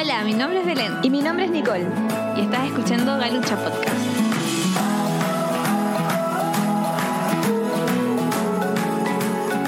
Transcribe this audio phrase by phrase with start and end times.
[0.00, 1.84] Hola, mi nombre es Belén Y mi nombre es Nicole.
[2.36, 3.96] y estás escuchando Galucha Podcast.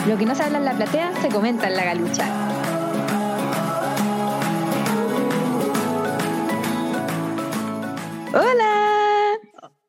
[0.07, 2.25] Lo que no se habla en la platea se comenta en la galucha.
[8.33, 9.39] ¡Hola!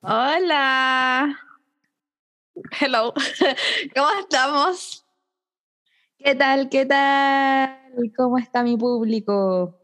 [0.02, 1.40] Hola.
[2.80, 3.14] Hello.
[3.96, 5.06] ¿Cómo estamos?
[6.18, 6.68] ¿Qué tal?
[6.70, 7.78] ¿Qué tal?
[8.18, 9.81] ¿Cómo está mi público?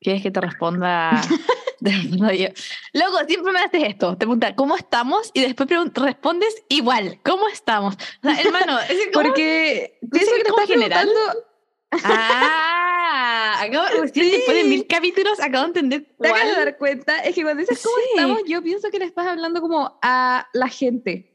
[0.00, 1.20] ¿Quieres que te responda?
[1.80, 2.48] Respondo yo.
[2.92, 4.12] Loco, siempre me haces esto.
[4.12, 5.30] Te preguntan, ¿cómo estamos?
[5.32, 7.94] Y después respondes igual, ¿cómo estamos?
[8.22, 9.24] O sea, hermano, es ¿cómo?
[9.28, 11.08] Porque ¿Tú pienso que te estás general?
[11.92, 14.30] Ah, acabo, Sí.
[14.30, 17.18] después de mil capítulos acabo de entender ¿Te acabas de dar cuenta?
[17.20, 18.42] Es que cuando dices ¿cómo estamos?
[18.46, 21.29] Yo pienso que le estás hablando como a la gente.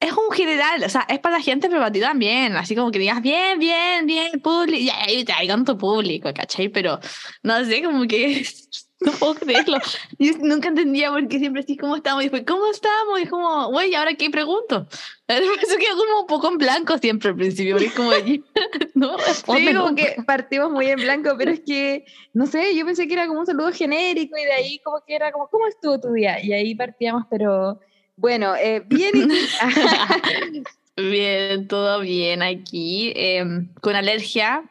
[0.00, 2.54] Es un general, o sea, es para la gente, pero para ti también.
[2.56, 4.78] Así como que digas, bien, bien, bien, público.
[4.78, 6.68] Ya, ya, ya, hay tanto público, ¿cachai?
[6.68, 7.00] Pero
[7.42, 8.46] no sé, como que
[9.00, 9.78] no puedo creerlo.
[10.18, 12.22] Yo nunca entendía por qué siempre decís, ¿cómo estamos?
[12.22, 13.18] Y después, ¿cómo estamos?
[13.18, 14.86] Y es como, güey, ¿ahora qué pregunto?
[15.28, 18.10] Eso quedó como un poco en blanco siempre al principio, porque es como,
[18.94, 19.66] no responde.
[19.66, 23.14] Sí, como que partimos muy en blanco, pero es que, no sé, yo pensé que
[23.14, 26.12] era como un saludo genérico y de ahí como que era como, ¿cómo estuvo tu
[26.12, 26.42] día?
[26.44, 27.80] Y ahí partíamos, pero
[28.18, 29.30] bueno, eh, bien.
[30.96, 33.12] Bien, todo bien aquí.
[33.14, 34.64] em, con alergia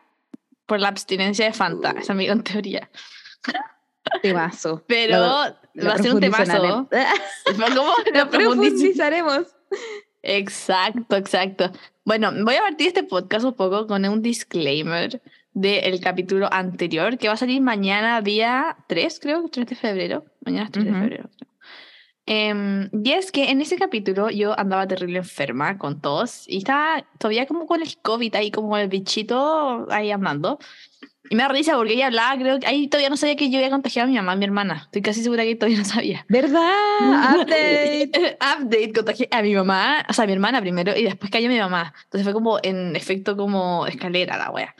[0.65, 1.91] por la abstinencia de Fanta.
[1.91, 2.89] Esa es mi gran teoría.
[4.21, 4.83] Temazo.
[4.87, 5.17] Pero
[5.73, 6.89] Lo- va a ser un temazo.
[7.75, 7.93] ¿Cómo?
[8.13, 9.47] Lo Lo profundizaremos.
[10.21, 11.71] Exacto, exacto.
[12.03, 15.21] Bueno, voy a partir este podcast un poco con un disclaimer
[15.53, 20.25] del capítulo anterior que va a salir mañana, día 3, creo, 3 de febrero.
[20.45, 21.29] Mañana es 3 de febrero.
[21.37, 21.47] creo.
[22.29, 27.05] Em, y es que en ese capítulo yo andaba terrible enferma con tos y estaba
[27.17, 30.59] todavía como con el COVID ahí, como el bichito ahí andando.
[31.29, 33.59] Y me da risa porque ella hablaba, creo que ahí todavía no sabía que yo
[33.59, 34.81] había contagiado a mi mamá, a mi hermana.
[34.83, 36.25] Estoy casi segura que todavía no sabía.
[36.27, 36.73] ¿Verdad?
[37.41, 38.37] Update.
[38.41, 41.59] Update, contagié a mi mamá, o sea, a mi hermana primero y después cayó mi
[41.59, 41.93] mamá.
[42.03, 44.75] Entonces fue como en efecto como escalera la wea.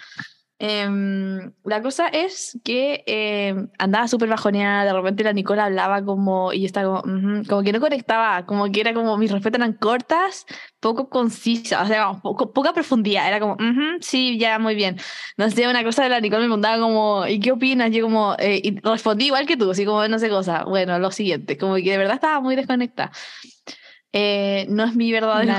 [0.60, 6.52] Em, la cosa es que em, andaba súper bajoneada, de repente la Nicola hablaba como,
[6.52, 9.74] y estaba como, ujú, como que no conectaba, como que era como, mis respuestas eran
[9.74, 10.48] cortas,
[10.80, 14.98] poco concisas, o sea, poco- poca profundidad, era como, "Ujú, sí, ya, muy bien.
[15.38, 17.92] No sé, una cosa de la Nicola me preguntaba como, ¿y qué opinas?
[17.92, 21.12] Yo como, eh, y respondí igual que tú, así como, no sé cosa, bueno, lo
[21.12, 23.12] siguiente, como que de verdad estaba muy desconectada.
[24.14, 25.52] Eh, no es mi verdadero.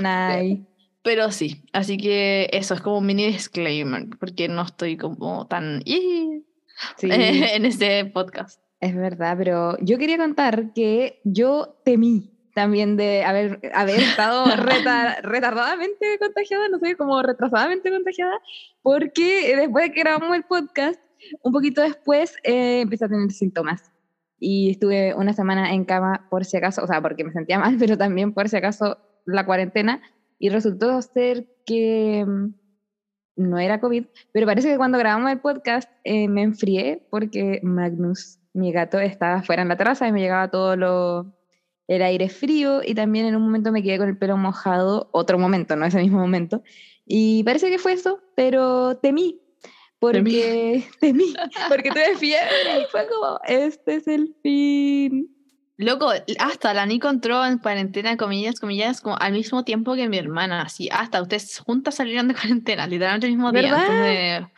[1.03, 5.83] Pero sí, así que eso es como un mini disclaimer, porque no estoy como tan
[6.97, 8.61] Sí, en este podcast.
[8.81, 15.23] es verdad, pero yo quería contar que yo temí también de haber, haber estado retar-
[15.23, 18.41] retardadamente contagiada, no sé, como retrasadamente contagiada,
[18.83, 21.01] porque después de que grabamos el podcast,
[21.43, 23.93] un poquito después eh, empecé a tener síntomas.
[24.41, 27.77] Y estuve una semana en cama por si acaso, o sea, porque me sentía mal,
[27.79, 30.01] pero también por si acaso la cuarentena.
[30.39, 32.55] Y resultó ser que mm,
[33.37, 38.39] no era COVID, pero parece que cuando grabamos el podcast eh, me enfrié porque Magnus,
[38.53, 41.39] mi gato, estaba fuera en la terraza y me llegaba todo lo,
[41.89, 45.39] el aire frío y también en un momento me quedé con el pelo mojado, otro
[45.39, 46.63] momento, no ese mismo momento.
[47.07, 49.41] Y parece que fue eso, pero temí,
[49.99, 51.35] porque temí,
[51.69, 55.35] porque tuve fiebre y fue como, este es el fin.
[55.81, 60.19] Loco, hasta la Nico entró en cuarentena, comillas, comillas, como al mismo tiempo que mi
[60.19, 63.63] hermana, así, hasta ustedes juntas salieron de cuarentena, literalmente el mismo día.
[63.63, 63.83] ¿Verdad?
[63.83, 64.51] Entonces,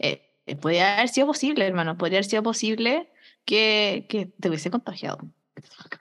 [0.00, 3.08] eh, eh, podría haber sido posible, hermano, podría haber sido posible
[3.44, 5.18] que, que te hubiese contagiado.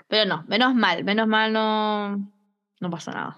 [0.08, 2.18] Pero no, menos mal, menos mal no,
[2.80, 3.36] no pasó nada.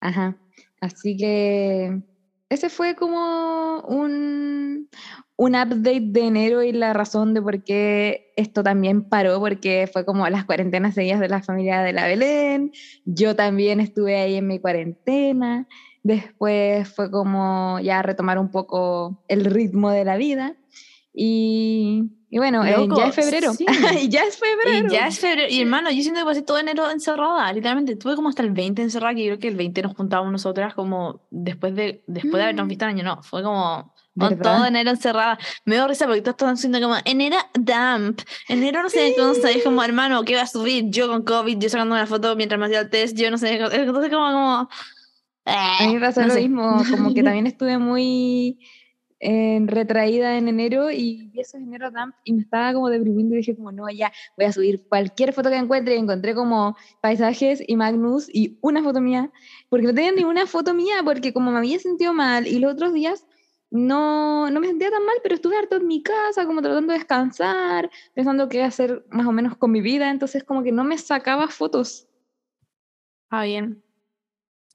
[0.00, 0.36] Ajá.
[0.80, 2.02] Así que
[2.48, 4.90] ese fue como un,
[5.36, 10.04] un update de enero y la razón de por qué esto también paró, porque fue
[10.04, 12.72] como las cuarentenas seguidas de la familia de la Belén.
[13.04, 15.66] Yo también estuve ahí en mi cuarentena.
[16.02, 20.54] Después fue como ya retomar un poco el ritmo de la vida.
[21.18, 23.54] Y, y bueno, eh, Loco, ya es febrero.
[23.54, 23.64] sí.
[24.02, 24.86] y ya es febrero.
[24.86, 25.48] Y ya es febrero.
[25.50, 27.50] Y hermano, yo siento que pasé todo enero encerrada.
[27.52, 30.30] Literalmente, tuve como hasta el 20 encerrada, que yo creo que el 20 nos juntábamos
[30.30, 32.68] nosotras como después de, después de habernos Mm.
[32.68, 33.02] visto el año.
[33.04, 35.38] No, fue como con todo enero encerrada.
[35.64, 38.20] Me dio risa porque todos estaban diciendo como, enero damp.
[38.48, 39.52] Enero no sé qué cosa.
[39.52, 40.84] Y es como, hermano, ¿qué va a subir?
[40.88, 43.58] Yo con COVID, yo sacando una foto mientras me hacía el test, yo no sé.
[43.58, 43.76] cosa.
[43.76, 44.68] Entonces como, como
[45.44, 46.42] A mí me pasó no lo sé.
[46.42, 48.58] mismo, como que también estuve muy
[49.18, 53.38] eh, retraída en enero y vi esos enero damp y me estaba como deprimiendo y
[53.38, 57.62] dije como no, ya voy a subir cualquier foto que encuentre y encontré como paisajes
[57.66, 59.32] y Magnus y una foto mía,
[59.70, 62.92] porque no tenía ninguna foto mía porque como me había sentido mal y los otros
[62.92, 63.26] días
[63.70, 66.98] no, no me sentía tan mal, pero estuve harto en mi casa, como tratando de
[66.98, 70.98] descansar, pensando qué hacer más o menos con mi vida, entonces como que no me
[70.98, 72.08] sacaba fotos.
[73.30, 73.82] Ah, bien.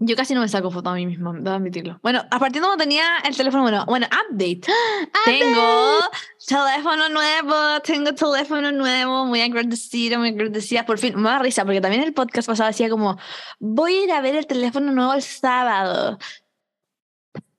[0.04, 2.00] Yo casi no me saco fotos a mí misma, debo admitirlo.
[2.02, 4.62] Bueno, a partir de cuando tenía el teléfono, bueno, bueno, update.
[5.26, 6.00] Tengo
[6.48, 10.88] teléfono nuevo, tengo teléfono nuevo, muy agradecida, muy agradecida.
[10.88, 13.20] Por fin, me da risa, porque también el podcast pasado decía como,
[13.60, 16.18] voy a ir a ver el teléfono nuevo el sábado.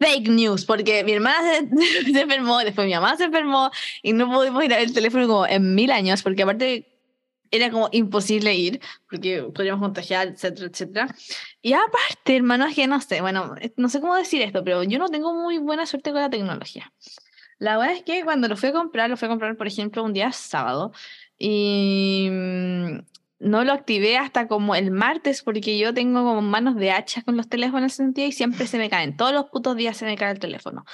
[0.03, 3.71] Fake news, porque mi hermana se, se enfermó, después mi mamá se enfermó
[4.03, 6.93] y no pudimos ir a ver el teléfono como en mil años, porque aparte
[7.53, 11.15] era como imposible ir porque podríamos contagiar, etcétera, etcétera.
[11.61, 14.99] Y aparte, hermano, es que no sé, bueno, no sé cómo decir esto, pero yo
[14.99, 16.93] no tengo muy buena suerte con la tecnología.
[17.59, 20.03] La verdad es que cuando lo fui a comprar, lo fui a comprar, por ejemplo,
[20.03, 20.93] un día sábado
[21.39, 22.29] y
[23.43, 27.37] no lo activé hasta como el martes porque yo tengo como manos de hacha con
[27.37, 29.17] los teléfonos en sentido y siempre se me caen.
[29.17, 30.85] Todos los putos días se me cae el teléfono.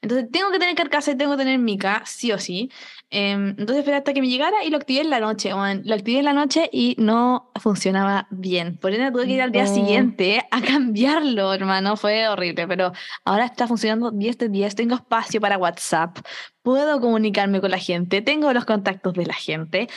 [0.00, 2.70] Entonces tengo que tener carcasa y tengo que tener mica, sí o sí.
[3.10, 5.50] Em, entonces esperé hasta que me llegara y lo activé en la noche.
[5.50, 8.78] lo activé en la noche y no funcionaba bien.
[8.78, 11.96] Por ende tuve que ir al día siguiente a cambiarlo, hermano.
[11.96, 12.92] Fue horrible, pero
[13.24, 14.74] ahora está funcionando 10 de 10.
[14.74, 16.18] Tengo espacio para WhatsApp.
[16.62, 18.22] Puedo comunicarme con la gente.
[18.22, 19.88] Tengo los contactos de la gente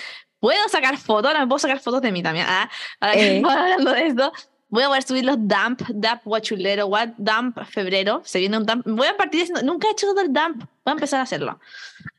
[0.41, 2.45] puedo sacar fotos, no me puedo sacar fotos de mí también.
[2.49, 3.35] Ah, ahora que Eh.
[3.37, 4.33] estamos hablando de esto,
[4.67, 8.21] voy a poder subir los dump, dump guachulero, what, dump febrero.
[8.25, 8.85] Se viene un dump.
[8.85, 10.57] Voy a partir diciendo, nunca he hecho todo el dump.
[10.83, 11.59] Voy a empezar a hacerlo.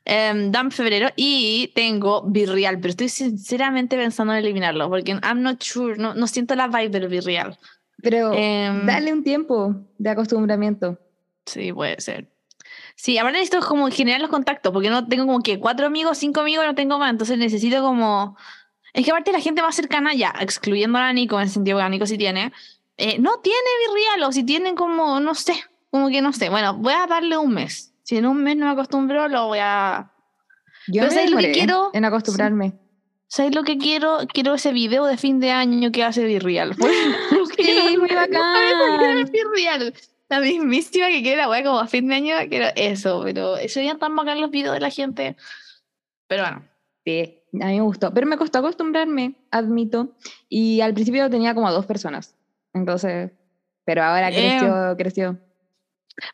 [0.05, 5.61] Em, dump febrero y tengo Virreal, pero estoy sinceramente pensando en eliminarlo porque I'm not
[5.63, 7.57] sure, no, no siento la vibe del Virreal.
[8.01, 10.97] Pero Em, dale un tiempo de acostumbramiento.
[11.45, 12.27] Sí, puede ser.
[12.95, 16.41] Sí, ahora necesito como generar los contactos, porque no tengo como que cuatro amigos, cinco
[16.41, 18.37] amigos, no tengo más, entonces necesito como...
[18.93, 21.83] Es que aparte la gente más cercana, ya, excluyendo a Nico, en el sentido que
[21.83, 22.53] la Nico sí tiene,
[22.97, 23.57] eh, no tiene
[23.87, 25.55] Virreal, o si tienen como, no sé,
[25.89, 26.49] como que no sé.
[26.49, 27.93] Bueno, voy a darle un mes.
[28.03, 30.11] Si en un mes no me acostumbro, lo voy a...
[30.87, 31.89] Yo Pero me ¿sabes lo que quiero?
[31.93, 32.73] en acostumbrarme.
[33.27, 34.19] ¿Sabes lo que quiero?
[34.31, 36.75] Quiero ese video de fin de año que hace Virreal.
[37.55, 39.25] Sí, muy bacán.
[39.31, 39.93] Virreal.
[40.33, 43.99] La mismísima que quiero la wea como a fin de año, quiero eso, pero serían
[43.99, 45.35] tan bacán los videos de la gente.
[46.27, 46.63] Pero bueno.
[47.05, 48.13] Sí, a mí me gustó.
[48.13, 50.15] Pero me costó acostumbrarme, admito.
[50.49, 52.35] Y al principio tenía como a dos personas.
[52.73, 53.31] Entonces,
[53.85, 54.33] pero ahora Eh.
[54.33, 55.39] creció, creció.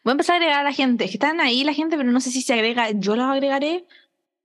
[0.03, 1.05] Voy a empezar a agregar a la gente.
[1.05, 2.91] Es que están ahí la gente, pero no sé si se agrega.
[2.91, 3.85] Yo los agregaré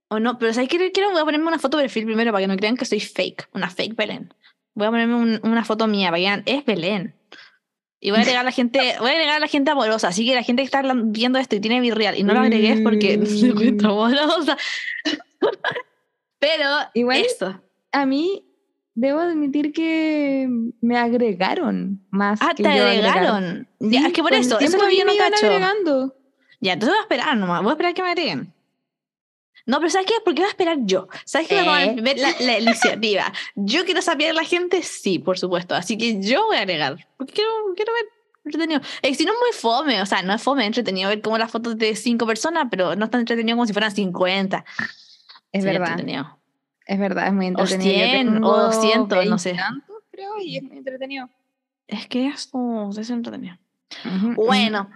[0.09, 0.39] o no.
[0.39, 0.91] Pero ¿sabes qué?
[0.91, 2.99] Quiero, voy a ponerme una foto de perfil primero para que no crean que soy
[2.99, 3.49] fake.
[3.53, 4.33] Una fake Belén.
[4.73, 7.13] Voy a ponerme un- una foto mía para que vean, es Belén.
[8.05, 10.09] Y voy a agregar a la gente, voy a agregar a la gente amorosa.
[10.09, 12.73] Así que la gente que está viendo esto y tiene virreal y no lo agregué
[12.73, 14.57] es porque no se encuentra amorosa.
[16.39, 17.59] Pero Igual- eso.
[17.91, 18.45] A mí,
[18.93, 20.47] debo admitir que
[20.81, 22.39] me agregaron más.
[22.41, 23.67] Ah, que te yo agregaron.
[23.79, 25.17] Ya, Sí, es que por eso, eso es tiempo lo a que mí yo no
[25.17, 25.45] cacho.
[25.47, 26.15] agregando.
[26.61, 27.61] Ya, entonces voy a esperar nomás.
[27.63, 28.53] Voy a esperar que me agreguen.
[29.65, 30.13] No, pero ¿sabes qué?
[30.23, 31.07] ¿Por qué voy a esperar yo?
[31.25, 31.63] ¿Sabes qué?
[31.63, 31.95] Voy a ¿Eh?
[32.01, 33.33] ver la, la iniciativa.
[33.55, 35.73] Yo quiero saber a la gente, sí, por supuesto.
[35.75, 37.07] Así que yo voy a agregar.
[37.17, 38.05] Porque quiero, quiero ver
[38.45, 38.79] entretenido.
[39.01, 41.37] Es que si no es muy fome, o sea, no es fome, entretenido ver como
[41.39, 44.63] las fotos de cinco personas, pero no es tan entretenido como si fueran 50.
[45.51, 46.39] Es Sería verdad, entretenido.
[46.85, 47.91] es verdad, es muy O entretenido.
[48.05, 49.49] Yo 100, o tengo 200, no sé.
[49.53, 51.29] veintitantos, creo, y es muy entretenido.
[51.87, 53.57] Es que eso es entretenido.
[54.05, 54.33] Ujú, ujú.
[54.45, 54.91] Bueno,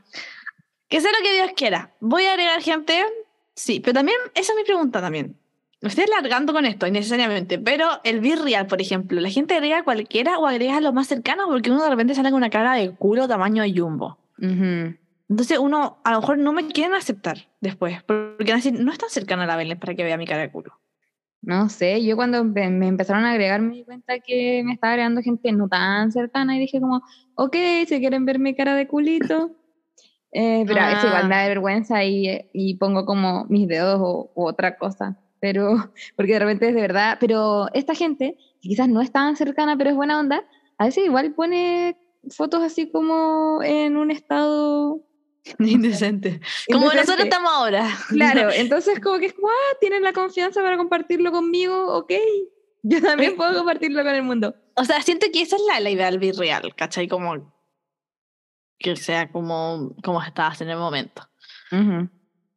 [0.88, 1.92] que sea lo que Dios quiera.
[2.00, 3.04] Voy a agregar gente,
[3.60, 5.36] sí, pero también, esa es mi pregunta también.
[5.82, 10.38] Me estoy alargando con esto innecesariamente, pero el Virreal, por ejemplo, ¿la gente agrega cualquiera
[10.38, 11.46] o agrega a los más cercanos?
[11.48, 14.18] Porque uno de repente sale con una cara de culo tamaño jumbo.
[14.40, 14.96] Ujú.
[15.30, 18.92] Entonces uno, a lo mejor no me quieren aceptar después, porque van a decir, no
[18.92, 20.74] es tan cercana a la Belén para que vea mi cara de culo.
[21.42, 25.22] No sé, yo cuando me empezaron a agregar me di cuenta que me estaba agregando
[25.22, 27.02] gente no tan cercana y dije como,
[27.36, 27.56] ok,
[27.88, 29.56] si quieren ver mi cara de culito.
[30.32, 34.32] Eh, pero a veces igual me da vergüenza y, y pongo como mis dedos o,
[34.36, 35.18] u otra cosa.
[35.40, 39.36] Pero, porque de repente es de verdad, pero esta gente, que quizás no es tan
[39.36, 40.44] cercana, pero es buena onda,
[40.78, 41.98] a veces igual pone
[42.30, 45.02] fotos así como en un estado...
[45.60, 46.42] Indecente.
[46.72, 47.24] Como nosotros indecente.
[47.24, 47.88] estamos ahora.
[48.10, 52.12] Claro, entonces como que es como, ah, tienen la confianza para compartirlo conmigo, ok.
[52.84, 54.54] Yo también puedo compartirlo con el mundo.
[54.76, 57.08] O sea, siento que esa es la, la idea del Virreal, ¿cachai?
[57.08, 57.52] Como
[58.80, 61.28] que sea como, como estabas en el momento.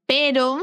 [0.07, 0.59] Pero,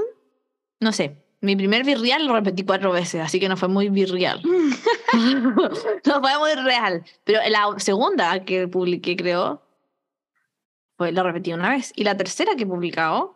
[0.80, 4.42] no sé, mi primer Virreal lo repetí cuatro veces, así que no fue muy Virreal.
[5.14, 7.04] no fue muy real.
[7.24, 9.62] Pero la segunda que publiqué, creo,
[10.96, 11.94] pues lo repetí una vez.
[11.96, 13.36] Y la tercera que he publicado,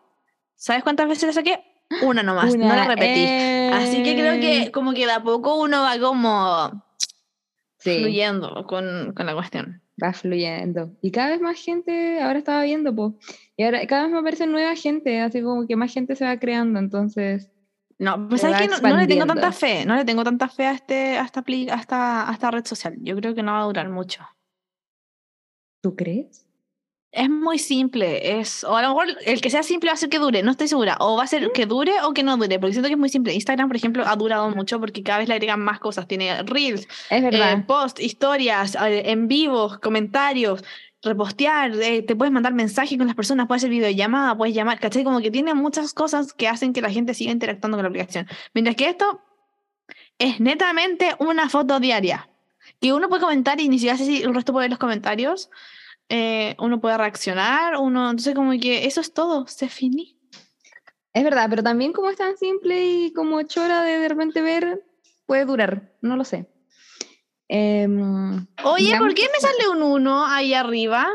[0.56, 1.64] ¿sabes cuántas veces la saqué?
[2.02, 3.26] Una nomás, no la Una, repetí.
[3.74, 6.84] Así que creo eh, que como que de a poco uno va como
[7.84, 9.83] Sí, fluyendo con, con la cuestión.
[10.02, 10.92] Va fluyendo.
[11.02, 13.14] Y cada vez más gente, ahora estaba viendo, pues,
[13.58, 16.38] y ahora cada vez me aparece nueva gente, así como que más gente se va
[16.38, 17.50] creando, entonces...
[18.00, 20.66] No, pues va que no, no le tengo tanta fe, no le tengo tanta fe
[20.66, 22.98] a, este, a, esta, a, esta, a esta red social.
[23.00, 24.24] Yo creo que no va a durar mucho.
[25.82, 26.43] ¿Tú crees?
[27.16, 30.10] Es muy simple, es, o a lo mejor el que sea simple va a ser
[30.10, 32.58] que dure, no estoy segura, o va a ser que dure o que no dure,
[32.58, 33.36] porque siento que es muy simple.
[33.36, 36.88] Instagram, por ejemplo, ha durado mucho porque cada vez le agregan más cosas, tiene reels,
[37.12, 37.54] Es verdad.
[37.54, 40.64] eh, post, historias, eh, en vivos, comentarios,
[41.04, 45.04] repostear, eh, te puedes mandar mensajes con las personas, puedes hacer videollamada, puedes llamar, ¿cachai?
[45.04, 48.26] Como que tiene muchas cosas que hacen que la gente siga interactuando con la aplicación.
[48.56, 49.22] Mientras que esto
[50.18, 52.28] es netamente una foto diaria,
[52.82, 55.52] que uno puede comentar y ni siquiera sé si el resto puede ver los comentarios,
[56.10, 60.20] eh, uno puede reaccionar, uno, entonces como que eso es todo, se finí.
[61.14, 64.84] Es verdad, pero también como es tan simple y como chora de de repente ver,
[65.26, 66.50] puede durar, no lo sé.
[67.48, 71.08] Em, Oye, ¿por qué me sale un 1 ahí arriba?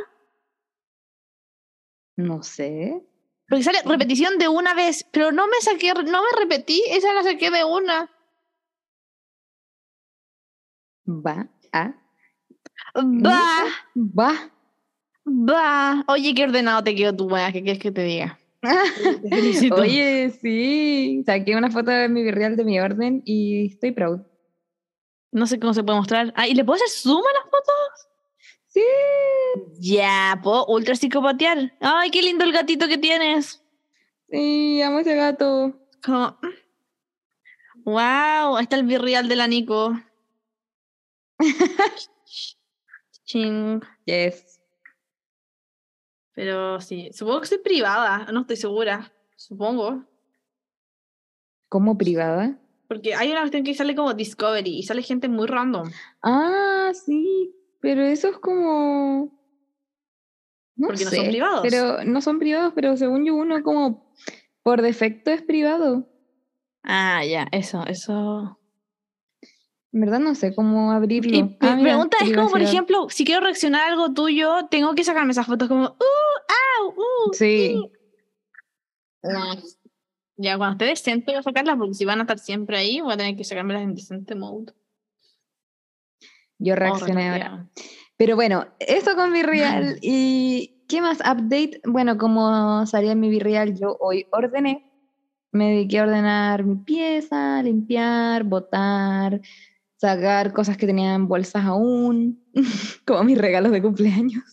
[2.16, 3.02] No sé.
[3.49, 7.23] Porque sale repetición de una vez, pero no me saqué, no me repetí, esa la
[7.23, 8.11] saqué de una.
[11.07, 11.95] Va a.
[12.97, 13.64] Va,
[13.95, 14.52] Va.
[15.28, 16.04] Va.
[16.08, 18.38] Oye, qué ordenado te quedó tu wea, ¿qué quieres que te diga?
[19.76, 21.23] Oye, sí.
[21.25, 24.20] Saqué una foto de mi virreal de mi orden y estoy proud.
[25.30, 26.32] No sé cómo se puede mostrar.
[26.37, 28.08] Ah, ¿y le puedo hacer zoom a las fotos?
[28.66, 28.82] Sí.
[29.80, 31.73] Ya, puedo ultra psicopatear.
[31.80, 33.62] Ay, qué lindo el gatito que tienes.
[34.30, 35.78] Sí, amo ese gato.
[36.04, 36.38] Como...
[37.85, 39.99] Wow, ahí está el virreal de la Nico.
[43.25, 43.80] Ching.
[44.04, 44.57] Yes.
[46.38, 49.12] Pero sí, supongo que soy privada, no estoy segura.
[49.35, 50.04] Supongo.
[51.68, 52.57] Como privada.
[52.87, 55.90] Porque hay una cuestión que sale como Discovery y sale gente muy random.
[56.23, 57.52] Ah, sí.
[57.80, 59.37] Pero eso es como.
[60.76, 61.61] No Porque no sé, son privados.
[61.62, 64.14] Pero no son privados, pero según yo, uno como
[64.62, 66.09] por defecto es privado.
[66.85, 68.57] Ah, ya, eso, eso.
[69.92, 71.37] En verdad no sé cómo abrirlo.
[71.37, 74.66] Y mi Ah, mira, pregunta es como, por ejemplo, si quiero reaccionar a algo tuyo,
[74.71, 77.33] tengo que sacarme esas fotos como, uh, au, uh.
[77.33, 77.80] Sí.
[80.37, 83.12] Ya, cuando esté decente voy a sacarlas porque si van a estar siempre ahí, voy
[83.12, 84.73] a tener que sacármelas en decente mode.
[86.59, 87.68] Yo reaccioné ahora.
[88.16, 89.99] Pero bueno, eso con mi real.
[90.02, 91.21] ¿Y qué más?
[91.21, 91.80] Update.
[91.85, 94.85] Bueno, como salía en mi Virreal, yo hoy ordené.
[95.50, 99.40] Me dediqué a ordenar mi pieza, limpiar, botar,
[99.98, 102.42] sacar cosas que tenía en bolsas aún,
[103.06, 104.44] como mis regalos de cumpleaños.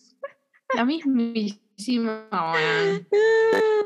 [0.75, 2.27] La mismísima.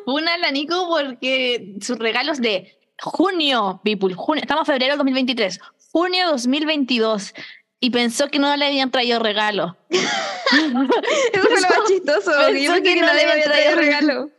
[0.06, 5.60] Una la Nico porque sus regalos de junio, people, junio, estamos en febrero del 2023,
[5.92, 7.34] junio 2022,
[7.82, 9.78] y pensó que no le habían traído regalo.
[9.90, 13.46] Eso fue lo más chistoso, yo pensé que que no no le le había había
[13.46, 14.32] traído traído regalo.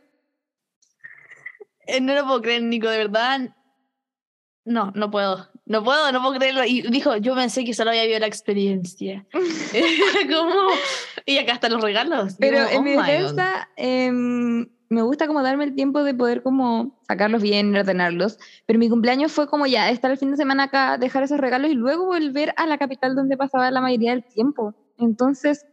[1.87, 3.55] Eh, No lo puedo creer, Nico, de verdad.
[4.65, 5.50] No, no puedo.
[5.71, 6.65] No puedo, no puedo creerlo.
[6.65, 9.25] Y dijo, yo pensé que solo había vivido la experiencia.
[10.29, 10.67] Como,
[11.25, 12.35] y acá están los regalos.
[12.37, 16.43] Pero como, en oh mi defensa, em, me gusta como darme el tiempo de poder
[16.43, 18.37] como sacarlos bien y ordenarlos.
[18.65, 21.71] Pero mi cumpleaños fue como ya estar el fin de semana acá, dejar esos regalos
[21.71, 24.75] y luego volver a la capital donde pasaba la mayoría del tiempo.
[24.97, 25.65] Entonces,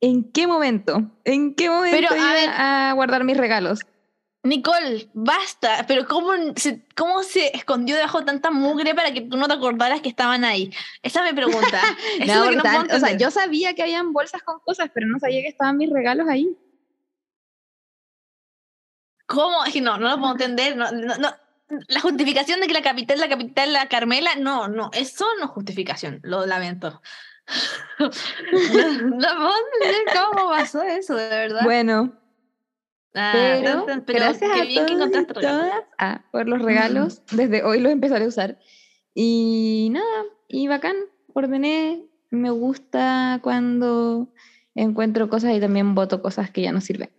[0.00, 1.08] ¿en qué momento?
[1.22, 2.50] ¿En qué momento Pero, a iba ver.
[2.52, 3.80] a guardar mis regalos?
[4.44, 5.84] Nicole, basta.
[5.88, 9.54] Pero ¿cómo se, ¿cómo se escondió debajo de tanta mugre para que tú no te
[9.54, 10.70] acordaras que estaban ahí?
[11.02, 11.80] Esa es mi pregunta.
[12.20, 15.40] Es no estaban- o sea, yo sabía que habían bolsas con cosas, pero no sabía
[15.40, 16.56] que estaban mis regalos ahí.
[19.26, 19.64] ¿Cómo?
[19.64, 20.76] Es que no, no lo puedo entender.
[20.76, 21.34] No, no, no.
[21.88, 25.50] La justificación de que la capital, la capital, la Carmela, no, no, eso no es
[25.50, 27.00] justificación, lo lamento.
[27.98, 31.62] no, no puedo entender cómo pasó eso, de verdad.
[31.64, 32.12] Bueno,
[33.14, 37.22] pero, tan- pero gracias a bien que todos y todas ah, por los regalos.
[37.30, 38.58] Desde hoy los empezaré a usar.
[39.14, 40.96] Y nada, y bacán,
[41.32, 42.04] ordené.
[42.30, 44.28] Me gusta cuando
[44.74, 47.10] encuentro cosas y también voto cosas que ya no sirven.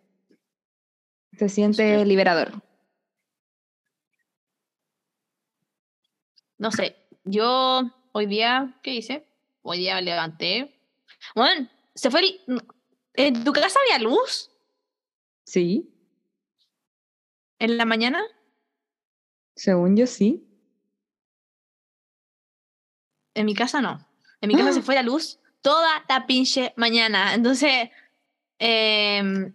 [1.37, 2.05] Se siente Sí.
[2.05, 2.51] liberador.
[6.57, 9.25] No sé, yo hoy día, ¿qué hice?
[9.61, 10.77] Hoy día me levanté.
[11.35, 12.61] Bueno, se fue el...
[13.13, 14.51] ¿En tu casa había luz
[15.55, 15.89] Sí,
[17.59, 18.21] en la mañana?
[19.55, 20.45] según yo sí.
[23.33, 24.05] En mi casa no.
[24.41, 27.33] En mi casa se fue la luz toda la pinche mañana.
[27.35, 27.89] Entonces,
[28.59, 29.53] em,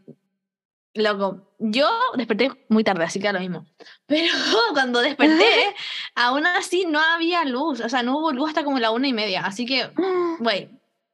[0.94, 3.66] loco, yo desperté muy tarde, así que era lo mismo.
[4.06, 4.32] Pero
[4.72, 5.74] cuando desperté,
[6.14, 7.80] aún así no había luz.
[7.80, 9.42] O sea, no hubo luz hasta como la una y media.
[9.44, 9.90] Así que,
[10.40, 10.70] güey,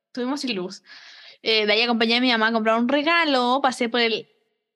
[0.07, 0.85] estuvimos sin luz.
[1.43, 4.29] Eh, de ahí acompañé a mi mamá a comprar un regalo, pasé por el...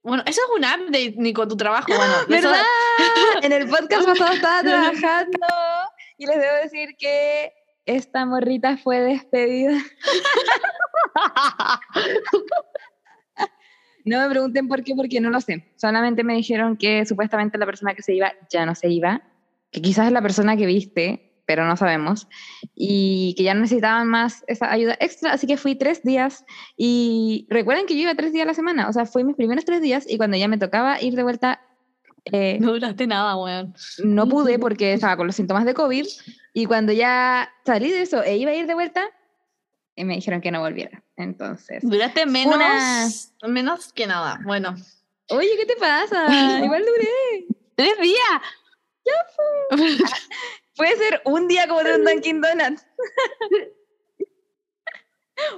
[0.03, 1.89] Bueno, eso es un update, Nico, tu trabajo.
[1.89, 2.63] Bueno, eso- ¿Verdad?
[3.43, 5.39] en el podcast pasado estaba trabajando
[6.17, 7.53] y les debo decir que
[7.87, 9.73] esta morrita fue despedida.
[14.05, 15.73] No me pregunten por qué, porque no lo sé.
[15.77, 19.23] Solamente me dijeron que supuestamente la persona que se iba ya no se iba,
[19.71, 22.29] que quizás es la persona que viste, pero no sabemos,
[22.77, 26.45] y que ya no necesitaban más esa ayuda extra, así que fui tres días
[26.77, 29.65] y recuerden que yo iba tres días a la semana, o sea, fui mis primeros
[29.65, 31.61] tres días y cuando ya me tocaba ir de vuelta,
[32.27, 33.75] eh, No duraste nada, weón.
[34.05, 36.07] no pude porque estaba con los síntomas de COVID
[36.55, 39.03] y cuando ya salí de eso e iba a ir de vuelta,
[39.97, 41.03] eh, me dijeron que no volviera.
[41.17, 42.55] Entonces, Duraste menos,
[43.43, 44.39] Una- menos que nada.
[44.45, 44.77] Bueno,
[45.31, 46.29] oye, ¿qué te pasa?
[46.65, 47.47] Igual duré.
[47.75, 48.41] tres días.
[50.81, 52.87] Puede ser un día como de un Dunkin' Donuts.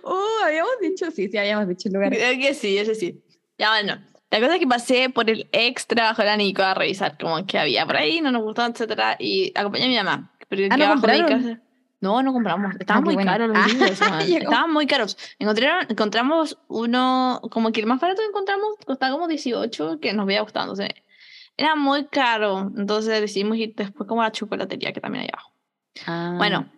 [0.02, 2.10] oh, habíamos dicho, sí, sí, habíamos dicho el lugar.
[2.10, 3.22] Creo que sí, ese sí.
[3.58, 4.02] Ya bueno.
[4.30, 7.46] La cosa es que pasé por el ex trabajo de la Nico a revisar como
[7.46, 10.32] que había por ahí, no nos gustó, etcétera, y acompañé a mi mamá.
[10.48, 11.60] Pero Ah, ¿no casa-
[12.00, 12.74] No, no compramos.
[12.80, 13.30] Estaban qué muy bueno.
[13.30, 14.00] caros los Ah, libros.
[14.26, 14.50] llegó.
[14.50, 15.16] Estaban muy caros.
[15.38, 20.24] Encontraron, encontramos uno, como que el más barato que encontramos costaba como 18, que nos
[20.24, 20.74] había gustado.
[21.56, 22.70] Era muy caro.
[22.76, 25.52] Entonces decidimos ir después como a la chocolatería que también hay abajo.
[26.06, 26.34] Ah.
[26.38, 26.70] Bueno,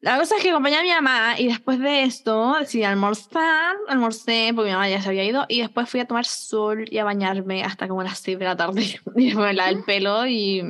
[0.00, 4.52] la cosa es que acompañé a mi mamá y después de esto decidí almorzar, almorcé
[4.54, 7.04] porque mi mamá ya se había ido y después fui a tomar sol y a
[7.04, 10.62] bañarme hasta como las 6 de la tarde y me lavé el pelo y,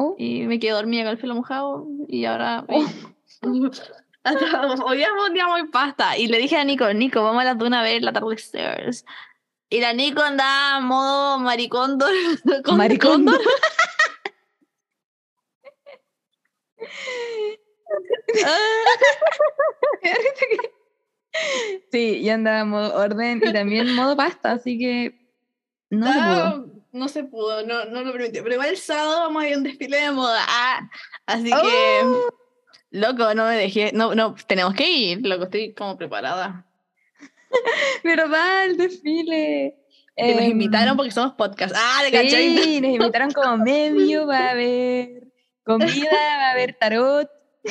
[0.00, 0.14] Oh.
[0.16, 2.64] y me quedé dormida con el pelo mojado y ahora...
[4.24, 7.44] hasta- hoy fue un día muy pasta y le dije a Nico, Nico, vamos a
[7.46, 8.90] la duna a ver el atardecer.
[9.70, 12.10] Y la Nico andaba modo maricóndor.
[12.64, 13.32] con- Maricondo.
[13.32, 13.48] cóndor.
[21.92, 25.28] sí, y andaba modo orden y también modo pasta, así que
[25.90, 26.44] no se pudo.
[26.44, 28.42] Ah, no se pudo, no, no lo permitió.
[28.42, 30.44] Pero igual el sábado vamos a ir a un desfile de moda.
[30.48, 30.90] ah,
[31.26, 31.62] así Oh.
[31.62, 33.92] que, loco, no me dejé.
[33.92, 36.66] No, no, tenemos que ir, loco, estoy como preparada.
[38.04, 38.64] ¿Verdad?
[38.66, 39.76] El desfile.
[40.16, 41.74] Que nos Em, invitaron porque somos podcast.
[41.78, 42.56] Ah, de cachai.
[42.58, 45.28] Sí, nos invitaron como medio, va a haber
[45.64, 47.30] comida, va a haber tarot.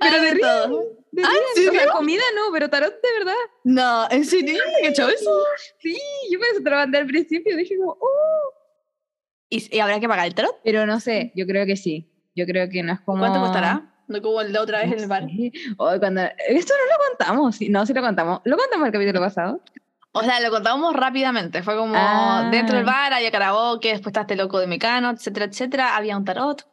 [0.00, 0.84] Pero Ah, de todo.
[1.12, 1.40] de Ah, río.
[1.56, 1.92] ¿en O sea, serio?
[1.92, 3.34] comida no, pero tarot de verdad.
[3.64, 4.58] No, ¿en serio?
[4.80, 5.44] ¿Te cachó eso?
[5.80, 5.98] Sí,
[6.30, 8.54] yo lo mandé al principio, dije como, oh.
[9.50, 10.56] ¿Y, y habrá que pagar el tarot?
[10.64, 12.10] Pero no sé, yo creo que sí.
[12.34, 13.18] Yo creo que no es como...
[13.18, 13.89] ¿Cuánto costará?
[14.10, 15.24] No como de otra vez en el bar.
[15.28, 15.52] Sí.
[15.78, 16.20] Oh, cuando...
[16.48, 18.40] Esto no lo contamos, no, sí lo contamos.
[18.44, 19.60] ¿Lo contamos el capítulo pasado?
[20.12, 21.62] O sea, lo contábamos rápidamente.
[21.62, 22.48] Fue como Ah.
[22.50, 25.96] dentro del bar, había karaoke, después está este loco de Mecano, etcétera, etcétera.
[25.96, 26.66] Había un tarot.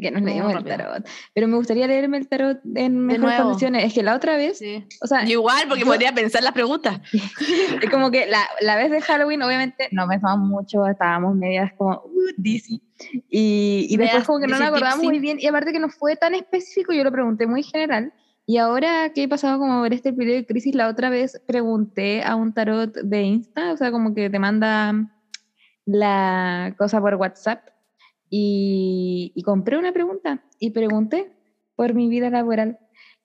[0.00, 1.06] Que nos No, leímos el tarot.
[1.34, 3.84] Pero me gustaría leerme el tarot en mejores condiciones.
[3.84, 4.86] Es que la otra vez, Sí.
[5.02, 7.00] o sea, igual, porque yo- podría pensar las preguntas.
[7.82, 12.02] Es como que la, la vez de Halloween, obviamente, no pensamos mucho, estábamos medias como
[12.04, 12.82] uh, dizzy.
[13.28, 15.38] Y, y después como que no nos acordamos muy bien.
[15.40, 18.12] Y aparte que no fue tan específico, yo lo pregunté muy general.
[18.46, 22.22] Y ahora que he pasado como ver este periodo de crisis, la otra vez pregunté
[22.24, 24.92] a un tarot de Insta, o sea, como que te manda
[25.86, 27.68] la cosa por WhatsApp.
[28.30, 31.32] Y, y compré una pregunta y pregunté
[31.74, 32.78] por mi vida laboral.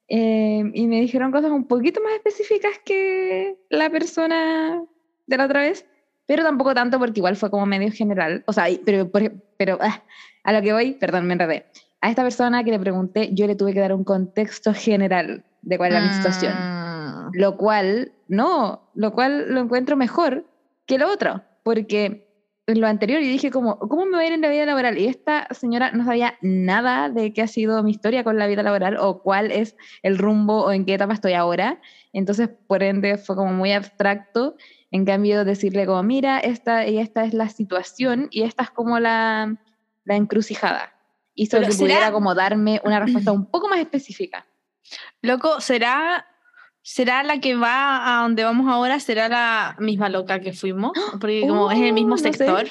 [0.08, 4.84] Eh, y me dijeron cosas un poquito más específicas que la persona
[5.28, 5.86] de la otra vez,
[6.26, 8.44] pero tampoco tanto porque igual fue como medio general.
[8.48, 9.12] O sea, pero,
[9.58, 10.04] pero ah,
[10.44, 11.66] a lo que voy, perdón, me enredé.
[12.02, 15.78] A esta persona que le pregunté, yo le tuve que dar un contexto general de
[15.78, 16.54] cuál era mi situación.
[16.54, 17.32] Mm.
[17.34, 20.46] Lo cual, no, lo cual lo encuentro mejor
[20.86, 22.25] que lo otro, porque
[22.68, 24.98] lo anterior yo dije como, ¿cómo me va a ir en la vida laboral?
[24.98, 28.64] Y esta señora no sabía nada de qué ha sido mi historia con la vida
[28.64, 31.80] laboral o cuál es el rumbo o en qué etapa estoy ahora.
[32.12, 34.56] Entonces, por ende, fue como muy abstracto.
[34.90, 39.00] En cambio, decirle como, mira, esta y esta es la situación y esta es como
[39.00, 39.56] la,
[40.06, 40.92] la encrucijada.
[41.36, 44.48] Hizo Pero que será- pudiera como darme una respuesta un poco más específica.
[45.22, 46.26] Loco, ¿será,
[46.86, 49.00] ¿será la que va a donde vamos ahora?
[49.00, 50.92] ¿Será la misma loca que fuimos?
[51.20, 52.32] Porque como es el mismo no sé.
[52.32, 52.68] sector.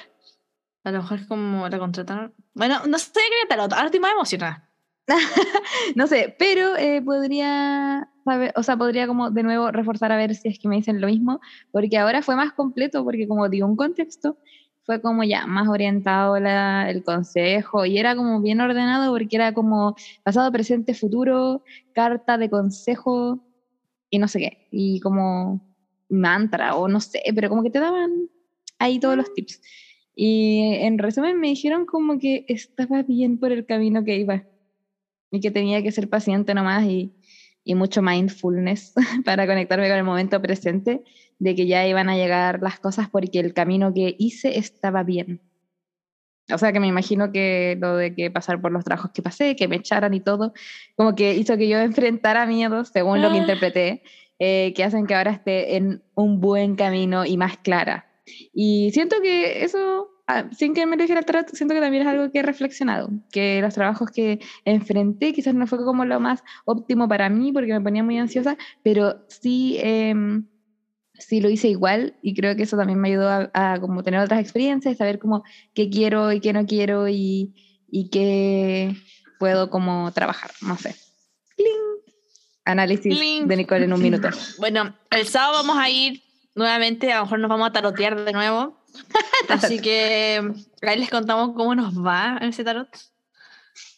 [0.84, 2.32] A lo mejor es como la contrataron.
[2.54, 3.72] Bueno, no sé qué tarot.
[3.72, 4.70] Ahora estoy más emocionada.
[5.96, 10.34] No sé, pero eh, podría saber, o sea, podría como de nuevo reforzar a ver
[10.34, 11.40] si es que me dicen lo mismo,
[11.72, 14.38] porque ahora fue más completo, porque como dio un contexto,
[14.84, 19.52] fue como ya más orientado la, el consejo y era como bien ordenado porque era
[19.52, 23.42] como pasado, presente, futuro, carta de consejo
[24.14, 25.60] y no sé qué, y como
[26.08, 28.28] mantra o no sé, pero como que te daban
[28.78, 29.60] ahí todos los tips.
[30.14, 34.46] Y en resumen me dijeron como que estaba bien por el camino que iba
[35.32, 37.12] y que tenía que ser paciente nomás y,
[37.64, 41.02] y mucho mindfulness para conectarme con el momento presente
[41.40, 45.40] de que ya iban a llegar las cosas porque el camino que hice estaba bien.
[46.52, 49.56] O sea que me imagino que lo de que pasar por los trabajos que pasé,
[49.56, 50.52] que me echaran y todo,
[50.96, 53.40] como que hizo que yo enfrentara miedos, según lo que Ah.
[53.40, 54.02] interpreté,
[54.38, 58.06] eh, que hacen que ahora esté en un buen camino y más clara.
[58.52, 62.02] Y siento que eso, ah, sin que me lo dijera el tarot, siento que también
[62.02, 66.20] es algo que he reflexionado, que los trabajos que enfrenté quizás no fue como lo
[66.20, 69.78] más óptimo para mí porque me ponía muy ansiosa, pero sí...
[69.82, 70.46] em,
[71.18, 74.20] sí lo hice igual y creo que eso también me ayudó a, a como tener
[74.20, 77.54] otras experiencias, saber como qué quiero y qué no quiero y,
[77.88, 78.96] y qué
[79.38, 80.96] puedo como trabajar, no sé.
[81.56, 82.14] ¡Cling!
[82.64, 83.46] Análisis ¡Cling!
[83.46, 84.28] de Nicole en un minuto.
[84.58, 86.22] Bueno, el sábado vamos a ir
[86.54, 88.80] nuevamente, a lo mejor nos vamos a tarotear de nuevo.
[89.48, 90.40] Así que
[90.82, 92.88] ahí les contamos cómo nos va en ese tarot.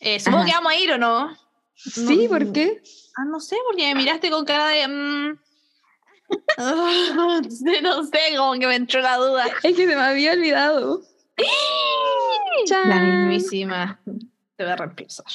[0.00, 0.46] Eh, supongo Ajá.
[0.46, 1.36] que vamos a ir o no.
[1.74, 2.82] Sí, ¿por qué?
[3.16, 4.88] Ah, no sé, porque me miraste con cara de.
[4.88, 5.38] mm,
[6.58, 7.40] ah,
[7.82, 9.46] no sé, como que me entró la duda.
[9.62, 11.02] Es que se me había olvidado.
[12.88, 14.00] La mismísima.
[14.56, 15.26] Te voy a reemplazar.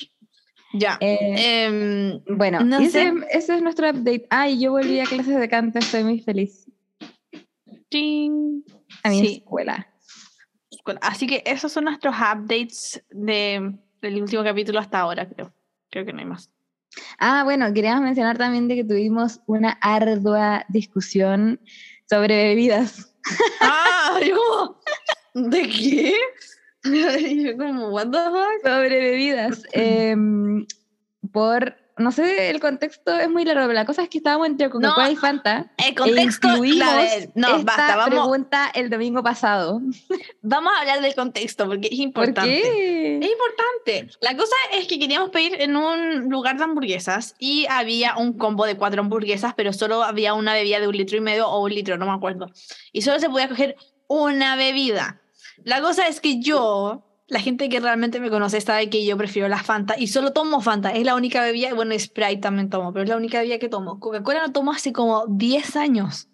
[0.74, 0.98] Ya.
[1.02, 4.26] Eh, Em, bueno, no ese, es nuestro update.
[4.30, 6.66] Ay, yo volví a clases de canto, estoy muy feliz.
[9.04, 9.34] A mi Sí.
[9.44, 9.88] escuela.
[11.02, 15.54] Así que esos son nuestros updates de, del último capítulo hasta ahora, creo.
[15.90, 16.50] Creo que no hay más.
[17.20, 21.60] Ah, bueno, queríamos mencionar también de que tuvimos una ardua discusión
[22.10, 23.14] sobre bebidas.
[23.62, 24.20] ¡Ah!
[24.26, 26.16] Yo como, ¿De qué?
[26.84, 28.70] Yo como, ¿what the fuck?
[28.70, 29.64] sobre bebidas.
[29.72, 30.66] em,
[31.32, 34.70] por, no sé, el contexto es muy largo, pero la cosa es que estábamos entre
[34.70, 35.72] Coca-Cola No, y Fanta.
[35.78, 36.88] El contexto, e incluimos
[37.36, 39.82] no, esta basta, vamos, pregunta el domingo pasado.
[40.42, 42.58] vamos a hablar del contexto porque es ¿Por importante.
[42.58, 43.32] Es qué?
[43.32, 44.18] importante.
[44.22, 48.66] La cosa es que queríamos pedir en un lugar de hamburguesas y había un combo
[48.66, 51.74] de cuatro hamburguesas, pero solo había una bebida de un litro y medio o un
[51.74, 52.48] litro, no me acuerdo.
[52.92, 53.76] Y solo se podía coger
[54.08, 55.22] una bebida.
[55.64, 59.48] La cosa es que yo, la gente que realmente me conoce sabe que yo prefiero
[59.48, 60.92] la Fanta y solo tomo Fanta.
[60.92, 64.00] Es la única bebida, bueno, Sprite también tomo, pero es la única bebida que tomo.
[64.00, 66.28] Coca-Cola no tomo hace como 10 años.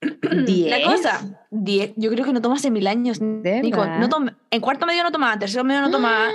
[0.22, 0.84] La ¿Diez?
[0.84, 3.18] cosa, 10, yo creo que no tomo hace mil años.
[3.20, 6.28] ¿De Nico, no tom- en cuarto medio no tomaba, en tercero medio no tomaba.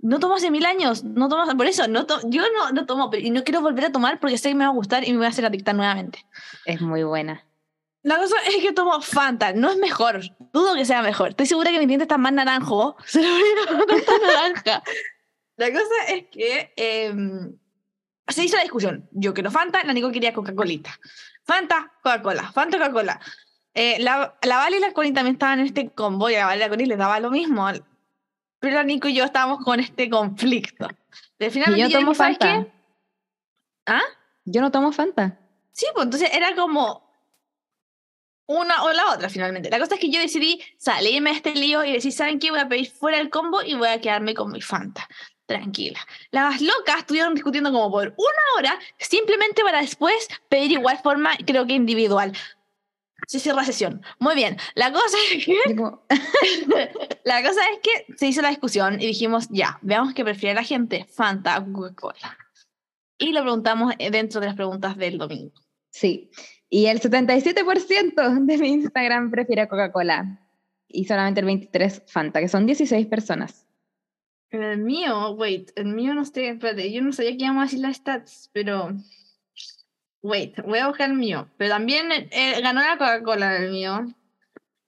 [0.00, 3.10] No tomo hace mil años, no tomo, por eso, no to- yo no, no tomo,
[3.10, 5.10] pero- y no quiero volver a tomar porque sé que me va a gustar y
[5.10, 6.24] me voy a hacer adicta nuevamente.
[6.64, 7.44] Es muy buena.
[8.02, 10.20] La cosa es que tomo Fanta, no es mejor,
[10.52, 11.30] dudo que sea mejor.
[11.30, 14.82] Estoy segura que mi diente está más naranjo, se lo voy a está naranja.
[15.56, 17.58] La cosa es que em,
[18.28, 19.08] se hizo la discusión.
[19.10, 20.96] Yo quiero Fanta, la Nico quería Coca-Colita.
[21.44, 23.20] Fanta, Coca-Cola, Fanta, Coca-Cola.
[23.74, 26.46] Eh, la, la Vale y la Connie también estaban en este combo y a la
[26.46, 27.66] Vale y la Connie les daba lo mismo.
[28.60, 30.88] Pero la Nico y yo estábamos con este conflicto.
[31.36, 32.62] Pero Y finalmente yo tomo dije, ¿sabes Fanta.
[32.64, 32.72] qué?
[33.86, 34.02] ¿Ah?
[34.44, 35.38] Yo no tomo Fanta.
[35.72, 37.07] Sí, pues entonces era como
[38.48, 39.70] una o la otra finalmente.
[39.70, 42.50] La cosa es que yo decidí salirme de este lío y decir, ¿saben qué?
[42.50, 45.06] Voy a pedir fuera el combo y voy a quedarme con mi Fanta.
[45.46, 46.00] Tranquila.
[46.30, 51.66] Las locas estuvieron discutiendo como por una hora, simplemente para después pedir igual forma, creo
[51.66, 52.32] que individual.
[53.26, 54.02] Se cierra sesión.
[54.18, 54.56] Muy bien.
[54.74, 55.56] La cosa es que
[57.24, 60.64] la cosa es que se hizo la discusión y dijimos, ya, veamos qué prefiere la
[60.64, 62.38] gente, Fanta o Coca-Cola.
[63.18, 65.52] Y lo preguntamos eh, dentro de las preguntas del domingo.
[65.98, 66.30] Sí.
[66.70, 70.40] Y el 77% de mi Instagram prefiere Coca-Cola.
[70.86, 73.66] Y solamente el 23% Fanta, que son 16 personas.
[74.50, 77.80] El mío, wait, el mío no sé, espérate, yo no sabía que íbamos a decir
[77.80, 78.94] las stats, pero.
[80.22, 81.48] Wait, voy a buscar el mío.
[81.58, 84.06] Pero también eh, ganó la Coca-Cola el mío.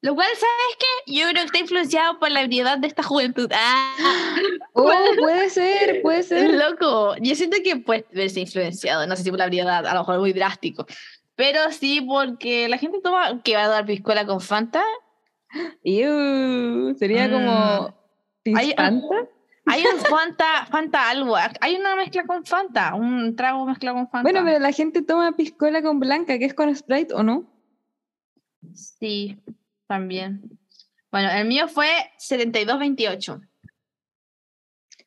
[0.02, 1.12] Lo cual, ¿sabes qué?
[1.12, 3.50] Yo creo que está influenciado por la habilidad de esta juventud.
[3.54, 3.94] ¡Ah!
[4.72, 6.54] Oh, puede ser, puede ser.
[6.54, 7.14] Loco.
[7.20, 10.20] Yo siento que puede verse influenciado, no sé si por la habilidad, a lo mejor
[10.20, 10.86] muy drástico.
[11.34, 14.82] Pero sí porque la gente toma que va a dar piscola con Fanta.
[15.84, 17.30] Iu, sería Mm.
[17.32, 17.94] como.
[18.56, 19.16] Hay- ¿Fanta?
[19.66, 21.36] Hay un Fanta, Fanta algo.
[21.60, 24.22] Hay una mezcla con Fanta, un trago mezclado con Fanta.
[24.22, 27.44] Bueno, pero la gente toma piscola con blanca, que es con Sprite, ¿o no?
[28.72, 29.36] Sí,
[29.90, 30.40] también.
[31.10, 33.40] Bueno, el mío fue 72-28.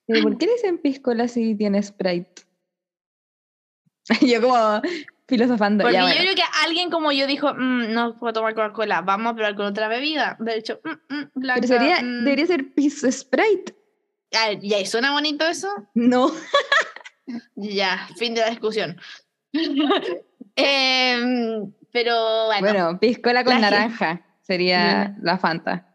[0.06, 2.42] Pero ¿Por qué dicen piscola si tiene Sprite?
[4.22, 4.82] yo como
[5.26, 5.84] filosofando.
[5.84, 9.32] Porque ya, yo creo que alguien como yo dijo, "Mm, no puedo tomar Coca-Cola, vamos
[9.32, 10.36] a probar con otra bebida.
[10.42, 12.26] De hecho, mm, mm, blanca, Pero sería, mm".
[12.26, 13.74] debería ser pis Sprite.
[14.34, 15.70] Ah, ¿Ya ¿y suena bonito eso?
[15.94, 16.30] No.
[17.56, 19.00] Ya, fin de la discusión.
[20.56, 25.88] Em, pero bueno, Bueno, piscola con La naranja sería la Fanta.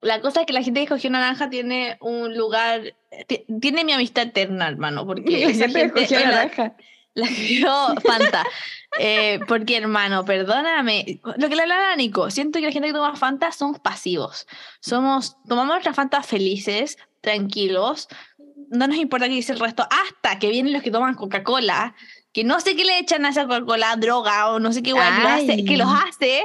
[0.00, 2.94] la cosa es que la gente que escogió naranja tiene un lugar,
[3.28, 6.74] ti- tiene mi amistad eterna, hermano, porque La gente escogió naranja.
[7.14, 7.72] La escribió
[8.04, 8.44] Fanta.
[8.98, 11.18] Eh, porque, hermano, perdóname.
[11.38, 14.46] Lo que le hablaba a Nico, siento que la gente que toma Fanta somos pasivos.
[14.80, 18.08] Somos, tomamos nuestras Fanta felices, tranquilos.
[18.68, 21.94] No nos importa qué dice el resto, hasta que vienen los que toman Coca-Cola,
[22.34, 25.46] que no sé qué le echan a esa Coca-Cola, droga o no sé qué, guay,
[25.46, 26.44] que, que los hace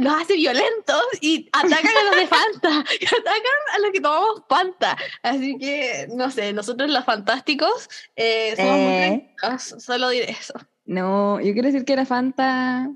[0.00, 4.42] los hace violentos y atacan a los de Fanta, y atacan a los que tomamos
[4.48, 4.96] Fanta.
[5.22, 9.34] Así que, no sé, nosotros los fantásticos eh, somos muy Eh.
[9.38, 10.54] tranquilos, solo diré eso.
[10.84, 12.90] No, yo quiero decir que la Fanta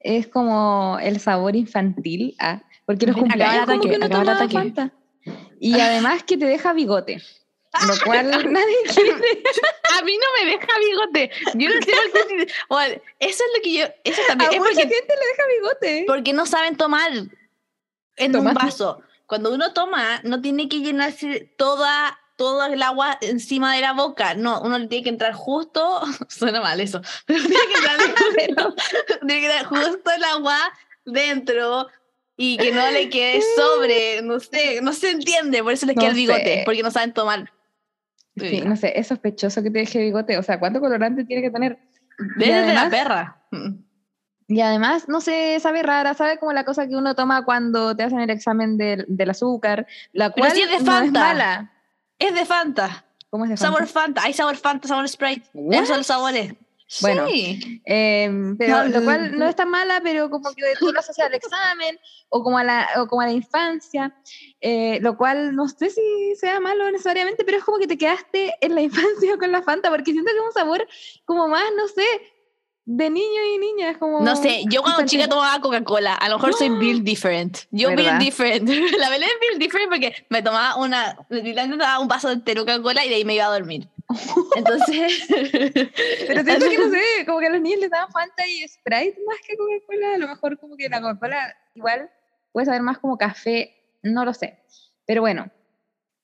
[0.00, 4.06] es como el sabor infantil, ah, porque los Acaba el cumpleaños como ataque, que uno
[4.06, 4.54] acaba el toma ataque.
[4.54, 4.92] Fanta.
[5.58, 7.22] Y además que te deja bigote,
[7.88, 9.42] lo cual nadie quiere.
[9.98, 11.30] A mí no me deja bigote.
[11.54, 12.46] Yo no sé por qué.
[12.68, 13.86] Bueno, eso es lo que yo.
[14.04, 14.50] Eso también.
[14.50, 16.04] A Es mucha porque, gente le deja bigote.
[16.06, 17.10] porque no saben tomar
[18.16, 19.00] en un vaso.
[19.26, 24.34] Cuando uno toma, no tiene que llenarse toda, todo el agua encima de la boca.
[24.34, 26.02] No, uno le tiene que entrar justo.
[26.28, 27.00] Suena mal eso.
[27.26, 27.60] Pero tiene
[28.36, 28.74] que entrar,
[29.26, 30.58] tiene que entrar justo el agua
[31.04, 31.88] dentro
[32.36, 34.20] y que no le quede sobre.
[34.22, 35.62] No sé, no se entiende.
[35.62, 36.44] Por eso les No queda el bigote.
[36.44, 36.62] sé.
[36.64, 37.50] Porque no saben tomar.
[38.36, 40.36] Sí, no sé, es sospechoso que te deje bigote.
[40.38, 41.78] O sea, ¿cuánto colorante tiene que tener?
[42.36, 43.36] Desde la además- perra.
[44.46, 48.02] Y además, no sé, sabe rara, sabe como la cosa que uno toma cuando te
[48.02, 51.20] hacen el examen del, del azúcar, la Pero cual si es de no es Fanta.
[51.20, 51.72] mala.
[52.18, 53.04] Es de Fanta.
[53.30, 53.92] ¿Cómo es de Sabor Fanta?
[54.00, 54.22] Fanta.
[54.24, 55.46] Hay sabor Fanta, sabor Sprite.
[55.52, 56.54] Son los sabores.
[57.00, 57.26] Bueno.
[57.28, 57.80] Sí.
[57.84, 59.48] Em, pero No, lo no, cual no no.
[59.48, 62.88] es tan mala, pero como que tú lo asocias al examen o como a la,
[62.98, 64.14] o como a la infancia,
[64.60, 68.54] eh, lo cual no sé si sea malo necesariamente, pero es como que te quedaste
[68.60, 70.86] en la infancia con la Fanta, porque siento que es un sabor
[71.24, 72.04] como más, no sé,
[72.86, 74.20] de niño y niña, es como...
[74.20, 77.60] No sé, yo cuando chica tomaba Coca-Cola, a lo mejor soy Bill Different.
[77.70, 78.18] Yo ¿Verdad?
[78.18, 78.68] Bill Different.
[78.98, 83.04] La Belén es Bill Different porque me tomaba una, literalmente tomaba un vaso de Coca-Cola
[83.04, 83.88] y de ahí me iba a dormir.
[84.56, 88.66] Entonces, Pero siento que no sé, como que a los niños les daban Fanta y
[88.68, 90.14] Sprite más que Coca-Cola.
[90.14, 92.10] A lo mejor como que la Coca-Cola igual
[92.52, 94.58] puede saber más como café, no lo sé.
[95.06, 95.50] Pero bueno,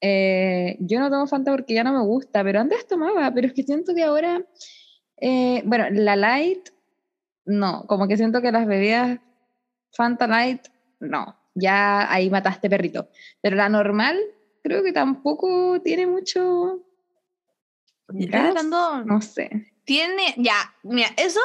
[0.01, 3.53] eh, yo no tomo Fanta porque ya no me gusta, pero antes tomaba, pero es
[3.53, 4.43] que siento que ahora,
[5.17, 6.71] eh, bueno, la Light,
[7.45, 9.19] no, como que siento que las bebidas
[9.93, 10.69] Fanta Light,
[11.01, 13.09] no, ya ahí mataste perrito.
[13.41, 14.19] Pero la normal,
[14.63, 16.81] creo que tampoco tiene mucho...
[18.31, 19.73] Tratando- No sé.
[19.85, 21.41] tiene, ya, mira, eso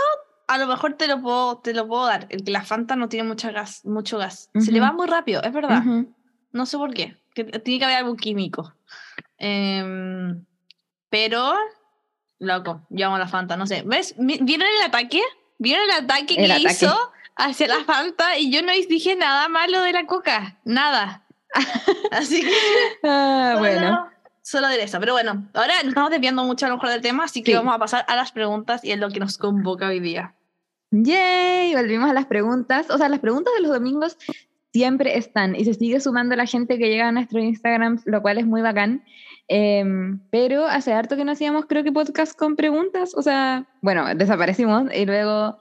[0.48, 2.28] a lo mejor te lo puedo, te lo puedo dar.
[2.30, 4.50] El que la Fanta no tiene mucho gas, mucho gas.
[4.60, 5.84] Se le va muy rápido, es verdad.
[6.52, 7.18] No sé por qué.
[7.34, 8.74] Que tiene que haber algo químico.
[9.38, 10.46] Em,
[11.10, 11.54] pero,
[12.40, 13.84] loco, yo amo la Fanta, no sé.
[13.86, 14.16] ¿Ves?
[14.18, 15.22] ¿Vieron el ataque?
[15.58, 16.68] ¿Vieron el ataque El que ataque.
[16.72, 18.38] hizo hacia la Fanta?
[18.38, 20.60] Y yo no dije nada malo de la coca.
[20.64, 21.26] Nada.
[22.12, 22.52] Así que.
[23.04, 24.10] Ah, bueno.
[24.46, 25.00] Solo de eso.
[25.00, 27.58] Pero bueno, ahora nos estamos desviando mucho a lo mejor del tema, así que Sí.
[27.58, 30.36] vamos a pasar a las preguntas y es lo que nos convoca hoy día.
[30.92, 32.92] Yay, volvimos a las preguntas.
[32.92, 34.18] O sea, las preguntas de los domingos
[34.72, 38.38] siempre están y se sigue sumando la gente que llega a nuestro Instagram, lo cual
[38.38, 39.04] es muy bacán.
[39.48, 43.16] Em, pero hace harto que no hacíamos, creo que podcast con preguntas.
[43.16, 45.58] O sea, bueno, desaparecimos y luego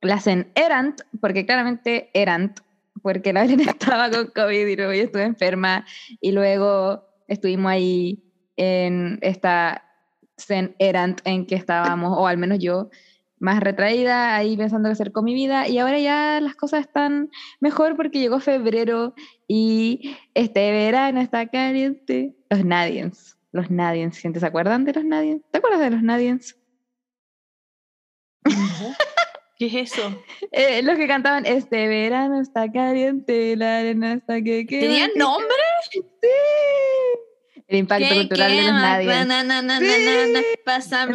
[0.00, 2.60] las en Erant, porque claramente Erant,
[3.02, 5.84] porque la Belén estaba con COVID y luego yo estuve enferma
[6.20, 8.24] y luego estuvimos ahí
[8.58, 9.84] en esta
[10.36, 12.90] Zen Erant en que estábamos, o al menos yo,
[13.40, 17.30] más retraída, ahí pensando qué hacer con mi vida, y ahora ya las cosas están
[17.60, 19.14] mejor porque llegó febrero
[19.46, 22.34] y este verano está caliente.
[22.50, 25.42] Los Nadiens, los Nadiens, ¿se acuerdan de los Nadiens?
[25.50, 26.56] ¿Te acuerdas de los Nadiens?
[29.56, 30.22] ¿Qué es eso?
[30.52, 35.18] Eh, los que cantaban Este verano está caliente, la arena está que quema, ¿Tenían que-
[35.18, 35.56] nombre?
[35.92, 36.00] Sí.
[37.68, 38.72] El impacto ¿Qué cultural de los?
[38.72, 39.28] Nadiens.
[39.28, 39.78] Na, na, na,
[40.64, 41.12] Pásame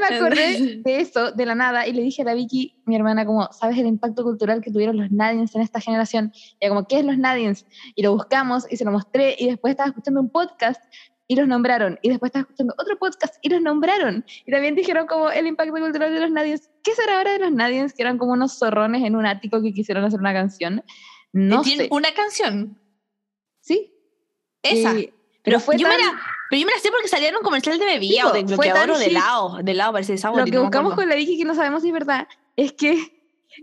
[0.00, 3.24] me acordé de eso, de la nada, y le dije a la Vicky, mi hermana,
[3.24, 6.32] como, ¿sabes el impacto cultural que tuvieron los Nadiens en esta generación?
[6.34, 7.64] Y ella como, ¿qué es los Nadiens?
[7.94, 10.82] Y lo buscamos y se lo mostré, y después estaba escuchando un podcast
[11.28, 15.06] y los nombraron, y después estaba escuchando otro podcast y los nombraron, y también dijeron
[15.06, 16.68] como el impacto cultural de los Nadiens.
[16.82, 17.92] ¿Qué será ahora de los Nadiens?
[17.92, 20.82] Que eran como unos zorrones en un ático que quisieron hacer una canción.
[21.32, 21.94] No ¿Tienen sé.
[21.94, 22.78] una canción?
[23.68, 23.92] Sí.
[24.62, 24.94] Esa.
[24.98, 27.36] Y- pero, fue yo tan- me la, pero yo me la sé porque salía en
[27.36, 29.58] un comercial de bebida Sí, o de bloqueador o de helado.
[29.62, 30.16] De helado, parece.
[30.34, 32.26] Lo que buscamos con la Vicky que no sabemos si es verdad
[32.56, 32.96] es que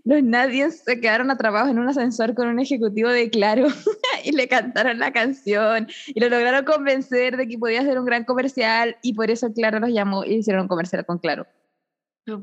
[0.03, 3.67] los Nadiens se quedaron atrapados en un ascensor con un ejecutivo de Claro
[4.23, 8.23] y le cantaron la canción y lo lograron convencer de que podía hacer un gran
[8.25, 11.45] comercial y por eso Claro los llamó y hicieron un comercial con Claro.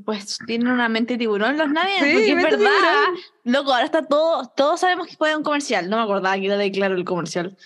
[0.04, 2.58] Pues tienen una mente tiburón los nadie, Sí, porque es verdad.
[2.58, 3.16] tiburón.
[3.44, 5.90] Loco, ahora está todo, todos sabemos que fue un comercial.
[5.90, 7.56] No me acordaba que era de claro el comercial.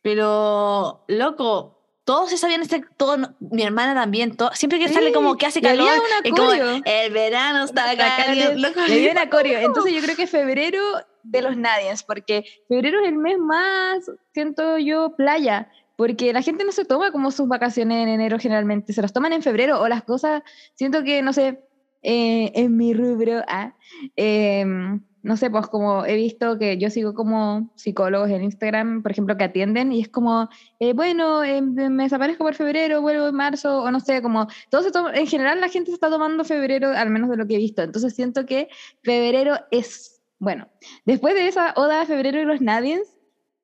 [0.00, 5.12] Pero, loco, todos se sabían este, todo, mi hermana también, todo, siempre que Sí, sale
[5.12, 5.90] como que hace y calor,
[6.22, 8.56] es como, el verano está acá, caliente.
[8.56, 9.58] loco, Y había un acorio.
[9.58, 10.80] Entonces yo creo que febrero
[11.24, 16.64] de los nadies, porque febrero es el mes más, siento yo, playa, porque la gente
[16.64, 19.88] no se toma como sus vacaciones en enero generalmente, se las toman en febrero o
[19.88, 20.42] las cosas,
[20.74, 21.65] siento que, no sé,
[22.08, 23.74] eh, en mi rubro, ah,
[24.14, 29.10] em, no sé, pues como he visto que yo sigo como psicólogos en Instagram, por
[29.10, 33.34] ejemplo, que atienden y es como, eh, bueno, eh, me desaparezco por febrero, vuelvo en
[33.34, 37.10] marzo, o no sé, como, todo en general la gente se está tomando febrero, al
[37.10, 38.68] menos de lo que he visto, entonces siento que
[39.02, 40.68] febrero es, bueno,
[41.06, 43.18] después de esa oda a febrero y los nadies,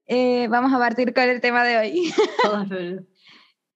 [0.07, 3.05] eh, vamos a partir con el tema de hoy, Toda febrero.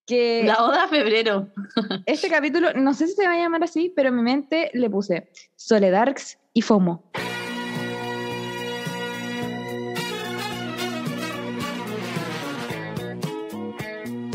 [0.07, 1.49] Que La oda a febrero.
[2.07, 4.89] este capítulo, no sé si se va a llamar así, pero en mi mente le
[4.89, 7.03] puse Soledarks y FOMO.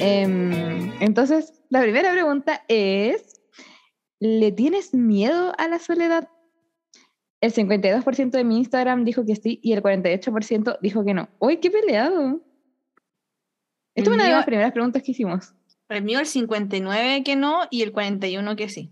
[0.04, 3.40] Em, entonces, la primera pregunta es,
[4.20, 6.28] ¿le tienes miedo a la soledad?
[7.40, 11.30] El 52% de mi Instagram dijo que sí y el 48% dijo que no.
[11.40, 12.42] ¡Uy, qué peleado!
[13.96, 15.54] Esta es una de las primeras preguntas que hicimos.
[15.92, 18.92] El mío el 59 que no y el 41 que sí.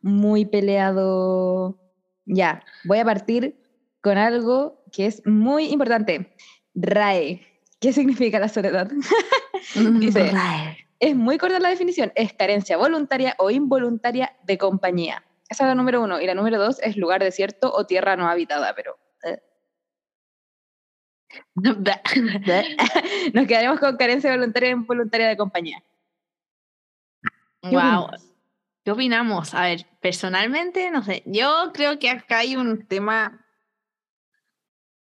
[0.00, 1.78] Muy peleado.
[2.24, 3.56] Ya, voy a partir
[4.00, 6.34] con algo que es muy importante.
[6.74, 7.40] RAE.
[7.80, 8.90] ¿Qué significa la soledad?
[9.98, 10.30] Dice-
[11.00, 12.12] Es muy corta la definición.
[12.14, 15.24] Es carencia voluntaria o involuntaria de compañía.
[15.48, 16.20] Esa es la número uno.
[16.20, 18.72] Y la número dos es lugar desierto o tierra no habitada.
[18.76, 19.40] Pero eh,
[23.34, 25.82] nos quedaremos con carencia voluntaria o involuntaria de compañía.
[27.68, 28.04] ¿Qué wow.
[28.04, 28.32] opinas?
[28.84, 29.54] ¿Qué opinamos?
[29.54, 31.22] A ver, personalmente, no sé.
[31.26, 33.38] Yo creo que acá hay un tema.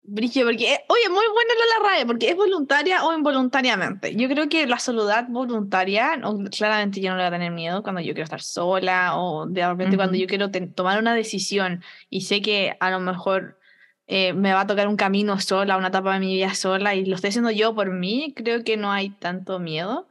[0.03, 4.15] Brillo, porque, eh, oye, muy buena la RAE, porque es voluntaria o involuntariamente.
[4.17, 7.83] Yo creo que la soledad voluntaria, no, claramente yo no le voy a tener miedo
[7.83, 10.23] cuando yo quiero estar sola o de repente cuando Ujú.
[10.23, 13.61] yo quiero tomar una decisión y sé que a lo mejor
[14.07, 17.05] eh, me va a tocar un camino sola, una etapa de mi vida sola y
[17.05, 20.09] lo estoy haciendo yo por mí, creo que no hay tanto miedo.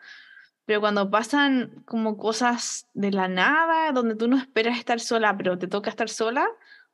[0.70, 5.58] Pero cuando pasan como cosas de la nada, donde tú no esperas estar sola, pero
[5.58, 6.46] te toca estar sola,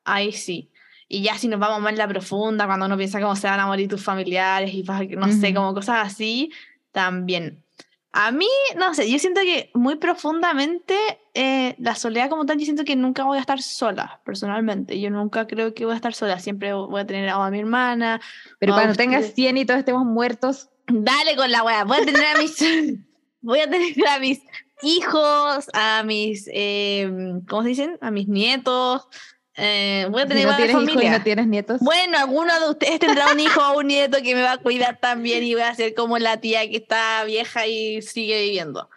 [0.06, 0.72] ahí sí.
[1.10, 3.60] Y ya si nos vamos más en la profunda, cuando uno piensa cómo se van
[3.60, 6.54] a morir tus familiares y pasa que- no sé, como cosas así,
[6.94, 7.66] también.
[8.14, 10.96] A mí, no sé, yo siento que muy profundamente
[11.34, 15.02] eh, la soledad como tal, yo siento que nunca voy a estar sola, personalmente.
[15.02, 18.22] Yo nunca creo que voy a estar sola, siempre voy a tener a mi hermana,
[18.58, 21.84] Pero cuando tengas ustedes- 100 y todos estemos muertos, Dale con la wea.
[21.84, 22.56] Voy a tener a mis.
[23.46, 24.42] voy a tener a mis
[24.82, 26.50] hijos, a mis.
[26.52, 27.10] eh,
[27.48, 27.98] ¿Cómo se dicen?
[28.02, 29.08] A mis nietos.
[29.56, 31.12] eh, voy a si tener no una tienes hijos y familia.
[31.18, 34.42] no tienes nietos, Bueno, alguno de ustedes tendrá un hijo o un nieto que me
[34.42, 38.02] va a cuidar también y voy a ser como la tía que está vieja y
[38.02, 38.90] sigue viviendo.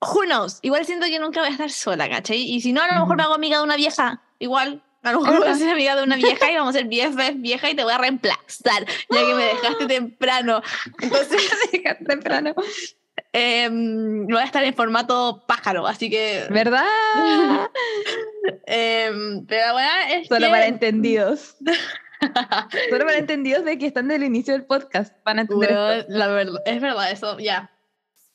[0.00, 0.58] Who knows?
[0.62, 2.38] Igual siento que nunca voy a estar sola, ¿cachai?
[2.42, 4.22] Y si no, a lo mejor me hago amiga de una vieja.
[4.38, 6.86] Igual, a lo mejor voy a ser amiga de una vieja y vamos a ser
[6.86, 10.62] BFF vieja y te voy a reemplazar, ya que me dejaste temprano.
[11.00, 12.54] Entonces, Deja temprano.
[13.38, 16.46] Em, voy a estar en formato pájaro, así que...
[16.50, 16.84] ¿Verdad?
[18.66, 21.56] em, pero bueno, es Solo que- para entendidos.
[22.90, 25.14] Solo para entendidos de que están del inicio del podcast.
[25.24, 25.70] Van a entender.
[25.72, 27.70] Weón, la verdad, es verdad, eso, ya.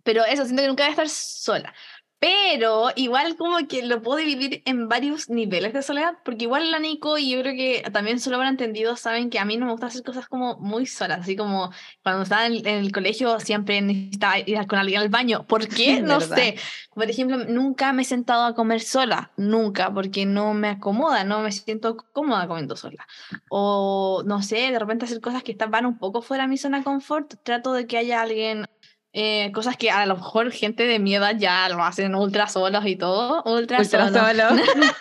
[0.04, 1.74] Pero eso, siento que nunca voy a estar sola.
[2.22, 6.78] Pero igual como que lo puedo dividir en varios niveles de soledad, porque igual la
[6.78, 9.72] Nico y yo creo que también solo habrán entendido, saben que a mí no me
[9.72, 11.72] gusta hacer cosas como muy solas, así como
[12.04, 15.48] cuando estaba en, el colegio siempre necesitaba ir con alguien al baño.
[15.48, 16.00] ¿Por qué?
[16.12, 16.38] No ¿Verdad?
[16.38, 16.56] sé.
[16.94, 21.40] Por ejemplo, nunca me he sentado a comer sola, nunca, porque no me acomoda, no
[21.40, 23.08] me siento cómoda comiendo sola.
[23.50, 26.78] O no sé, de repente hacer cosas que van un poco fuera de mi zona
[26.80, 28.68] de confort, trato de que haya alguien,
[29.14, 32.86] eh, cosas que a lo mejor gente de mi edad ya lo hacen ultra solos
[32.86, 34.48] y todo, ultra, Ultra solos.
[34.50, 34.64] solo.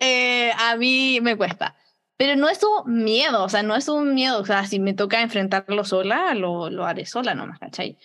[0.00, 1.74] Eh, a mí me cuesta.
[2.16, 4.94] Pero no es un miedo, o sea, no es un miedo, o sea, si me
[4.94, 7.98] toca enfrentarlo sola, lo, lo haré sola nomás, ¿cachai?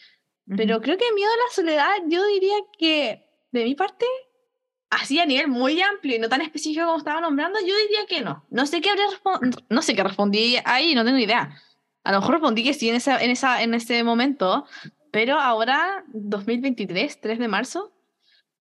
[0.58, 4.06] Pero creo que miedo a la soledad, yo diría que de mi parte,
[4.90, 8.22] así a nivel muy amplio y no tan específico como estaba nombrando, yo diría que
[8.22, 8.46] no.
[8.50, 9.06] No sé qué habría
[9.70, 11.56] no sé qué respondí ahí, no tengo idea.
[12.04, 14.66] A lo mejor respondí que sí en, esa, en, esa, en ese momento,
[15.12, 17.94] pero ahora, 2023, 3 de marzo,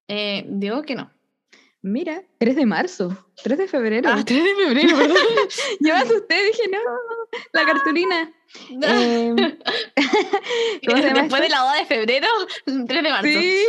[0.09, 1.11] eh, digo que no.
[1.83, 4.11] Mira, 3 de marzo, 3 de febrero.
[4.13, 5.17] Ah, 3 de febrero, perdón.
[5.81, 6.79] Yo me asusté, dije, no,
[7.53, 8.35] la cartulina.
[8.69, 9.37] Em,
[10.87, 11.43] ¿Cómo se llama Después esto?
[11.43, 12.27] de la boda de febrero,
[12.67, 13.29] 3 de marzo.
[13.29, 13.65] Sí.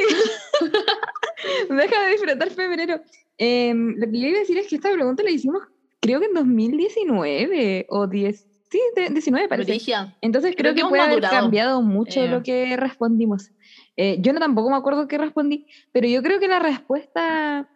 [1.69, 3.01] Deja de disfrutar febrero.
[3.38, 5.63] Em, lo que yo iba a decir es que esta pregunta la hicimos,
[6.01, 8.47] creo que en 2019 o 10.
[8.72, 9.78] Sí, de- 19 parece.
[10.22, 11.41] Entonces creo, Creo que que puede haber madurado.
[11.43, 12.30] cambiado mucho Eh.
[12.30, 13.51] lo que respondimos.
[13.97, 17.69] Eh, yo no tampoco me acuerdo qué respondí, pero yo creo que la respuesta,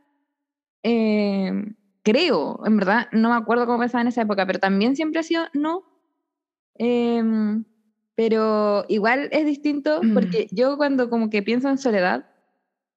[0.83, 1.51] eh,
[2.01, 5.23] creo, en verdad, no me acuerdo cómo pensaba en esa época, pero también siempre ha
[5.23, 5.83] sido no.
[6.75, 7.65] Em,
[8.15, 10.13] pero igual es distinto Mm.
[10.13, 12.25] porque yo cuando como que pienso en soledad,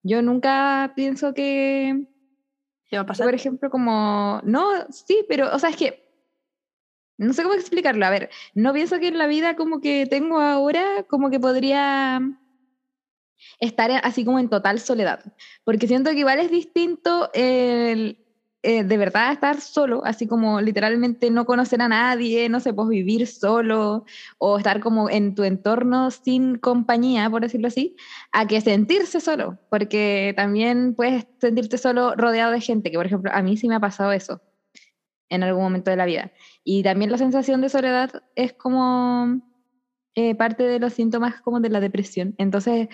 [0.04, 2.04] yo nunca pienso que
[2.88, 3.26] ¿Qué va a pasar?
[3.26, 6.07] por ejemplo, como, no, sí, pero, o sea, es que,
[7.18, 8.06] no sé cómo explicarlo.
[8.06, 12.20] A ver, no pienso que en la vida como que tengo ahora, como que podría
[13.60, 15.20] estar así como en total soledad.
[15.64, 18.24] Porque siento que igual es distinto el,
[18.62, 22.88] eh, de verdad estar solo, así como literalmente no conocer a nadie, no sé, pues
[22.88, 24.04] vivir solo
[24.38, 27.96] o estar como en tu entorno sin compañía, por decirlo así,
[28.32, 33.30] a que sentirse solo, porque también puedes sentirte solo rodeado de gente, que por ejemplo
[33.32, 34.40] a mí sí me ha pasado eso
[35.30, 36.32] en algún momento de la vida.
[36.70, 39.40] Y también la sensación de soledad es como
[40.14, 42.34] eh, parte de los síntomas como de la depresión.
[42.36, 42.88] Entonces,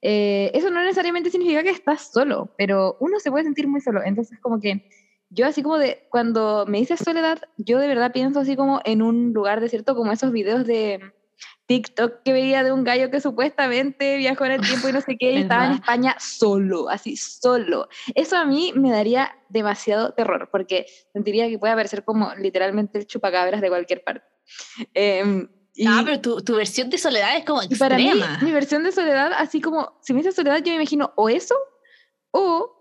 [0.00, 4.00] eh, eso no necesariamente significa que estás solo, pero uno se puede sentir muy solo.
[4.04, 4.88] Entonces, como que
[5.28, 9.02] yo así como de, cuando me dices soledad, yo de verdad pienso así como en
[9.02, 11.00] un lugar desierto, como esos videos de
[11.66, 15.16] TikTok que veía de un gallo que supuestamente viajó en el tiempo y no sé
[15.18, 15.72] qué, y estaba en.
[15.72, 17.88] España solo, así solo.
[18.14, 23.06] Eso a mí me daría demasiado terror, porque sentiría que puede aparecer como literalmente el
[23.06, 24.24] chupacabras de cualquier parte.
[24.94, 28.38] Em, y, Ah, pero tu, tu versión de soledad es como y para mí, extrema.
[28.40, 31.54] mi versión de soledad, así como, si me dice soledad, yo me imagino o eso,
[32.30, 32.72] o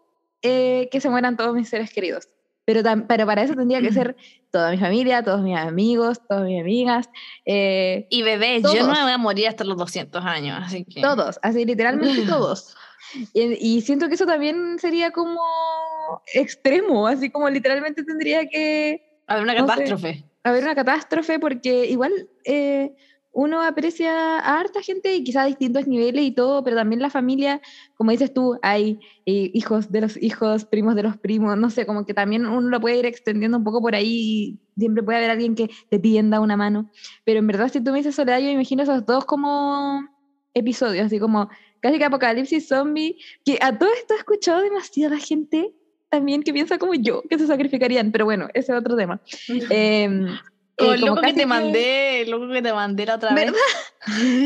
[0.42, 2.30] eh, que se mueran todos mis seres queridos.
[2.66, 4.16] Pero, pero para eso tendría que ser
[4.52, 7.10] toda mi familia, todos mis amigos, todas mis amigas,
[7.46, 8.98] eh, Y bebé, yo no Todos.
[8.98, 11.02] me voy a morir hasta los 200 años, así que...
[11.02, 12.76] todos, así literalmente todos.
[13.34, 13.42] Y,
[13.78, 15.40] y siento que eso también sería como
[16.34, 19.68] extremo, así como literalmente tendría que A ver, una No sé.
[19.68, 20.24] catástrofe.
[20.44, 22.12] haber una catástrofe porque igual
[22.46, 22.94] eh,
[23.36, 27.10] uno aprecia a harta gente y quizá a distintos niveles y todo, pero también la
[27.10, 27.62] familia,
[27.96, 31.86] como dices tú, hay eh, hijos de los hijos, primos de los primos, no sé,
[31.86, 35.18] como que también uno lo puede ir extendiendo un poco por ahí y siempre puede
[35.18, 36.90] haber alguien que te tienda una mano,
[37.26, 40.08] pero en verdad si tú me dices soledad, yo me imagino esos dos como
[40.54, 41.50] episodios, así como
[41.82, 45.74] casi que apocalipsis zombie, que a todo esto he escuchado demasiada gente
[46.10, 49.20] también que piensa como yo, que se sacrificarían, pero bueno, ese es otro tema.
[49.70, 50.26] Em,
[50.78, 53.34] Como eh, el como loco que te mandé, el loco que te mandé la otra
[53.34, 53.54] vez.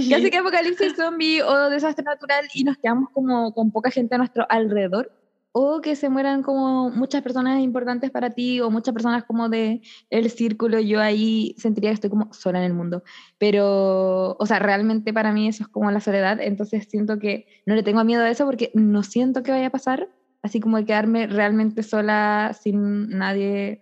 [0.10, 4.18] Casi que apocalipsis zombie o desastre natural y nos quedamos como con poca gente a
[4.20, 5.12] nuestro alrededor.
[5.52, 9.82] O que se mueran como muchas personas importantes para ti o muchas personas como de
[10.12, 10.80] el círculo.
[10.80, 13.02] Yo ahí sentiría que estoy como sola en el mundo.
[13.40, 16.40] Pero, o sea, realmente para mí eso es como la soledad.
[16.40, 19.72] Entonces siento que no le tengo miedo a eso porque no siento que vaya a
[19.72, 20.08] pasar.
[20.44, 23.82] Así como de quedarme realmente sola sin nadie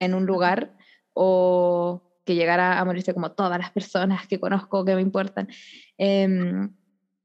[0.00, 0.76] en un lugar
[1.14, 5.48] o que llegara a morirse como todas las personas que conozco que me importan.
[5.98, 6.74] Em,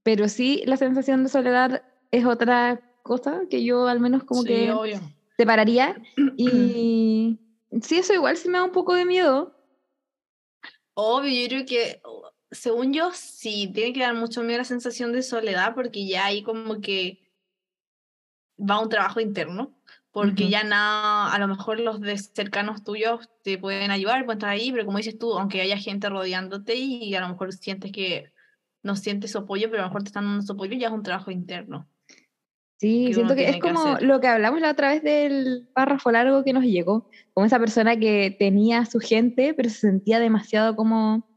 [0.04, 4.48] pero sí, la sensación de soledad es otra cosa que yo al menos como Sí,
[4.48, 5.00] que obvio.
[5.38, 5.96] separaría.
[6.38, 7.40] Y
[7.82, 9.56] sí, eso igual sí me da un poco de miedo.
[10.94, 15.12] Obvio, yo creo que, uh, según yo, sí, tiene que dar mucho miedo la sensación
[15.12, 17.20] de soledad porque ya hay como que
[18.58, 19.78] va un trabajo interno,
[20.16, 20.52] porque Ujú.
[20.52, 24.72] ya nada, a lo mejor los de cercanos tuyos te pueden ayudar, pueden estar ahí,
[24.72, 28.32] pero como dices tú, aunque haya gente rodeándote y a lo mejor sientes que
[28.82, 30.94] no sientes su apoyo, pero a lo mejor te están dando su apoyo, ya es
[30.94, 31.90] un trabajo interno.
[32.80, 36.10] Sí, que siento que es que como lo que hablamos la otra vez del párrafo
[36.14, 40.20] largo que nos llegó, como esa persona que tenía a su gente, pero se sentía
[40.20, 41.28] demasiado como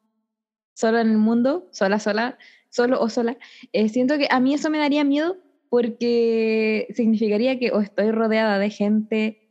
[0.76, 2.38] solo en el mundo, sola, sola,
[2.70, 3.38] solo o sola.
[3.72, 5.36] Eh, siento que a mí eso me daría miedo
[5.70, 9.50] porque significaría que o estoy rodeada de gente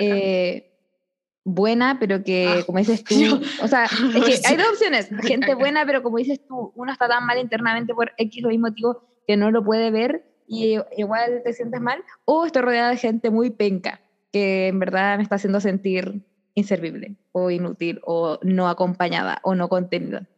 [0.00, 0.72] eh,
[1.44, 5.08] buena, pero que, Ah, como dices tú, yo- o sea, es que hay dos opciones,
[5.22, 8.58] gente buena, pero como dices tú, uno está tan mal internamente por X o Y
[8.58, 12.96] motivo que no lo puede ver y igual te sientes mal, o estoy rodeada de
[12.96, 14.00] gente muy penca,
[14.32, 16.22] que en verdad me está haciendo sentir
[16.54, 20.28] inservible o inútil o no acompañada o no contenida.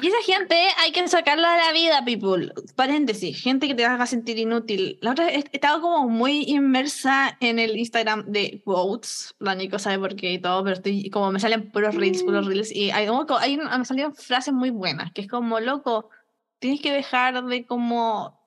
[0.00, 2.52] Y esa gente hay que sacarla de la vida, people.
[2.76, 4.98] Paréntesis, gente que te haga sentir inútil.
[5.02, 9.34] La otra estado como muy inmersa en el Instagram de quotes.
[9.38, 12.46] La Nico sabe por qué y todo, pero estoy como me salen puros reels, puros
[12.46, 12.74] reels.
[12.74, 16.10] Y hay, como, hay, me salieron frases muy buenas, que es como, loco,
[16.58, 18.40] tienes que dejar de como,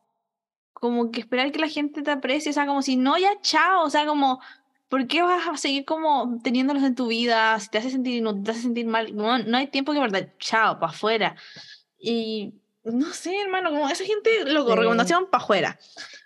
[0.74, 2.52] como que esperar que la gente te aprecie.
[2.52, 3.86] O sea, como si no, ya chao.
[3.86, 4.42] O sea, como,
[4.92, 7.58] ¿por qué vas a seguir como teniéndolos en tu vida?
[7.62, 10.28] Si te hace sentir inútil, te hace sentir mal, no, no hay tiempo que verdad,
[10.38, 11.36] chao, para afuera.
[11.98, 14.80] Y no sé, hermano, como esa gente, loco, Sí.
[14.80, 15.80] recomendación para afuera.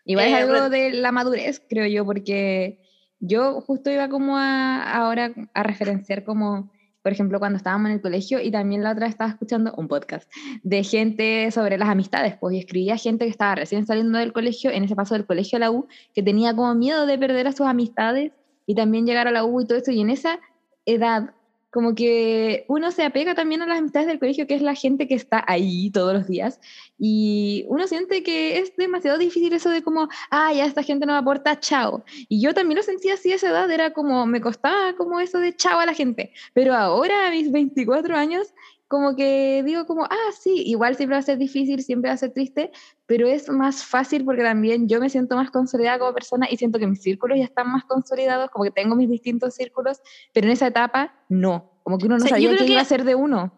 [0.03, 2.80] Igual Eh, es algo de la madurez, creo yo, porque
[3.20, 6.72] yo justo iba como a, ahora a referenciar como
[7.03, 10.28] por ejemplo, cuando estábamos en el colegio y también la otra estaba escuchando un podcast
[10.63, 14.72] de gente sobre las amistades, pues y escribía gente que estaba recién saliendo del colegio,
[14.72, 17.51] en ese paso del colegio a la U, que tenía como miedo de perder a
[17.51, 18.32] sus amistades
[18.66, 20.39] y también llegar a la U y todo eso, y en esa
[20.86, 21.34] edad
[21.76, 25.09] como que uno se apega también a las amistades del colegio, que es la gente
[25.09, 26.61] que está ahí todos los días,
[26.97, 31.13] y uno siente que es demasiado difícil eso de como, ah, ya esta gente no
[31.13, 32.05] aporta, chao.
[32.30, 35.39] Y yo también lo sentía así a esa edad, era como, me costaba como eso
[35.39, 38.53] de chao a la gente, pero ahora a mis 24 años
[38.88, 42.17] como que digo como, ah, sí, igual siempre va a ser difícil, siempre va a
[42.17, 42.71] ser triste,
[43.05, 46.77] pero es más fácil porque también yo me siento más consolidada como persona y siento
[46.77, 50.01] que mis círculos ya están más consolidados, como que tengo mis distintos círculos,
[50.33, 53.15] pero en esa etapa no, como que uno no sabía qué iba a ser de
[53.15, 53.53] uno.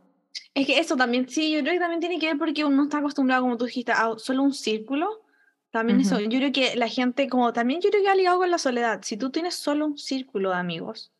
[0.54, 3.00] Es que eso también, sí, yo creo que también tiene que ver porque uno está
[3.00, 5.24] acostumbrado, como tú dijiste, a solo un círculo.
[5.70, 8.50] También eso, yo creo que la gente, como también yo creo que ha ligado con
[8.50, 9.02] la soledad.
[9.04, 11.12] Si tú tienes solo un círculo de amigos,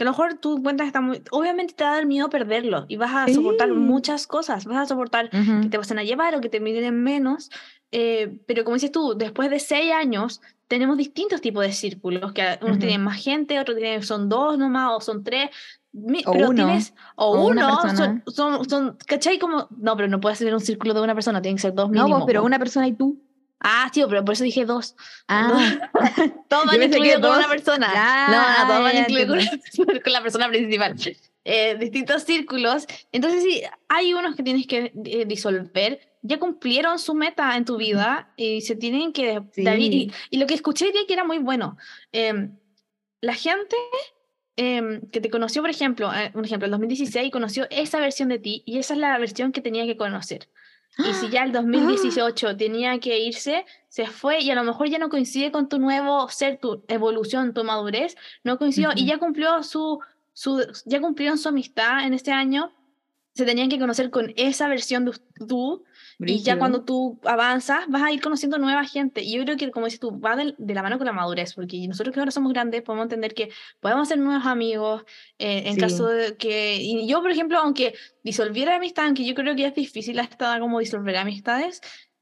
[0.00, 1.22] que a lo mejor tú cuentas está muy...
[1.30, 4.64] Obviamente te va a dar miedo perderlo y vas a soportar muchas cosas.
[4.64, 7.50] Vas a soportar que te pasen a llevar o que te miren menos.
[7.92, 12.58] Eh, pero como dices tú, después de seis años tenemos distintos tipos de círculos, que
[12.62, 15.50] unos tienen más gente, otros tienen, son dos nomás o son tres.
[16.24, 19.38] O pero uno, tienes, o, o uno, son, son, son, ¿cachai?
[19.38, 21.90] Como, no, pero no puedes ser un círculo de una persona, tienen que ser dos
[21.90, 22.20] No, mínimo.
[22.20, 23.20] vos, pero una persona y tú.
[23.60, 24.96] Ah, tío, pero por eso dije dos.
[25.28, 25.78] Ah,
[26.48, 27.90] Todos van incluidos con una persona.
[27.92, 30.96] Ya, no, no, todos van incluidos con, la persona- con la persona principal.
[31.44, 32.86] Eh, distintos círculos.
[33.12, 36.00] Entonces, sí, hay unos que tienes que eh, disolver.
[36.22, 39.40] Ya cumplieron su meta en tu vida y se tienen que...
[39.52, 39.62] Sí.
[39.66, 41.76] y, y lo que escuché día que era muy bueno.
[42.12, 42.56] em,
[43.22, 43.76] la gente
[44.56, 48.38] em, que te conoció, por ejemplo, eh, un ejemplo, el 2016 conoció esa versión de
[48.38, 50.48] ti y esa es la versión que tenía que conocer.
[50.98, 54.98] Y si ya el 2018 tenía que irse, se fue y a lo mejor ya
[54.98, 59.62] no coincide con tu nuevo ser, tu evolución, tu madurez, no coincidió y ya cumplió
[59.62, 60.00] su,
[60.32, 62.72] su, ya cumplieron su amistad en este año,
[63.34, 65.22] se tenían que conocer con esa versión de us-
[66.24, 66.58] tú y ya brígido.
[66.58, 70.00] cuando tú avanzas vas a ir conociendo nueva gente y yo creo que como dices
[70.00, 72.82] tú, va de, de la mano con la madurez, porque nosotros que ahora somos grandes
[72.82, 73.50] podemos entender que
[73.80, 75.04] podemos hacer nuevos amigos
[75.38, 75.80] eh, en Sí.
[75.80, 79.74] caso de que, y yo por ejemplo, aunque disolviera amistad, aunque yo creo que es
[79.74, 81.80] difícil hasta como disolver amistades,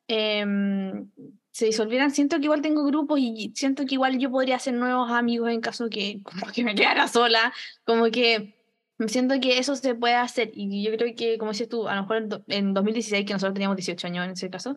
[0.09, 1.11] em,
[1.53, 5.11] se disolvieran, siento que igual tengo grupos y siento que igual yo podría hacer nuevos
[5.11, 7.53] amigos en caso que, como que me quedara sola,
[7.85, 8.58] como que
[9.07, 12.03] siento que eso se puede hacer y yo creo que, como dices tú, a lo
[12.03, 14.77] mejor en, do- en 2016, que nosotros teníamos 18 años en ese caso,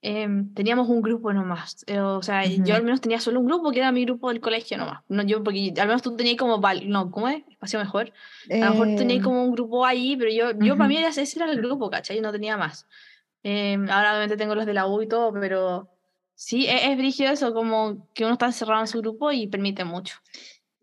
[0.00, 2.62] em, teníamos un grupo nomás, eh, o sea, Ujú.
[2.64, 5.24] yo al menos tenía solo un grupo que era mi grupo del colegio nomás, no
[5.24, 7.42] yo, porque al menos tú tenías como, no, ¿cómo es?
[7.50, 8.12] Espacio mejor.
[8.48, 11.08] A lo mejor tenías Eh, como un grupo ahí, pero yo, yo para mí era,
[11.08, 12.16] ese era el grupo, ¿cachai?
[12.16, 12.86] Yo no tenía más.
[13.42, 15.88] Em, ahora obviamente tengo los de la U y todo, pero
[16.34, 19.84] sí, es, es brígido eso, como que uno está encerrado en su grupo y permite
[19.84, 20.16] mucho.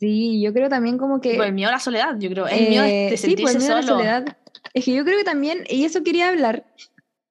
[0.05, 1.31] Sí, yo creo también como que...
[1.31, 2.47] Tipo, el miedo a la soledad, yo creo.
[2.47, 3.97] El miedo Eh, de sí, pues, sentirse el miedo a la solo.
[3.97, 4.37] soledad.
[4.73, 6.65] Es que yo creo que también, y eso quería hablar,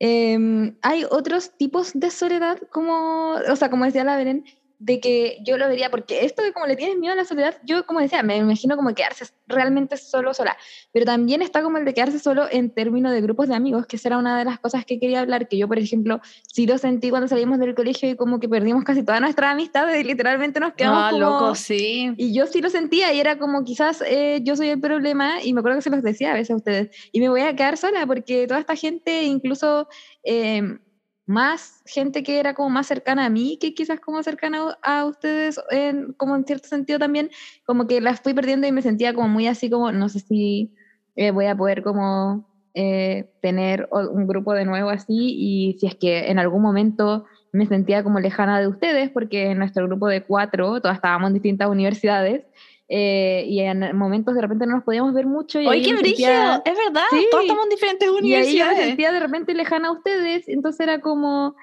[0.00, 4.44] em, hay otros tipos de soledad, como, o sea, como decía la Beren,
[4.78, 7.56] de que yo lo vería, porque esto de como le tienes miedo a la soledad,
[7.64, 10.56] yo como decía, me imagino como quedarse realmente solo, sola,
[10.92, 13.96] pero también está como el de quedarse solo en términos de grupos de amigos, que
[13.96, 16.20] esa era una de las cosas que quería hablar, que yo, por ejemplo,
[16.52, 19.92] sí lo sentí cuando salimos del colegio y como que perdimos casi toda nuestra amistad,
[19.94, 21.20] y literalmente nos quedamos Ah, como...
[21.20, 22.12] loco, sí.
[22.16, 25.52] Y yo sí lo sentía y era como quizás eh, yo soy el problema y
[25.52, 27.76] me acuerdo que se los decía a veces a ustedes y me voy a quedar
[27.76, 29.88] sola porque toda esta gente, incluso
[30.24, 30.78] eh,
[31.26, 35.60] más gente que era como más cercana a mí que quizás como cercana a ustedes,
[35.70, 37.30] en, como en cierto sentido también,
[37.64, 40.72] como que las fui perdiendo y me sentía como muy así como, no sé si
[41.16, 45.94] eh, voy a poder como eh, tener un grupo de nuevo así y si es
[45.94, 50.24] que en algún momento me sentía como lejana de ustedes porque en nuestro grupo de
[50.24, 52.44] cuatro todas estábamos en distintas universidades
[52.88, 56.62] eh, y en momentos de repente no nos podíamos ver mucho y Oye, qué sentía-
[56.64, 57.26] es verdad, Sí.
[57.30, 58.78] todos estamos en diferentes y ahí yo me universidades.
[58.86, 61.54] sentía de repente lejana a ustedes, entonces era como,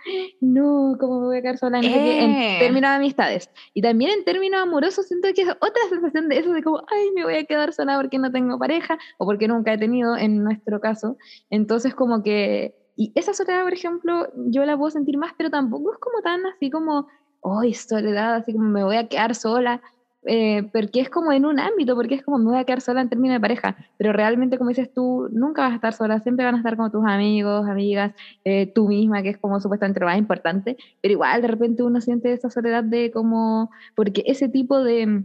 [0.41, 1.77] no, ¿cómo me voy a quedar sola?
[1.77, 2.57] No sé qué, en Eh.
[2.59, 3.49] términos de amistades.
[3.73, 7.11] Y también en términos amorosos siento que es otra sensación de eso, de como, ay,
[7.15, 10.43] me voy a quedar sola porque no tengo pareja, o porque nunca he tenido en
[10.43, 11.17] nuestro caso.
[11.49, 15.93] Entonces como que, y esa soledad, por ejemplo, yo la puedo sentir más, pero tampoco
[15.93, 17.07] es como tan así como,
[17.43, 19.81] ay, soledad, así como me voy a quedar sola.
[20.25, 23.01] Eh, porque es como en un ámbito, porque es como me voy a quedar sola
[23.01, 26.45] en términos de pareja, pero realmente como dices tú, nunca vas a estar sola, siempre
[26.45, 28.13] van a estar como tus amigos, amigas,
[28.43, 32.01] eh, tú misma, que es como supuestamente lo más importante, pero igual de repente uno
[32.01, 35.23] siente esa soledad de como, porque ese tipo de,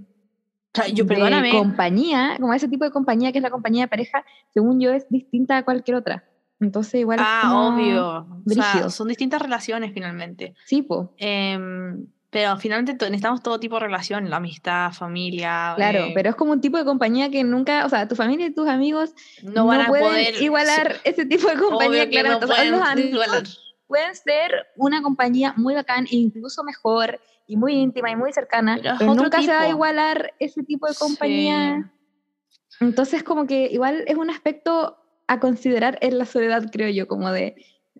[0.74, 3.82] O sea, yo, de perdóname, compañía, como ese tipo de compañía que es la compañía
[3.84, 4.24] de pareja,
[4.54, 6.24] según yo es distinta a cualquier otra.
[6.58, 8.26] Entonces igual es ah, como- obvio.
[8.46, 10.54] O sea, son distintas relaciones finalmente.
[10.64, 11.12] Sí, po.
[11.18, 12.06] Em,
[12.36, 15.72] Pero finalmente necesitamos todo tipo de relación, la amistad, familia.
[15.74, 18.44] Claro, eh, pero es como un tipo de compañía que nunca, o sea, tu familia
[18.44, 22.38] y tus amigos no van a pueden poder igualar ese tipo de compañía, que no
[22.38, 23.42] pueden los amigos igualar.
[23.86, 28.76] pueden ser una compañía muy bacán e incluso mejor y muy íntima y muy cercana,
[28.82, 29.72] Pero pero, nunca se va a tipo.
[29.76, 30.98] igualar ese tipo de Sí.
[30.98, 31.90] compañía.
[32.80, 37.30] Entonces, como que igual es un aspecto a considerar en la soledad, creo yo, como
[37.30, 37.56] de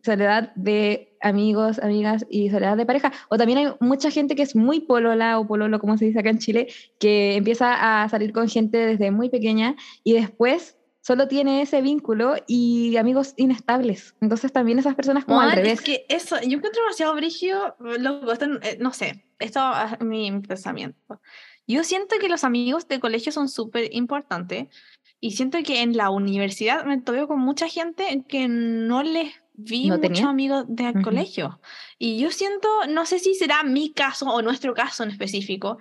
[0.07, 3.13] soledad de amigos, amigas y soledad de pareja.
[3.29, 6.31] O también hay mucha gente que es muy polola o pololo, como se dice acá
[6.31, 11.63] en Chile, que empieza a salir con gente desde muy pequeña y después solo tiene
[11.63, 14.17] ese vínculo y amigos inestables.
[14.21, 15.75] Entonces también esas personas como al Juan, revés.
[15.75, 19.61] Es que eso, yo encuentro demasiado brígido, loco, esto, eh, no sé, esto
[20.01, 21.21] es mi, mi pensamiento.
[21.69, 24.67] Yo siento que los amigos de colegio son súper importantes
[25.21, 29.89] y siento que en la universidad me topo con mucha gente que no les vi
[29.89, 30.29] ¿No muchos tenía?
[30.29, 31.03] amigos del Ujú.
[31.03, 31.61] colegio.
[31.99, 35.79] Y yo siento, no sé si será mi caso o nuestro caso en específico,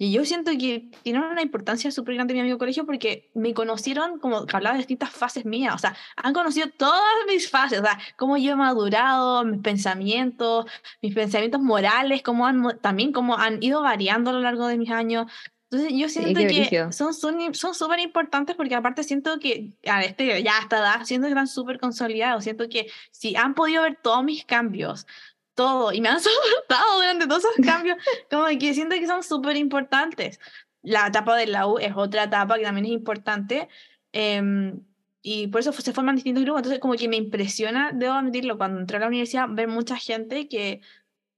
[0.00, 4.20] y yo siento que tiene una importancia súper grande mi amigo colegio porque me conocieron
[4.20, 7.82] como que hablaba de distintas fases mías, o sea, han conocido todas mis fases, o
[7.82, 10.66] sea, cómo yo he madurado, mis pensamientos,
[11.02, 14.90] mis pensamientos morales, cómo han, también cómo han ido variando a lo largo de mis
[14.90, 15.26] años.
[15.70, 20.02] Entonces yo siento qué que son son son súper importantes porque aparte siento que a
[20.02, 23.82] este, ya a esta edad, siento que están súper consolidados, siento que si han podido
[23.82, 25.06] ver todos mis cambios,
[25.54, 27.98] todo, y me han soportado durante todos esos cambios,
[28.30, 30.40] como que siento que son súper importantes.
[30.82, 33.68] La etapa de la U es otra etapa que también es importante.
[34.12, 34.80] em,
[35.20, 36.60] y por eso se forman distintos grupos.
[36.60, 40.48] Entonces, como que me impresiona, debo admitirlo, cuando entré a la universidad, ver mucha gente
[40.48, 40.80] que,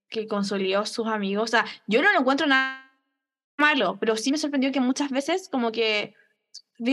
[0.08, 1.44] que consolidó sus amigos.
[1.44, 2.89] O sea, yo no lo encuentro nada
[3.61, 6.14] malo, pero sí me sorprendió que muchas veces, como que.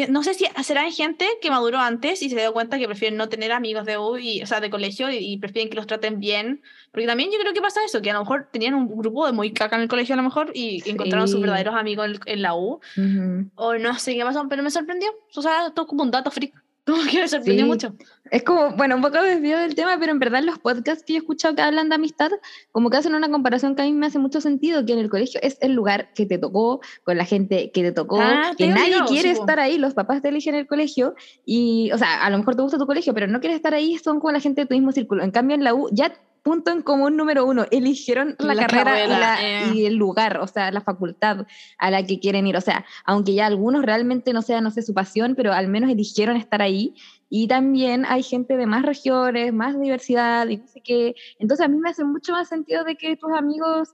[0.09, 3.29] No sé si será gente que maduró antes y se dio cuenta que prefieren no
[3.29, 6.19] tener amigos de U, y, o sea, de colegio y, y prefieren que los traten
[6.19, 6.61] bien.
[6.91, 9.31] Porque también yo creo que pasa eso, que a lo mejor tenían un grupo de
[9.31, 11.41] muy caca en el colegio a lo mejor y encontraron sus Sí.
[11.41, 12.81] verdaderos amigos en, en la U.
[12.97, 13.49] Ujú.
[13.55, 15.09] O no sé qué pasó, pero me sorprendió.
[15.35, 16.53] O sea, todo como un dato freak.
[16.87, 17.69] Como que me sorprendió Sí.
[17.69, 17.93] mucho.
[18.31, 21.17] Es como, bueno, un poco desvío del tema, pero en verdad los podcasts que yo
[21.17, 22.31] he escuchado que hablan de amistad,
[22.71, 25.09] como que hacen una comparación que a mí me hace mucho sentido, que en el
[25.09, 28.67] colegio es el lugar que te tocó, con la gente que te tocó, Ah, que
[28.67, 31.13] nadie quiere sí, estar ahí, los papás te eligen el colegio,
[31.45, 33.97] y, o sea, a lo mejor te gusta tu colegio, pero no quieres estar ahí,
[33.97, 35.23] son con la gente de tu mismo círculo.
[35.23, 36.13] En cambio, en la U, ya
[36.43, 39.71] punto en común número uno, eligieron la, La carrera, y, carrera, la- eh.
[39.73, 41.45] y el lugar, o sea, la facultad
[41.77, 42.55] a la que quieren ir.
[42.57, 45.89] O sea, aunque ya algunos realmente no sea, no sé, su pasión, pero al menos
[45.89, 46.95] eligieron estar ahí.
[47.29, 51.15] Y también hay gente de más regiones, más diversidad y no sé qué.
[51.39, 53.93] Entonces a mí me hace mucho más sentido de que tus amigos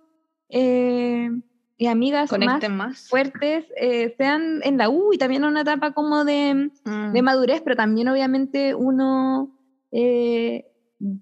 [0.50, 1.30] eh,
[1.78, 3.10] y amigas más más.
[3.10, 7.12] fuertes eh, sean en la U y también en una etapa como de, Mm.
[7.14, 9.50] de madurez, pero también obviamente uno
[9.92, 10.66] eh,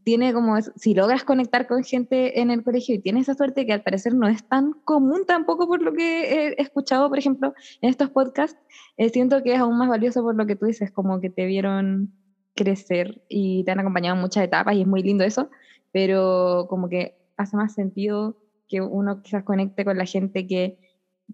[0.04, 3.74] tiene como, si logras conectar con gente en el colegio y tienes esa suerte que
[3.74, 7.90] al parecer no es tan común tampoco por lo que he escuchado, por ejemplo, en
[7.90, 8.60] estos podcasts,
[8.98, 11.46] eh, siento que es aún más valioso por lo que tú dices, como que te
[11.46, 12.14] vieron
[12.56, 15.50] crecer y te han acompañado en muchas etapas y es muy lindo eso,
[15.92, 20.78] pero como que hace más sentido que uno quizás conecte con la gente que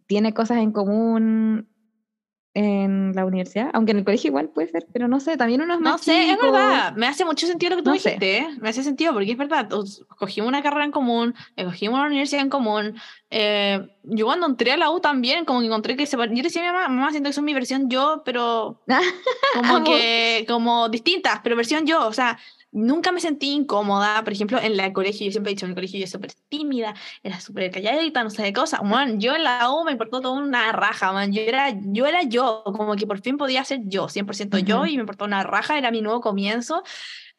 [0.05, 1.67] tiene cosas en común
[2.59, 5.75] en la universidad, aunque en el colegio igual puede ser, pero no sé, también uno
[5.75, 6.51] es más No sé, es chico.
[6.51, 6.93] verdad.
[6.95, 8.37] Me hace mucho sentido lo que tú No dijiste.
[8.39, 8.47] ¿eh?
[8.59, 9.71] Me hace sentido porque es verdad.
[9.73, 12.95] os- Cogimos una carrera en común, cogimos una universidad en común.
[13.29, 16.61] eh, yo cuando entré a la U también, como que encontré que se, yo decía
[16.61, 18.81] a mi mamá, mamá, siento que son mi versión yo, pero
[19.53, 22.07] como que, como distintas, pero versión yo.
[22.07, 22.39] O sea,
[22.77, 24.23] nunca me sentí incómoda.
[24.23, 26.33] Por ejemplo, en el colegio, yo siempre he dicho, en el colegio yo era súper
[26.47, 28.81] tímida, era súper calladita, no sé qué cosa.
[28.83, 31.33] Man, yo en la U me importó toda una raja, man.
[31.33, 34.85] Yo era, yo era yo, como que por fin podía ser yo, 100% yo, Ujú.
[34.85, 36.83] y me importó una raja, era mi nuevo comienzo.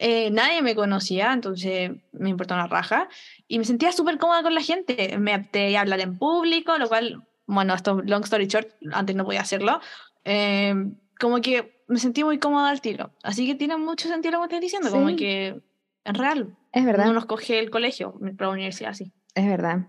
[0.00, 3.08] Eh, nadie me conocía, entonces me importó una raja.
[3.46, 5.16] Y me sentía súper cómoda con la gente.
[5.18, 9.24] Me adapté a hablar en público, lo cual, bueno, esto, long story short, antes no
[9.24, 9.80] podía hacerlo.
[10.24, 10.74] Eh,
[11.18, 13.10] como que me sentí muy cómoda al tiro.
[13.22, 15.16] Así que tiene mucho sentido lo que estás diciendo, como Sí.
[15.16, 15.60] que
[16.04, 17.06] en real, Es verdad.
[17.06, 19.12] uno nos coge el colegio, la universidad, sí.
[19.34, 19.88] Es verdad.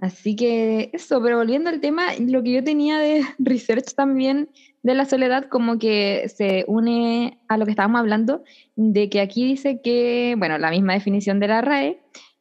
[0.00, 4.50] Así que eso, pero volviendo al tema, lo que yo tenía de research también
[4.82, 8.42] de la soledad, como que se une a lo que estábamos hablando,
[8.74, 12.00] de que aquí dice que, bueno, la misma definición de la RAE,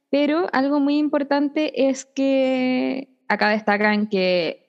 [0.09, 4.60] pero algo muy importante es que acá destacan que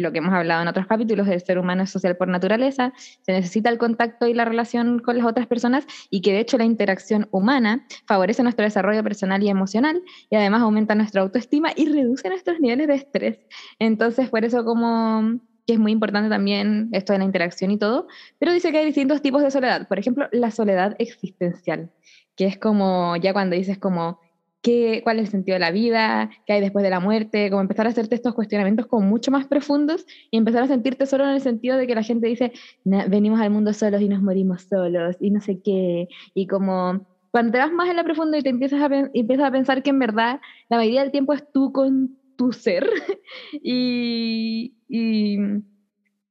[0.00, 2.92] lo que hemos hablado en otros capítulos, el ser humano es social por naturaleza,
[3.22, 6.58] se necesita el contacto y la relación con las otras personas y que de hecho
[6.58, 11.86] la interacción humana favorece nuestro desarrollo personal y emocional y además aumenta nuestra autoestima y
[11.86, 13.38] reduce nuestros niveles de estrés.
[13.78, 18.06] Entonces, por eso como que es muy importante también esto de la interacción y todo,
[18.38, 19.88] pero dice que hay distintos tipos de soledad.
[19.88, 21.90] Por ejemplo, la soledad existencial,
[22.36, 24.20] que es como ya cuando dices como
[24.64, 27.60] qué, cuál es el sentido de la vida, qué hay después de la muerte, como
[27.60, 31.30] empezar a hacerte estos cuestionamientos como mucho más profundos y empezar a sentirte solo en
[31.30, 32.50] el sentido de que la gente dice,
[32.84, 37.52] venimos al mundo solos y nos morimos solos y no sé qué, y como cuando
[37.52, 39.98] te vas más en la profunda y te empiezas a, empiezas a pensar que en
[39.98, 40.40] verdad
[40.70, 42.88] la mayoría del tiempo es tú con tu ser
[43.62, 45.38] y, y,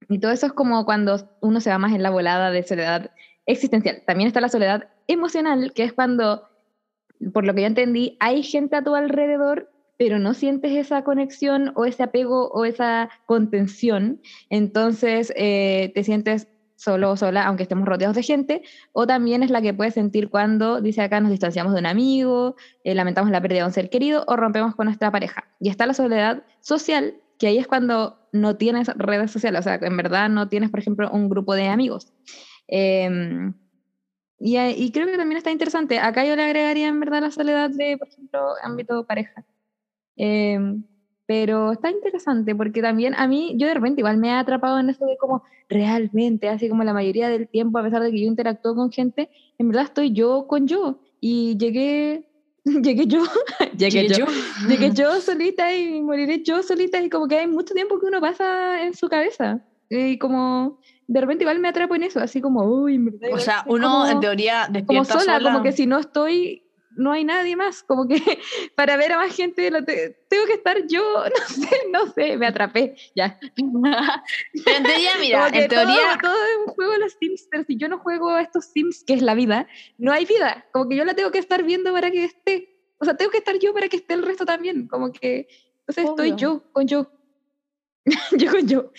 [0.10, 3.12] y todo eso es como cuando uno se va más en la volada de soledad
[3.46, 4.02] existencial.
[4.08, 6.48] También está la soledad emocional, que es cuando
[7.32, 11.72] por lo que yo entendí, hay gente a tu alrededor, pero no sientes esa conexión
[11.76, 17.88] o ese apego o esa contención, entonces eh, te sientes solo o sola, aunque estemos
[17.88, 21.74] rodeados de gente, o también es la que puedes sentir cuando, dice acá, nos distanciamos
[21.74, 25.10] de un amigo, eh, lamentamos la pérdida de un ser querido o rompemos con nuestra
[25.10, 25.46] pareja.
[25.62, 29.76] Y está la soledad social, que ahí es cuando no tienes redes sociales, o sea,
[29.76, 32.12] en verdad no tienes, por ejemplo, un grupo de amigos.
[32.68, 33.54] Eh,
[34.46, 36.00] y, creo que también está interesante.
[36.00, 39.46] Acá yo le agregaría en verdad la soledad de, por ejemplo, ámbito pareja.
[40.18, 40.84] Em,
[41.26, 44.90] pero está interesante porque también a mí, yo de repente igual me he atrapado en
[44.90, 48.28] eso de como realmente, así como la mayoría del tiempo, a pesar de que yo
[48.28, 51.00] interactúo con gente, en verdad estoy yo con yo.
[51.22, 52.28] Y llegué,
[52.66, 53.24] llegué yo,
[53.78, 54.26] llegué, yo,
[54.68, 58.20] llegué yo solita y moriré yo solita y como que hay mucho tiempo que uno
[58.20, 59.66] pasa en su cabeza.
[59.90, 63.30] Y como de repente igual me atrapo en eso, así como, uy, en verdad.
[63.34, 66.64] O sea, uno en teoría despierta como sola, como que si no estoy,
[66.96, 68.16] no hay nadie más, como que
[68.76, 72.96] para ver a más gente tengo que estar yo, no sé, no sé, me atrapé,
[73.16, 73.40] ya.
[73.58, 76.18] en teoría, mira, en teoría...
[76.22, 79.04] Todo, es un juego de los Sims, pero si yo no juego a estos Sims,
[79.04, 81.92] que es la vida, no hay vida, como que yo la tengo que estar viendo
[81.94, 84.88] para que esté, o sea, tengo que estar yo para que esté el resto también,
[84.88, 85.48] como que,
[85.80, 87.12] entonces estoy yo, con yo.
[88.38, 88.92] yo con yo.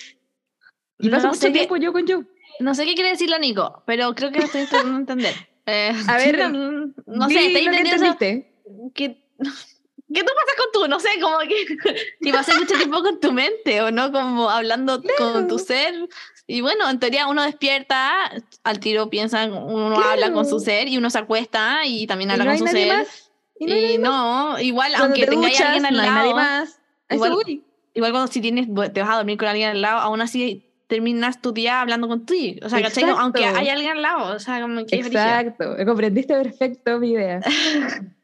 [0.98, 2.22] Y no, mucho tiempo yo con yo.
[2.60, 5.34] No sé qué quiere decir la Nico, pero creo que lo estoy intentando entender.
[5.66, 8.52] Eh, a ver, no, no sé, ¿está entendiendo que,
[8.92, 9.24] que
[10.12, 10.88] ¿Qué tú pasas con tú?
[10.88, 11.76] No sé, como que,
[12.20, 14.12] que pasas mucho tiempo con tu mente, ¿o no?
[14.12, 16.08] Como hablando con tu ser.
[16.46, 18.30] Y bueno, en teoría uno despierta,
[18.62, 22.44] al tiro piensa, uno habla con su ser y uno se acuesta y también habla
[22.44, 23.06] con su ser.
[23.58, 26.10] Y, no, igual, aunque tengáis alguien al lado.
[26.10, 26.80] Nadie más.
[27.08, 27.62] Igual,
[27.94, 31.40] igual, cuando si tienes, te vas a dormir con alguien al lado, aún así terminas
[31.40, 32.26] tu día hablando con.
[32.62, 33.04] O sea, ¿cachai?
[33.04, 34.34] Aunque hay alguien al lado.
[34.34, 35.76] O sea, como que Exacto.
[35.84, 37.40] Comprendiste perfecto mi idea.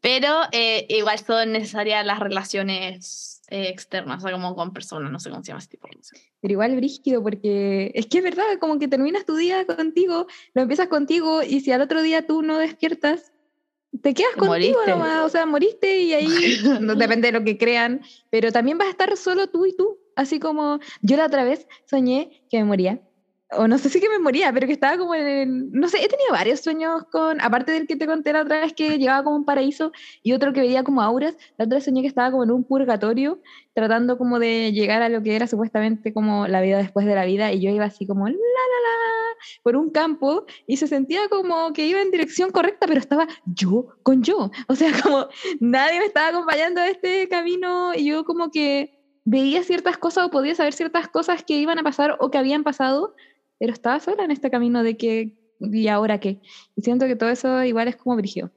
[0.00, 5.20] Pero eh, igual son necesarias las relaciones eh, externas, o sea, como con personas, no
[5.20, 5.98] sé cómo se llama ese tipo de
[6.40, 10.62] Pero igual brígido, porque es que es verdad, como que terminas tu día contigo, lo
[10.62, 13.30] empiezas contigo, y si al otro día tú no despiertas,
[14.00, 16.26] te quedas contigo nomás, o sea, moriste y ahí,
[16.80, 18.00] no, depende de lo que crean,
[18.30, 19.98] pero también vas a estar solo tú y tú.
[20.16, 23.00] Así como yo la otra vez soñé que me moría.
[23.54, 25.98] O no sé si que me moría, pero que estaba como en el, No sé,
[25.98, 27.40] he tenido varios sueños con.
[27.40, 29.92] Aparte del que te conté la otra vez que llegaba como un paraíso
[30.22, 32.64] y otro que veía como auras, la otra vez soñé que estaba como en un
[32.64, 33.40] purgatorio,
[33.74, 37.26] tratando como de llegar a lo que era supuestamente como la vida después de la
[37.26, 37.52] vida.
[37.52, 39.32] Y yo iba así como la la la
[39.62, 43.88] por un campo y se sentía como que iba en dirección correcta, pero estaba yo
[44.02, 44.50] con yo.
[44.68, 45.26] O sea, como
[45.60, 50.30] nadie me estaba acompañando a este camino y yo como que veía ciertas cosas o
[50.30, 53.14] podía saber ciertas cosas que iban a pasar o que habían pasado,
[53.58, 56.40] pero estaba sola en este camino de que, ¿y ahora qué?
[56.76, 58.50] Y siento que todo eso igual es como brigio.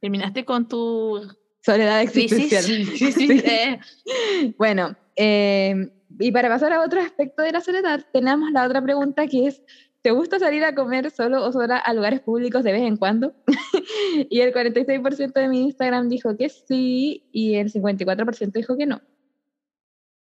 [0.00, 1.20] Terminaste con tu
[1.62, 2.62] soledad existencial.
[2.62, 3.42] Sí, sí,
[4.58, 9.26] bueno, eh, y para pasar a otro aspecto de la soledad, tenemos la otra pregunta
[9.26, 9.62] que es,
[10.06, 13.34] ¿Te gusta salir a comer solo o sola a lugares públicos de vez en cuando?
[14.30, 19.00] y el 46% de mi Instagram dijo que sí y el 54% dijo que no.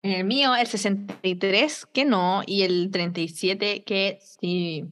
[0.03, 4.85] En el mío, el 63 que no y el 37 que sí.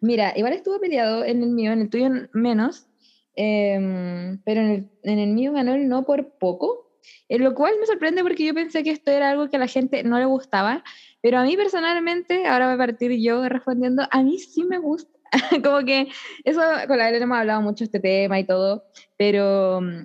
[0.00, 2.86] Mira, igual estuvo peleado en el mío, en el tuyo menos,
[3.34, 6.96] em, pero en el, en el mío ganó el no por poco,
[7.28, 9.66] en lo cual me sorprende porque yo pensé que esto era algo que a la
[9.66, 10.84] gente no le gustaba,
[11.22, 15.10] pero a mí personalmente, ahora voy a partir yo respondiendo, a mí sí me gusta.
[15.64, 16.08] como que
[16.44, 18.84] eso, con la Elena hemos hablado mucho este tema y todo,
[19.16, 20.04] pero mm,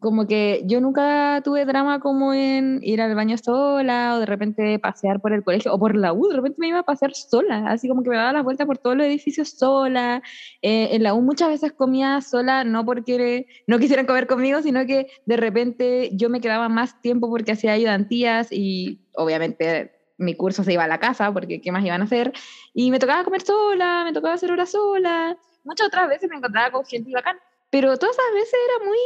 [0.00, 4.78] como que yo nunca tuve drama como en ir al baño sola o de repente
[4.78, 7.68] pasear por el colegio o por la U, de repente me iba a pasear sola,
[7.68, 10.22] así como que me daba la vuelta por todos los edificios sola.
[10.62, 14.84] Eh, en la U muchas veces comía sola, no porque no quisieran comer conmigo, sino
[14.86, 20.64] que de repente yo me quedaba más tiempo porque hacía ayudantías y obviamente mi curso
[20.64, 22.32] se iba a la casa, porque ¿qué más iban a hacer?
[22.72, 25.36] Y me tocaba comer sola, me tocaba hacer horas sola.
[25.64, 27.36] Muchas otras veces me encontraba con gente bacán,
[27.70, 28.98] pero todas esas veces era muy...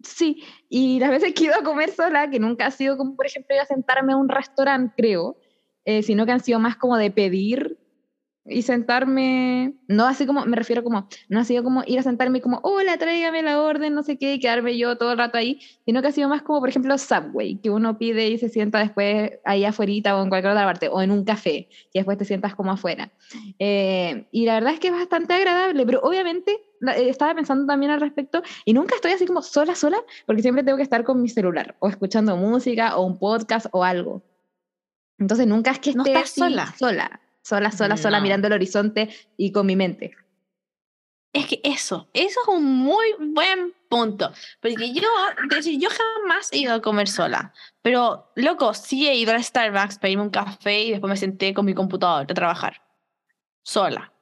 [0.00, 3.26] Sí, y las veces que iba a comer sola, que nunca ha sido como, por
[3.26, 5.36] ejemplo, ir a sentarme a un restaurante, creo,
[5.84, 7.78] eh, sino que han sido más como de pedir
[8.48, 12.40] y sentarme, no así como, me refiero como, no ha sido como ir a sentarme
[12.40, 15.60] como, hola, tráigame la orden, no sé qué, y quedarme yo todo el rato ahí,
[15.84, 18.78] sino que ha sido más como, por ejemplo, Subway, que uno pide y se sienta
[18.78, 22.24] después ahí afuera o en cualquier otra parte, o en un café, y después te
[22.24, 23.10] sientas como afuera.
[23.58, 27.92] Eh, y la verdad es que es bastante agradable, pero obviamente eh, estaba pensando también
[27.92, 31.22] al respecto, y nunca estoy así como sola, sola, porque siempre tengo que estar con
[31.22, 34.22] mi celular, o escuchando música, o un podcast, o algo.
[35.18, 36.74] Entonces nunca es que esté no estás sola.
[36.78, 40.14] sola sola, sola, sola, mirando el horizonte y con mi mente.
[41.32, 44.32] Es que eso, eso es un muy buen punto.
[44.60, 45.08] Porque yo,
[45.48, 47.52] decir, yo jamás he ido a comer sola.
[47.82, 51.64] Pero, loco, sí he ido a Starbucks, pedirme un café y después me senté con
[51.64, 52.82] mi computador a trabajar.
[53.62, 54.12] Sola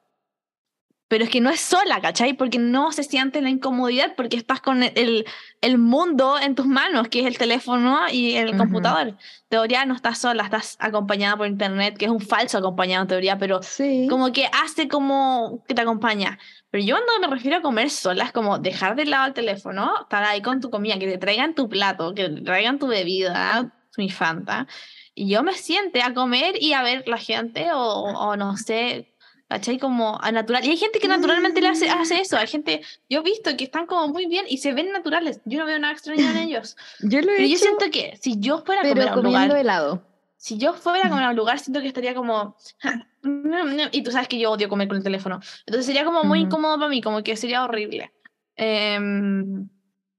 [1.08, 2.32] pero es que no es sola, ¿cachai?
[2.32, 5.24] Porque no se siente la incomodidad porque estás con el,
[5.60, 9.16] el mundo en tus manos, que es el teléfono y el computador.
[9.48, 13.38] Teoría no estás sola, estás acompañada por internet, que es un falso acompañado en teoría,
[13.38, 13.60] pero
[14.08, 16.40] como que hace como que te acompaña.
[16.70, 19.92] Pero yo cuando me refiero a comer sola es como dejar de lado el teléfono,
[20.02, 23.72] estar ahí con tu comida, que te traigan tu plato, que te traigan tu bebida,
[23.96, 24.66] mi fanta,
[25.14, 29.15] y yo me siente a comer y a ver la gente o, o no sé,
[29.48, 29.78] ¿cachai?
[29.78, 30.64] Como a natural.
[30.64, 32.36] Y hay gente que naturalmente le hace, hace eso.
[32.36, 35.40] Hay gente, yo he visto que están como muy bien y se ven naturales.
[35.44, 36.76] Yo no veo nada extraño en ellos.
[37.00, 39.56] yo lo he Pero yo siento que si yo fuera a comer a un lugar.
[39.56, 40.02] helado.
[40.36, 42.56] Si yo fuera a comer a un lugar, siento que estaría como.
[43.92, 45.40] y tú sabes que yo odio comer con el teléfono.
[45.66, 48.12] Entonces sería como muy incómodo para mí, como que sería horrible.
[48.54, 49.68] Em,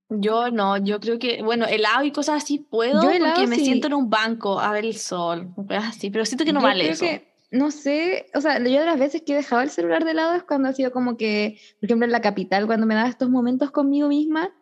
[0.10, 3.94] yo no, yo creo que, bueno, helado y cosas así puedo porque me siento en
[3.94, 7.06] un banco a ver el sol, así, pero siento que no vale eso
[7.52, 10.34] no sé, o sea, yo de las veces que he dejado el celular de lado
[10.36, 13.30] es cuando ha sido como que, por ejemplo, en la capital, cuando me daba estos
[13.30, 14.54] momentos conmigo misma,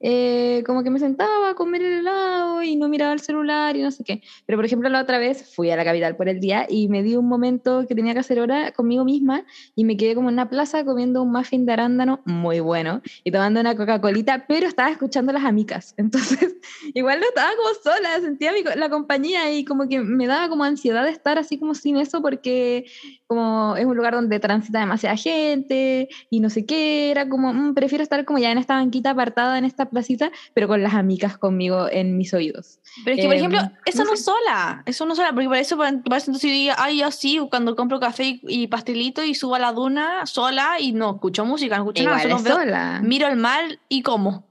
[0.00, 3.82] eh, como que me sentaba a comer el helado y no miraba el celular y
[3.82, 4.22] no sé qué.
[4.46, 7.02] Pero por ejemplo la otra vez fui a la capital por el día y me
[7.02, 9.44] di un momento que tenía que hacer hora conmigo misma
[9.74, 13.32] y me quedé como en una plaza comiendo un muffin de arándano muy bueno y
[13.32, 15.94] tomando una Coca-Colita, pero estaba escuchando las amigas.
[15.96, 16.56] Entonces
[16.94, 21.04] igual no estaba como sola, sentía la compañía y como que me daba como ansiedad
[21.04, 22.86] de estar así como sin eso porque
[23.26, 27.74] como es un lugar donde transita demasiada gente y no sé qué, era como, mm,
[27.74, 31.38] prefiero estar como ya en esta banquita apartada en esta placita, pero con las amigas
[31.38, 32.80] conmigo en mis oídos.
[33.04, 35.48] Pero es que, por ejemplo, em, eso no, es sola, eso no es sola, porque
[35.48, 39.54] por eso, por entonces diga, ay, yo sí, cuando compro café y, pastelito y subo
[39.54, 43.00] a la duna sola y no escucho música, no escucho nada, solo sola.
[43.02, 44.46] miro el mar y como.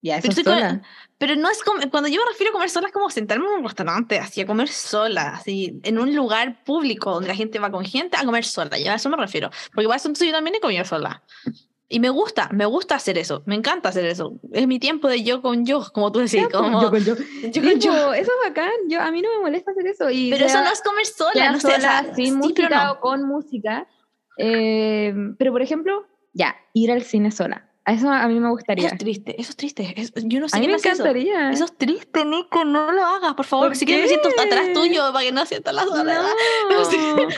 [0.00, 0.82] Ya, eso pero, sola.
[1.18, 3.52] pero no es como, cuando yo me refiero a comer sola es como sentarme en
[3.58, 7.72] un restaurante, así a comer sola, así en un lugar público donde la gente va
[7.72, 9.50] con gente a comer sola, ya a eso me refiero.
[9.74, 11.22] Porque por eso yo también he comido sola.
[11.90, 14.38] Y me gusta, me gusta hacer eso, me encanta hacer eso.
[14.52, 16.46] Es mi tiempo de yo con yo, como tú decís.
[16.52, 17.14] Como, yo con yo.
[17.50, 18.12] yo, con yo.
[18.12, 20.10] Eso es bacán, yo, a mí no me molesta hacer eso.
[20.10, 23.88] Y pero eso no es comer sola, no sola, sé, sin música o con música.
[24.36, 27.67] Eh, pero por ejemplo, ya, ir al cine sola.
[27.88, 28.86] Eso a mí me gustaría.
[28.86, 29.94] Eso es triste, eso es triste.
[30.24, 31.50] yo no sé a mí me encantaría.
[31.50, 31.64] Eso.
[31.64, 31.64] eso.
[31.64, 33.74] es triste, Nico, no lo hagas, por favor.
[33.74, 36.22] si quieres me siento atrás tuyo para que no sientas la soledad.
[36.70, 36.84] No.
[36.84, 37.28] siento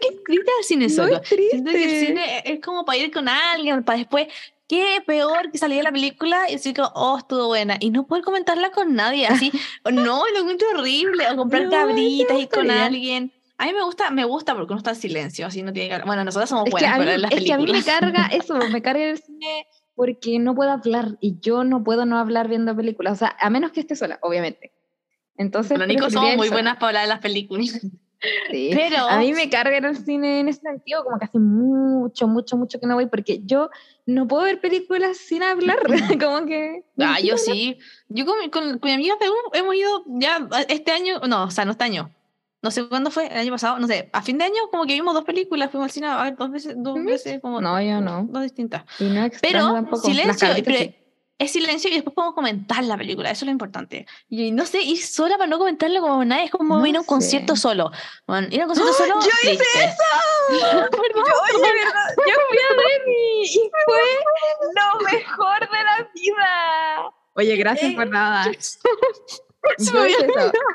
[0.00, 1.16] que es triste el cine solo.
[1.16, 1.50] Es triste.
[1.50, 4.28] Siento que el cine es como para ir con alguien, para después
[4.68, 7.76] qué peor que salir de la película y decir que, oh, estuvo buena.
[7.80, 9.52] Y no poder comentarla con nadie, así,
[9.92, 13.32] no, lo encuentro horrible, o comprar cabritas y con alguien.
[13.56, 16.04] A mí me gusta, me gusta porque uno está en silencio, así no tiene que...
[16.04, 17.40] Bueno, nosotros somos buenas para las películas.
[17.40, 21.16] Es que a mí me carga eso, me carga el cine porque no puedo hablar
[21.20, 24.18] y yo no puedo no hablar viendo películas, o sea, a menos que esté sola,
[24.22, 24.72] obviamente.
[25.36, 27.80] Entonces, Pero Nico somos muy buenas para hablar de las películas.
[28.50, 32.26] Sí, pero a mí me carga el cine en ese sentido, como que hace mucho,
[32.26, 33.70] mucho, mucho que no voy, porque yo
[34.06, 35.78] no puedo ver películas sin hablar,
[36.20, 36.84] como que...
[36.98, 37.78] Ah, yo sí.
[38.08, 39.14] Yo con, con, con mi amiga
[39.52, 42.10] hemos ido ya este año, no, o sea, no este año,
[42.64, 44.94] no sé cuándo fue, el año pasado, no sé, a fin de año como que
[44.94, 47.60] vimos dos películas, fuimos al cine a ver dos veces, dos veces como...
[47.60, 48.26] No, yo no.
[48.30, 48.84] Dos distintas.
[48.98, 50.94] Y no pero silencio, pero
[51.38, 54.06] es silencio y después podemos comentar la película, eso es lo importante.
[54.30, 57.06] Y no sé, ir sola para no comentarlo como nadie, es como ir a un
[57.06, 57.90] concierto solo.
[58.26, 59.20] Bueno, ir a un concierto ¡Oh, solo...
[59.20, 60.02] ¡Yo hice eso!
[60.52, 60.88] yo, verdad,
[62.16, 64.00] yo fui a Demi y fue
[64.74, 67.12] lo mejor de la vida.
[67.34, 68.50] Oye, gracias por nada.
[69.78, 70.18] Yo eso.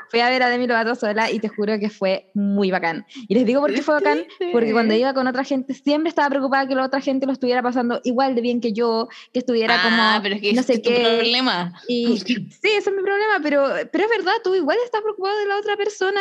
[0.08, 3.06] Fui a ver a Demi Lovato sola y te juro que fue muy bacán.
[3.28, 6.28] Y les digo por qué fue bacán, porque cuando iba con otra gente siempre estaba
[6.30, 9.76] preocupada que la otra gente lo estuviera pasando igual de bien que yo, que estuviera
[9.78, 11.18] ah, como pero es que no sé es qué.
[11.18, 11.72] problema.
[11.88, 15.46] Y, sí, ese es mi problema, pero, pero es verdad, tú igual estás preocupado de
[15.46, 16.20] la otra persona.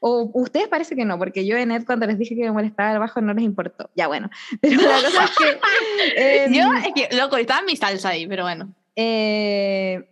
[0.00, 2.92] O ustedes parece que no, porque yo en Ed cuando les dije que me molestaba
[2.92, 3.90] el bajo no les importó.
[3.94, 4.30] Ya bueno,
[4.60, 6.48] pero la cosa es que...
[6.54, 8.72] yo, em, es que, loco, estaba en mi salsa ahí, pero bueno.
[8.96, 10.08] Eh,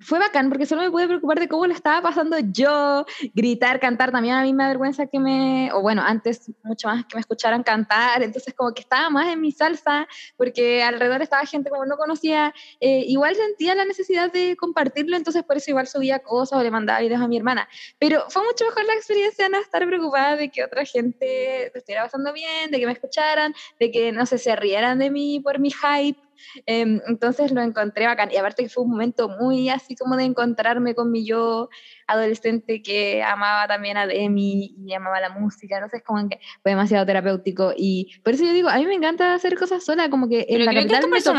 [0.00, 4.12] fue bacán porque solo me pude preocupar de cómo lo estaba pasando yo, gritar, cantar,
[4.12, 7.20] también a mí me da vergüenza que me, o bueno, antes mucho más que me
[7.20, 10.06] escucharan cantar, entonces como que estaba más en mi salsa
[10.36, 15.42] porque alrededor estaba gente como no conocía, eh, igual sentía la necesidad de compartirlo, entonces
[15.44, 17.66] por eso igual subía cosas o le mandaba videos a mi hermana,
[17.98, 22.32] pero fue mucho mejor la experiencia no estar preocupada de que otra gente estuviera pasando
[22.34, 25.70] bien, de que me escucharan, de que no sé, se rieran de mí por mi
[25.70, 26.20] hype,
[26.66, 28.30] entonces lo encontré bacán.
[28.32, 31.68] Y aparte que fue un momento muy así como de encontrarme con mi yo
[32.06, 35.80] adolescente que amaba también a Demi y amaba la música.
[35.80, 37.72] No sé, es como que fue demasiado terapéutico.
[37.76, 40.64] Y por eso yo digo, a mí me encanta hacer cosas sola, como que en
[40.64, 41.38] la capital me tocó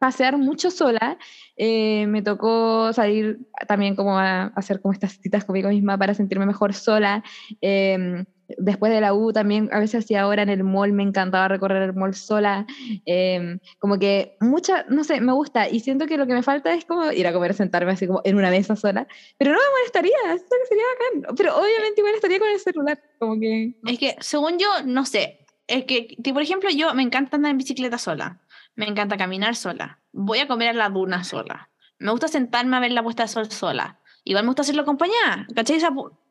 [0.00, 1.18] pasear mucho sola.
[1.56, 3.38] Eh, me tocó salir
[3.68, 7.22] también como a hacer como estas citas conmigo misma para sentirme mejor sola.
[7.60, 8.24] Eh,
[8.58, 11.82] después de la U también a veces hacía ahora en el mall, me encantaba recorrer
[11.82, 12.66] el mall sola,
[13.04, 16.74] em, como que mucha, no sé, me gusta y siento que lo que me falta
[16.74, 19.06] es como ir a comer, sentarme así como en una mesa sola,
[19.38, 20.84] pero no me molestaría, siento que sería
[21.22, 23.74] bacán, pero obviamente igual estaría con el celular, como que...
[23.86, 27.58] Es que según yo, no sé, es que, por ejemplo, yo me encanta andar en
[27.58, 28.40] bicicleta sola,
[28.80, 31.68] me encanta caminar sola, voy a comer a la duna sola,
[31.98, 35.46] me gusta sentarme a ver la puesta de sol sola, igual me gusta hacerlo acompañada,
[35.54, 35.78] ¿cachai?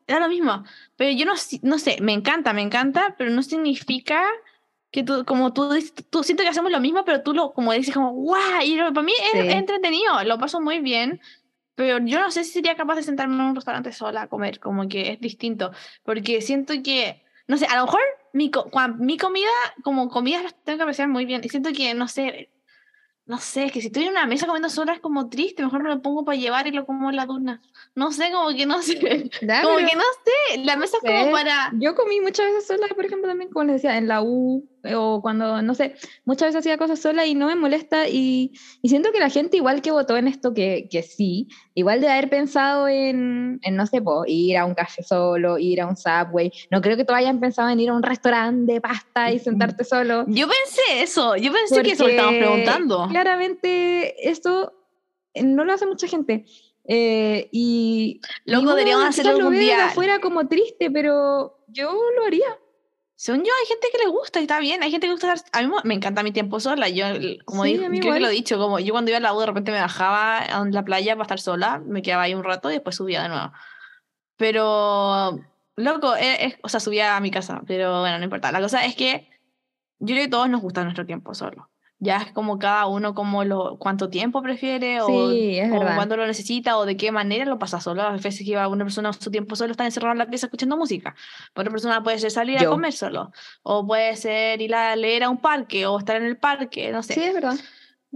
[0.06, 0.64] era lo mismo.
[0.96, 4.24] Pero yo no, no sé, me encanta, me encanta, pero no significa
[4.90, 5.70] que tú, como tú,
[6.10, 9.02] tú siento que hacemos lo mismo, pero tú lo, como dices, como, guau, y para
[9.02, 11.20] mí es, entretenido, lo paso muy bien,
[11.76, 14.58] pero yo no sé si sería capaz de sentarme en un restaurante sola a comer,
[14.58, 15.70] como que es distinto,
[16.02, 18.00] porque siento que, no sé, a lo mejor
[18.32, 18.50] mi,
[18.98, 19.50] mi comida,
[19.82, 22.48] como comida, tengo que apreciar muy bien, y siento que, no sé,
[23.26, 25.82] no sé, es que si estoy en una mesa comiendo sola es como triste, mejor
[25.82, 27.60] me lo pongo para llevar y lo como en la duna.
[27.96, 29.00] No sé, como que no sé.
[29.00, 31.72] como que no sé, la mesa es como para...
[31.74, 35.20] Yo comí muchas veces sola, por ejemplo, también, como les decía, en la U, o
[35.20, 38.52] cuando, no sé, muchas veces hacía cosas sola y no me molesta y,
[38.82, 42.08] y siento que la gente igual que votó en esto, que, que sí, igual de
[42.08, 46.52] haber pensado en, en no sé, ir a un café solo, ir a un subway,
[46.70, 49.84] no creo que todos hayan pensado en ir a un restaurante de pasta y sentarte
[49.84, 50.24] solo.
[50.28, 53.08] Yo pensé eso, yo pensé que eso lo estábamos preguntando.
[53.08, 54.72] Claramente esto
[55.34, 56.44] eh, no lo hace mucha gente.
[56.84, 59.86] Eh, y luego deberíamos hacerlo algún día.
[59.86, 62.48] afuera como triste, pero yo lo haría.
[63.20, 64.82] Según yo, hay gente que le gusta y está bien.
[64.82, 65.34] Hay gente que gusta.
[65.52, 66.88] A mí me encanta mi tiempo sola.
[66.88, 67.04] Yo,
[67.44, 69.44] como sí, creo que lo he dicho, como yo cuando iba a la U, de
[69.44, 72.72] repente me bajaba a la playa para estar sola, me quedaba ahí un rato y
[72.72, 73.52] después subía de nuevo.
[74.38, 75.38] Pero,
[75.76, 78.52] loco, es, o sea, subía a mi casa, pero bueno, no importa.
[78.52, 79.28] La cosa es que
[79.98, 81.69] yo creo que todos nos gusta nuestro tiempo solo
[82.00, 85.06] ya es como cada uno como lo, cuánto tiempo prefiere o,
[85.94, 88.02] cuándo lo necesita o de qué manera lo pasa solo.
[88.02, 91.14] A veces que una persona su tiempo solo está encerrada en la pieza escuchando música.
[91.54, 93.32] Otra persona puede ser salir a comer solo
[93.62, 97.02] o puede ser ir a leer a un parque o estar en el parque, no
[97.02, 97.14] sé.
[97.14, 97.56] Sí, es verdad.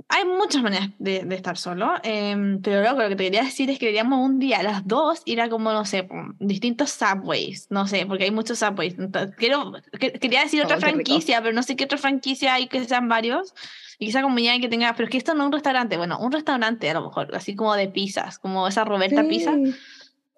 [0.09, 3.70] Hay muchas maneras de, de estar solo, eh, pero luego lo que te quería decir
[3.70, 6.09] es que queríamos un día las dos ir a como, no sé,
[6.40, 8.97] distintos subways, no sé, porque hay muchos subways.
[9.38, 13.55] quiero, quería decir otra franquicia, pero no sé qué otra franquicia hay que sean varios.
[14.01, 16.32] Y quizá comunidad que tenga, pero es que esto no es un restaurante, bueno, un
[16.32, 19.55] restaurante a lo mejor, así como de pizzas, como esa Roberta Pizza,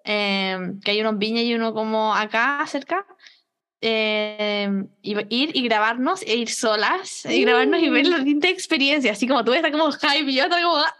[0.03, 3.07] eh, que hay uno en Viña y uno como acá cerca
[3.81, 4.69] eh,
[5.01, 9.45] ir y grabarnos e ir solas y grabarnos y ver la distintas experiencia así como
[9.45, 10.93] tú estás como hype y yo estaba como ¡ah!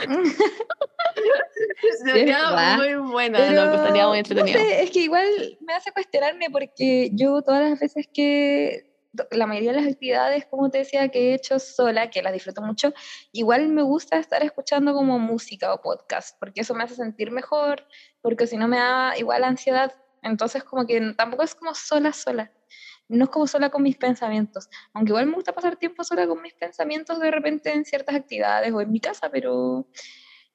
[2.04, 4.58] Sería muy buena, Pero, estaría muy entretenido.
[4.58, 8.90] es que igual me hace cuestionarme porque yo todas las veces que
[9.30, 12.62] la mayoría de las actividades, como te decía, que he hecho sola, que las disfruto
[12.62, 12.92] mucho,
[13.32, 17.84] igual me gusta estar escuchando como música o podcast, porque eso me hace sentir mejor,
[18.22, 22.52] porque si no me da igual ansiedad entonces, como que tampoco es como sola, sola.
[23.08, 24.68] No es como sola con mis pensamientos.
[24.92, 28.72] Aunque igual me gusta pasar tiempo sola con mis pensamientos de repente en ciertas actividades
[28.72, 29.88] o en mi casa, pero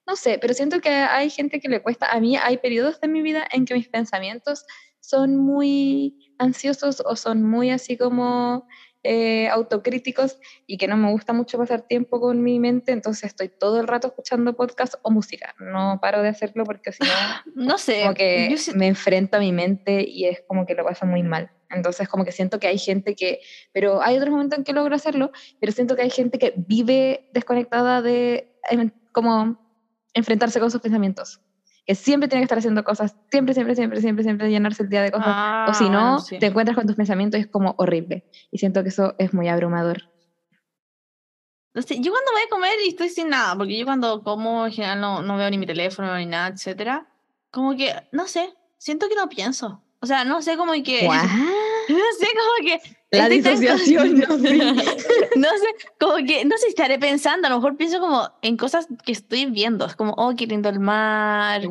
[0.08, 2.12] no sé, pero siento que hay gente que le cuesta.
[2.12, 4.66] A mí hay periodos de mi vida en que mis pensamientos
[5.00, 8.68] son muy ansiosos o son muy así como
[9.08, 13.50] eh, autocríticos y que no me gusta mucho pasar tiempo con mi mente, entonces estoy
[13.50, 15.54] todo el rato escuchando podcast o música.
[15.60, 17.10] No paro de hacerlo porque si no,
[17.56, 21.06] no sé, como que me enfrento a mi mente y es como que lo paso
[21.06, 21.52] muy mal.
[21.70, 23.42] Entonces como que siento que hay gente que,
[23.72, 27.30] pero hay otros momentos en que logro hacerlo, pero siento que hay gente que vive
[27.32, 28.52] desconectada de
[29.12, 29.58] como
[30.14, 31.42] enfrentarse con sus pensamientos
[31.86, 35.04] que siempre tiene que estar haciendo cosas, siempre, siempre, siempre, siempre, siempre llenarse el día
[35.04, 35.70] de cosas.
[35.70, 38.26] o si no, ah, te encuentras con tus pensamientos y es como horrible.
[38.52, 40.10] Y siento que eso es muy abrumador.
[41.74, 44.66] No sé, yo cuando voy a comer y estoy sin nada, porque yo cuando como
[44.66, 47.08] en general no, no veo ni mi teléfono ni nada, etcétera,
[47.52, 49.84] como que, no sé, siento que no pienso.
[50.00, 51.08] O sea, no sé, como que...
[51.90, 52.80] no sé, como que
[53.18, 54.58] La estoy tan- disociación, no, sí.
[55.36, 55.68] no sé,
[56.00, 59.46] como que, no sé, estaré pensando, a lo mejor pienso como en cosas que estoy
[59.46, 61.62] viendo, es como, oh, qué lindo el mar,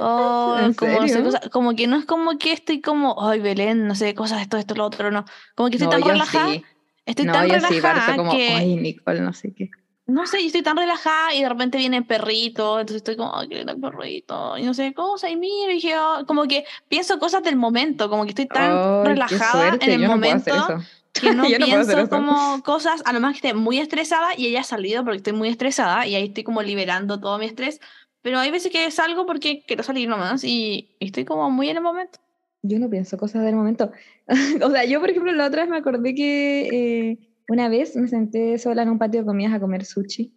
[0.00, 3.40] oh, ¿En como, no sé, cosas, como que no es como que estoy como, ay,
[3.40, 5.24] Belén, no sé, cosas, esto, esto, lo otro, no,
[5.54, 6.64] como que estoy No, tan relajada, sí.
[7.06, 9.70] estoy no, tan sí, relajada parto como, que, ay, Nicole, no sé qué.
[10.08, 13.36] No sé, yo estoy tan relajada y de repente viene el perrito, entonces estoy como,
[13.36, 16.44] ay, qué lindo el perrito, y no sé, cosas, y mira, y dije, oh, como
[16.44, 20.14] que pienso cosas del momento, como que estoy tan Ay, relajada en el yo no
[20.14, 20.78] momento eso.
[21.12, 24.46] que no Yo no pienso como cosas, a lo más que esté muy estresada y
[24.46, 27.78] ella ha salido porque estoy muy estresada y ahí estoy como liberando todo mi estrés,
[28.22, 31.76] pero hay veces que salgo porque quiero salir nomás y, y estoy como muy en
[31.76, 32.18] el momento.
[32.62, 33.92] Yo no pienso cosas del momento.
[34.62, 36.68] o sea, yo, por ejemplo, la otra vez me acordé que
[37.10, 40.32] eh, una vez me senté sola en un patio de comidas a comer sushi.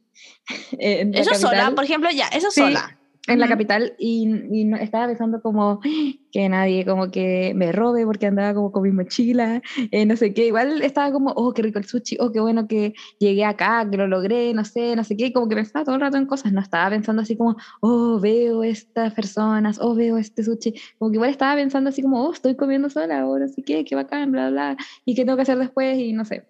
[0.79, 1.75] eh, Eso sola, capital.
[1.75, 2.97] por ejemplo, ya, eso Sí, sola.
[3.27, 3.53] en la Ujú.
[3.53, 5.79] capital y, y no- estaba pensando como
[6.31, 10.33] que nadie como que me robe porque andaba como con mi mochila, eh, no sé
[10.33, 13.87] qué, igual estaba como, oh, qué rico el sushi, oh, qué bueno que llegué acá,
[13.89, 16.25] que lo logré, no sé, no sé qué, como que pensaba todo el rato en
[16.25, 21.11] cosas, no estaba pensando así como, oh, veo estas personas, oh, veo este sushi, como
[21.11, 23.95] que igual estaba pensando así como, oh, estoy comiendo sola, o no sé qué, qué
[23.95, 26.47] bacán, bla, bla, y qué tengo que hacer después, y no sé.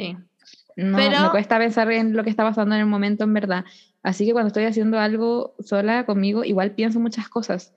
[0.00, 0.16] Sí.
[0.76, 3.64] No, Pero- me cuesta pensar en lo que está pasando en el momento, en verdad.
[4.02, 7.74] Así que cuando estoy haciendo algo sola conmigo, igual pienso muchas cosas.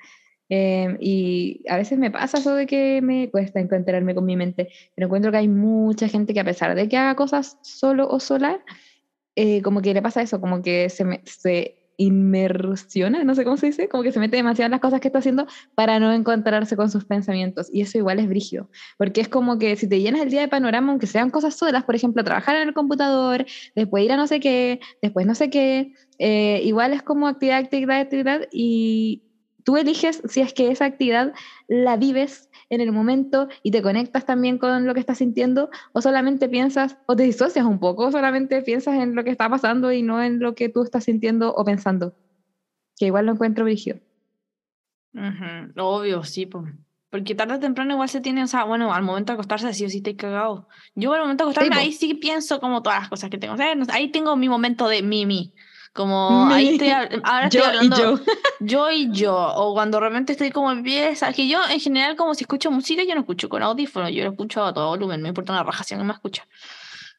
[0.50, 4.70] Eh, y a veces me pasa eso de que me cuesta encontrarme con mi mente.
[4.96, 8.20] Pero encuentro que hay mucha gente que a pesar de que haga cosas solo o
[8.20, 8.64] sola,
[9.36, 13.58] eh, como que le pasa eso, como que se, me- se inmersiona, no sé cómo
[13.58, 16.12] se dice, como que se mete demasiado en las cosas que está haciendo para no
[16.14, 17.70] encontrarse con sus pensamientos.
[17.72, 20.48] Y eso igual es brígido, porque es como que si te llenas el día de
[20.48, 24.28] panorama, aunque sean cosas solas, por ejemplo, trabajar en el computador, después ir a no
[24.28, 29.24] sé qué, después no sé qué, eh, igual es como actividad, actividad, actividad, y
[29.64, 31.34] tú eliges si es que esa actividad
[31.68, 36.02] la vives en el momento y te conectas también con lo que estás sintiendo o
[36.02, 39.92] solamente piensas o te disocias un poco, o solamente piensas en lo que está pasando
[39.92, 42.14] y no en lo que tú estás sintiendo o pensando.
[42.98, 44.00] Que igual lo encuentro brígido.
[45.14, 46.64] Ujú, Obvio, sí, po.
[47.10, 49.86] Porque tarde o temprano igual se tiene, o sea, bueno, al momento de acostarse sí
[49.86, 50.66] o sí estoy cagado.
[50.96, 51.82] Yo al momento de acostarme po.
[51.82, 53.54] ahí sí pienso como todas las cosas que tengo.
[53.54, 55.54] O sea, ahí tengo mi momento de mimi.
[55.94, 58.20] Como ahí estoy, ahora yo estoy hablando y yo.
[58.60, 59.36] yo y yo.
[59.56, 61.32] O cuando realmente estoy como en pieza.
[61.34, 64.32] Que yo en general como si escucho música yo no escucho con audífono, yo lo
[64.32, 66.48] escucho a todo volumen, me importa una raja si no me escucha.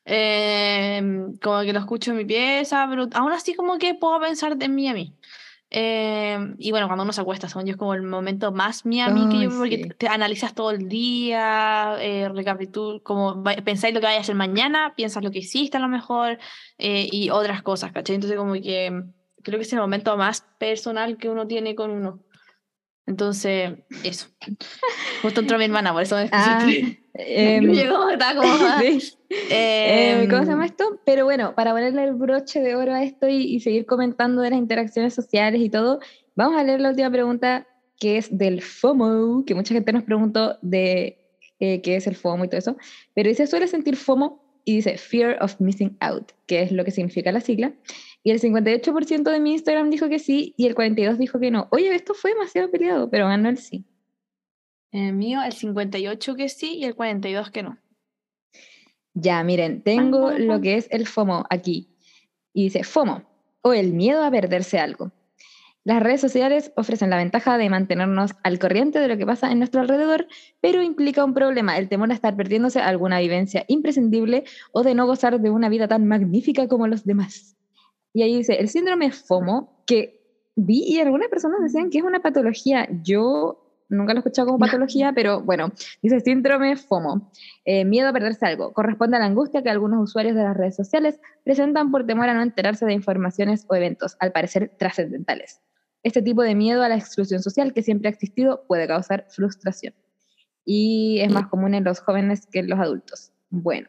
[0.04, 4.56] Em, como que lo escucho en mi pieza, pero aún así como que puedo pensar
[4.56, 5.14] de mí a mí.
[5.76, 9.00] Em, y bueno, cuando uno se acuesta, según yo, es como el momento más mí
[9.00, 9.88] a mí que yo, Ay, porque sí.
[9.98, 14.94] te analizas todo el día, eh, recapitul, como pensáis lo que vayas a hacer mañana,
[14.94, 16.38] piensas lo que hiciste a lo mejor,
[16.78, 18.14] eh, y otras cosas, ¿cachai?
[18.14, 19.12] Entonces como que mm,
[19.42, 22.20] creo que es el momento más personal que uno tiene con uno.
[23.06, 23.72] Entonces,
[24.04, 24.28] eso.
[25.22, 26.68] Justo entró mi hermana, por eso me Ah,
[27.14, 27.56] desconcentré.
[27.56, 28.54] em, Llegó, estaba como...
[29.50, 31.00] Eh, ¿Cómo se llama em, esto?
[31.04, 34.50] Pero bueno, para ponerle el broche de oro a esto y, y seguir comentando de
[34.50, 35.98] las interacciones sociales y todo,
[36.36, 37.66] vamos a leer la última pregunta
[37.98, 41.18] que es del FOMO, que mucha gente nos preguntó de
[41.60, 42.76] eh, qué es el FOMO y todo eso,
[43.14, 44.42] pero dice, ¿suele sentir FOMO?
[44.66, 47.74] Y dice, Fear of Missing Out, que es lo que significa la sigla.
[48.22, 51.68] Y el 58% de mi Instagram dijo que sí y el 42% dijo que no.
[51.70, 53.84] Oye, esto fue demasiado peleado, pero ganó el sí.
[54.94, 57.78] El mío, el 58 que sí y el 42 que no.
[59.12, 60.38] Ya, miren, tengo Ajá.
[60.38, 61.96] lo que es el FOMO aquí.
[62.52, 63.24] Y dice FOMO,
[63.62, 65.10] o el miedo a perderse algo.
[65.82, 69.58] Las redes sociales ofrecen la ventaja de mantenernos al corriente de lo que pasa en
[69.58, 70.28] nuestro alrededor,
[70.60, 75.06] pero implica un problema, el temor a estar perdiéndose alguna vivencia imprescindible o de no
[75.06, 77.56] gozar de una vida tan magnífica como los demás.
[78.12, 80.20] Y ahí dice, el síndrome FOMO, que
[80.54, 82.88] vi y algunas personas decían que es una patología.
[83.02, 85.72] Yo nunca lo he escuchado como patología, pero bueno,
[86.02, 87.30] dice síndrome FOMO,
[87.64, 88.72] eh, miedo a perderse algo.
[88.72, 92.34] Corresponde a la angustia que algunos usuarios de las redes sociales presentan por temor a
[92.34, 95.60] no enterarse de informaciones o eventos, al parecer trascendentales.
[96.02, 99.94] Este tipo de miedo a la exclusión social que siempre ha existido puede causar frustración.
[100.64, 103.32] Y es más común en los jóvenes que en los adultos.
[103.50, 103.88] Bueno,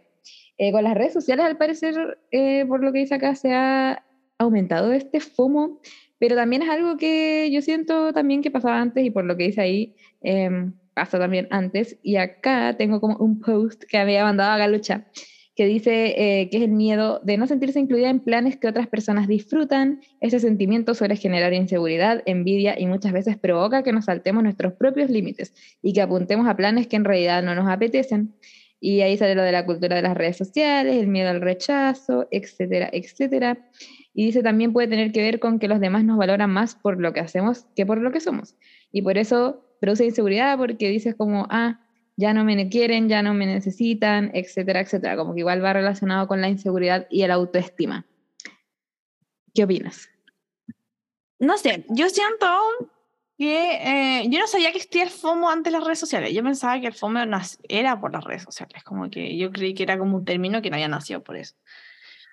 [0.57, 4.05] eh, con las redes sociales, al parecer, eh, por lo que dice acá, se ha
[4.37, 5.79] aumentado este FOMO,
[6.19, 9.45] pero también es algo que yo siento también que pasaba antes y por lo que
[9.45, 10.49] dice ahí, eh,
[10.93, 11.97] pasa también antes.
[12.01, 15.05] Y acá tengo como un post que había mandado a Galucha
[15.55, 18.87] que dice eh, que es el miedo de no sentirse incluida en planes que otras
[18.87, 20.01] personas disfrutan.
[20.19, 25.09] Ese sentimiento suele generar inseguridad, envidia y muchas veces provoca que nos saltemos nuestros propios
[25.09, 28.35] límites y que apuntemos a planes que en realidad no nos apetecen.
[28.81, 32.27] Y ahí sale lo de la cultura de las redes sociales, el miedo al rechazo,
[32.31, 33.57] etcétera, etcétera.
[34.17, 36.99] Y dice también puede tener que ver con que los demás nos valoran más por
[36.99, 38.55] lo que hacemos que por lo que somos.
[38.91, 41.81] Y por eso produce inseguridad porque dices como, ah,
[42.15, 45.17] ya no me quieren, ya no me necesitan, etcétera, etcétera.
[45.17, 48.05] Como que igual va relacionado con la inseguridad y el autoestima.
[49.53, 50.09] ¿Qué opinas?
[51.37, 52.47] No sé, yo siento
[53.37, 56.33] que eh, yo no sabía que existía el FOMO antes de las redes sociales.
[56.33, 57.19] Yo pensaba que el FOMO
[57.67, 60.69] era por las redes sociales, como que yo creí que era como un término que
[60.69, 61.55] no había nacido por eso.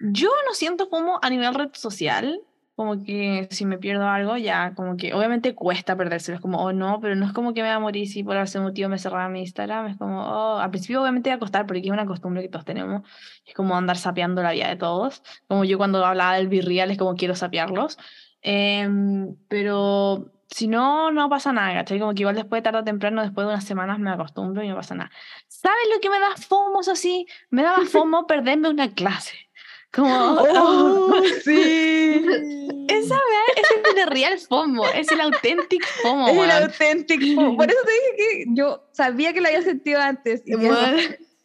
[0.05, 2.41] Yo no siento FOMO a nivel red social,
[2.74, 6.73] como que si me pierdo algo, ya como que obviamente cuesta perdérselo, es como, oh
[6.73, 8.99] no, pero no es como que me va a morir si por ese motivo me
[8.99, 12.07] cerraba mi Instagram, es como, oh, al principio obviamente va a costar, porque es una
[12.07, 13.03] costumbre que todos tenemos,
[13.47, 16.99] es como andar sapeando la vida de todos, como yo cuando hablaba del virreal es
[16.99, 17.97] como quiero sapearlos,
[18.41, 21.99] em, pero si no, no pasa nada, ¿cachai?
[21.99, 24.74] Como que igual después, tarde o temprano, después de unas semanas me acostumbro y no
[24.77, 25.11] pasa nada.
[25.49, 27.27] ¿Sabes lo que me da FOMO, así?
[27.51, 29.37] Me daba FOMO perderme una clase.
[29.93, 32.24] Como, oh, sí.
[32.89, 36.28] Esa vez es el real FOMO, es el auténtico FOMO.
[36.28, 37.56] Es el auténtico FOMO.
[37.56, 40.43] Por eso te dije que yo sabía que lo había sentido antes.
[40.47, 40.64] pero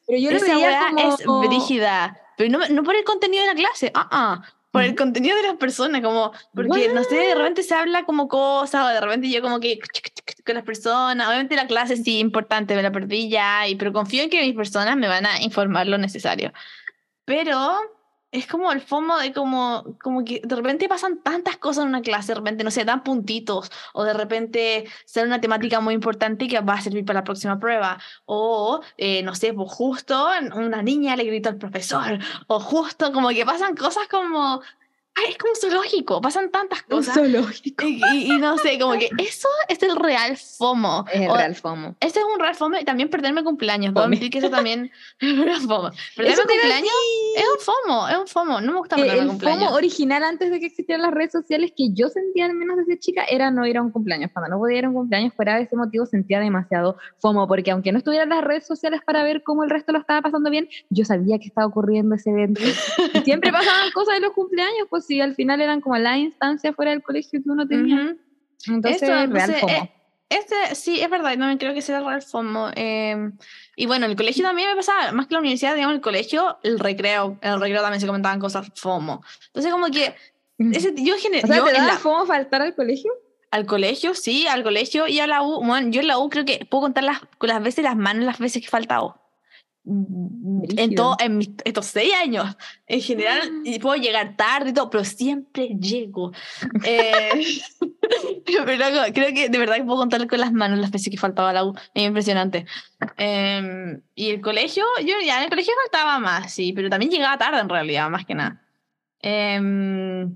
[0.08, 1.44] yo lo veía como...
[1.44, 4.96] es brígida, pero no, no por el contenido de la clase, ah, ah por el
[4.96, 8.88] contenido de las personas, como, porque no sé, de repente se habla como cosas, o
[8.90, 9.80] de repente yo como que
[10.46, 14.24] con las personas, obviamente la clase sí importante, me la perdí ya, y, pero confío
[14.24, 16.54] en que mis personas me van a informar lo necesario.
[17.26, 17.80] Pero
[18.40, 22.02] es como el FOMO de como, como que de repente pasan tantas cosas en una
[22.02, 26.48] clase, de repente, no sé, dan puntitos, o de repente sale una temática muy importante
[26.48, 30.82] que va a servir para la próxima prueba, o eh, no sé, pues justo una
[30.82, 34.62] niña le gritó al profesor, o justo como que pasan cosas como
[35.30, 37.16] es como zoológico, pasan tantas cosas.
[37.16, 37.86] zoológico.
[37.86, 41.06] Y, no sé, como que eso es el real FOMO.
[41.12, 41.96] Es el real FOMO.
[42.00, 43.94] Ese es un real FOMO y también perderme cumpleaños.
[43.94, 45.92] Puedo admitir que eso también es un FOMO.
[46.16, 46.94] Perderme cumpleaños
[47.36, 48.62] es un FOMO, es un FOMO.
[48.62, 49.62] No me gusta perderme el cumpleaños.
[49.62, 52.78] El FOMO original antes de que existieran las redes sociales que yo sentía al menos
[52.78, 54.32] desde chica era no ir a un cumpleaños.
[54.34, 57.72] Cuando no podía ir a un cumpleaños fuera de ese motivo sentía demasiado FOMO porque
[57.72, 60.70] aunque no estuvieran las redes sociales para ver cómo el resto lo estaba pasando bien,
[60.90, 62.62] yo sabía que estaba ocurriendo ese evento.
[63.14, 66.74] y siempre pasaban cosas de los cumpleaños, pues sí, al final eran como la instancia
[66.74, 68.16] fuera del colegio que uno tenía.
[68.68, 69.74] Entonces, Esto, real FOMO.
[69.74, 69.92] Eh,
[70.30, 72.72] este, sí, es verdad, no me creo que sea real FOMO.
[72.76, 73.32] Eh,
[73.76, 76.58] y bueno, en el colegio también me pasaba, más que la universidad, digamos, el colegio,
[76.64, 79.24] el recreo, en el recreo también se comentaban cosas FOMO.
[79.48, 80.16] Entonces, como que.
[80.60, 83.12] Ese, yo o sea, ¿te da la, FOMO faltar al colegio?
[83.52, 85.64] Al colegio, sí, al colegio y a la U.
[85.64, 88.40] Bueno, yo en la U creo que puedo contar las, las veces las manos las
[88.40, 89.27] veces que he faltado
[89.88, 95.04] en, todo, en estos seis años, en general, y puedo llegar tarde y todo, pero
[95.04, 96.32] siempre llego.
[96.84, 97.30] eh,
[98.66, 101.54] pero creo que de verdad que puedo contar con las manos las veces que faltaba
[101.54, 102.66] la U, es impresionante.
[103.18, 107.38] Eh, y el colegio, yo ya en el colegio faltaba más, sí, pero también llegaba
[107.38, 108.62] tarde en realidad, más que nada.
[109.22, 110.28] Eh,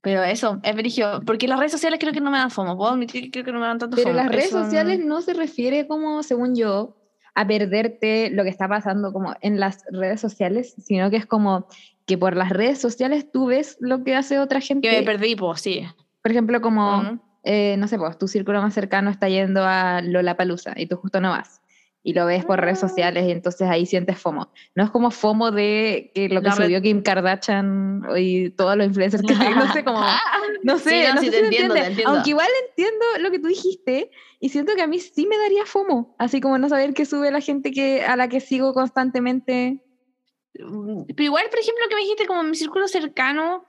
[0.00, 2.92] pero eso, es brillo, porque las redes sociales creo que no me dan fomo, puedo
[2.92, 5.86] admitir que creo que no me dan tanto Pero las redes sociales no se refiere
[5.86, 6.96] como, según yo,
[7.38, 11.68] a perderte lo que está pasando como en las redes sociales, sino que es como
[12.04, 14.88] que por las redes sociales tú ves lo que hace otra gente.
[14.90, 15.86] Que me perdí, pues sí.
[16.20, 20.72] Por ejemplo, como, eh, no sé, pues tu círculo más cercano está yendo a Lollapalooza
[20.74, 21.57] y tú justo no vas.
[22.08, 22.88] Y lo ves por redes ah.
[22.88, 24.50] sociales y entonces ahí sientes FOMO.
[24.74, 29.22] No es como FOMO de que lo que subió Kim Kardashian y todos los influencers
[29.22, 30.00] que no sé, como,
[30.62, 31.74] no sé, no, sé te entiendo,
[32.06, 34.10] Aunque igual entiendo lo que tú dijiste,
[34.40, 37.30] y siento que a mí sí me daría FOMO, así como no saber qué sube
[37.30, 39.84] la gente que, a la que sigo constantemente.
[40.58, 43.66] Mm, pero igual, por ejemplo, que me dijiste como mi círculo cercano,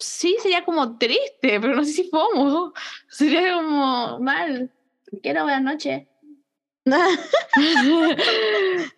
[0.00, 2.72] sí sería como triste, pero no sé si FOMO.
[3.08, 4.72] Sería como mal.
[5.22, 6.08] Quiero buenas noches.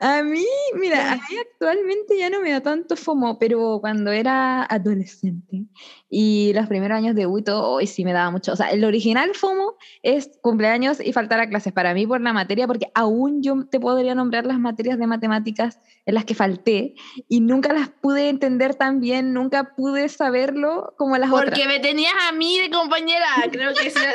[0.00, 4.62] A mí, mira, a mí actualmente ya no me da tanto FOMO, pero cuando era
[4.62, 5.64] adolescente
[6.10, 8.52] y los primeros años de UITO, hoy sí me daba mucho.
[8.52, 12.32] O sea, el original FOMO es cumpleaños y faltar a clases para mí por la
[12.32, 16.94] materia, porque aún yo te podría nombrar las materias de matemáticas en las que falté
[17.28, 21.60] y nunca las pude entender tan bien, nunca pude saberlo como las porque otras.
[21.60, 23.98] Porque me tenías a mí de compañera, creo que sí.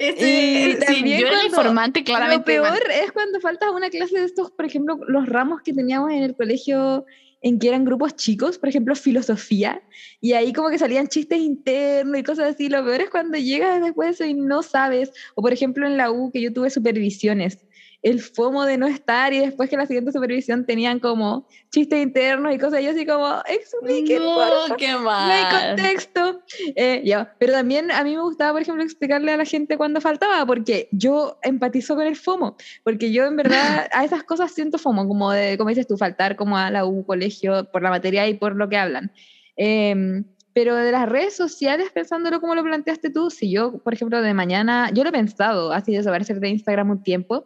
[0.00, 2.56] Este, sí, yo era informante, claramente.
[2.56, 6.10] Lo peor es cuando faltas una clase de estos, por ejemplo, los ramos que teníamos
[6.10, 7.04] en el colegio
[7.44, 9.82] en que eran grupos chicos, por ejemplo, filosofía,
[10.20, 12.70] y ahí como que salían chistes internos y cosas así.
[12.70, 15.12] Lo peor es cuando llegas después y no sabes.
[15.34, 17.58] O por ejemplo en la U que yo tuve supervisiones
[18.04, 22.54] el FOMO de no estar y después que la siguiente supervisión tenían como chistes internos
[22.54, 25.26] y cosas, yo así como, expliquen, no, qué mal.
[25.26, 26.42] no hay contexto.
[26.76, 27.02] Eh,
[27.38, 30.86] Pero también a mí me gustaba, por ejemplo, explicarle a la gente cuando faltaba, porque
[30.92, 35.32] yo empatizo con el FOMO, porque yo en verdad a esas cosas siento FOMO, como
[35.32, 38.54] de, como dices tú, faltar como a la U colegio por la materia y por
[38.54, 39.12] lo que hablan.
[39.56, 40.24] Em,
[40.54, 44.34] pero de las redes sociales, pensándolo como lo planteaste tú, si yo, por ejemplo, de
[44.34, 47.44] mañana, yo lo he pensado, así desaparecer de Instagram un tiempo,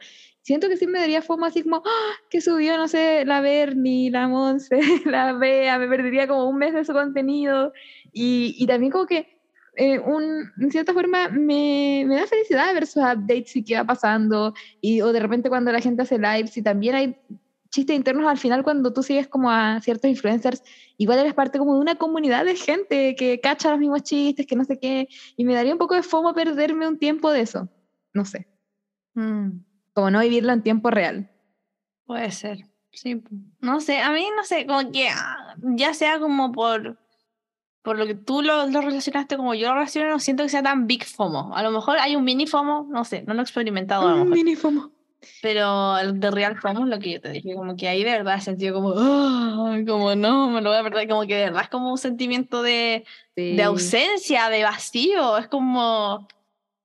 [0.49, 2.13] siento que sí me daría fomo así como, ¡Ah!
[2.31, 6.73] que subió, no sé, la Bernie, la Monse, la Bea, me perdería como un mes
[6.73, 7.73] de su contenido,
[8.13, 9.29] y, y también como que
[9.77, 13.85] eh, un, en cierta forma me, me, da felicidad ver sus updates y qué va
[13.85, 17.17] pasando, y, o de repente cuando la gente hace lives y también hay
[17.71, 20.63] chistes internos al final cuando tú sigues como a ciertos influencers,
[20.97, 24.57] igual eres parte como de una comunidad de gente que cacha los mismos chistes, que
[24.57, 27.69] no sé qué, y me daría un poco de fomo perderme un tiempo de eso,
[28.15, 28.49] no sé.
[29.13, 29.68] Mm.
[29.99, 31.29] Como no vivirlo en tiempo real.
[32.07, 32.59] Puede ser,
[32.93, 33.21] sí.
[33.59, 37.01] No sé, a mí no sé, como que ah, ya sea como por
[37.83, 40.63] por lo que tú lo, lo, relacionaste como yo lo relaciono, no siento que sea
[40.63, 41.51] tan big FOMO.
[41.53, 44.07] A lo mejor hay un mini FOMO, no sé, no lo he experimentado.
[44.07, 44.93] A lo Un mini FOMO.
[45.43, 48.13] Pero el de Real FOMO es lo que yo te dije, como que ahí de
[48.13, 51.45] verdad he sentido como, oh, como no, me lo voy a perder, como que de
[51.47, 53.05] verdad es como un sentimiento de,
[53.35, 53.57] sí.
[53.57, 56.29] de ausencia, de vacío, es como,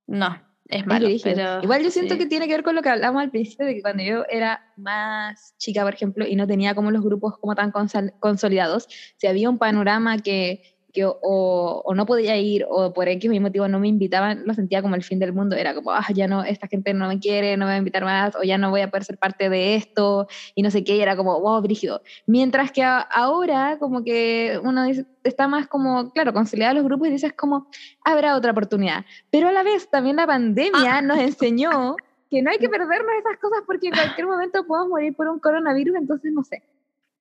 [0.07, 1.07] no, es malo.
[1.07, 2.19] Es pero, Igual yo siento sí.
[2.19, 4.71] que tiene que ver con lo que hablamos al principio, de que cuando yo era
[4.77, 7.71] más chica, por ejemplo, y no tenía como los grupos como tan
[8.19, 8.87] consolidados,
[9.17, 13.67] si había un panorama que que o, o, no podía ir o por X motivo
[13.67, 15.55] no me invitaban, lo sentía como el fin del mundo.
[15.55, 18.03] Era como, ah, ya no, esta gente no me quiere, no me va a invitar
[18.03, 20.95] más, o ya no voy a poder ser parte de esto, y no sé qué,
[20.95, 22.01] y era como, wow, brígido.
[22.27, 27.07] Mientras que a, ahora, como que uno dice, está más como, claro, conciliado los grupos
[27.07, 27.67] y dices como,
[28.03, 29.05] habrá otra oportunidad.
[29.31, 31.01] Pero a la vez, también la pandemia ah.
[31.01, 31.95] nos enseñó
[32.29, 35.39] que no hay que perdernos esas cosas porque en cualquier momento podemos morir por un
[35.39, 36.61] coronavirus, entonces no sé.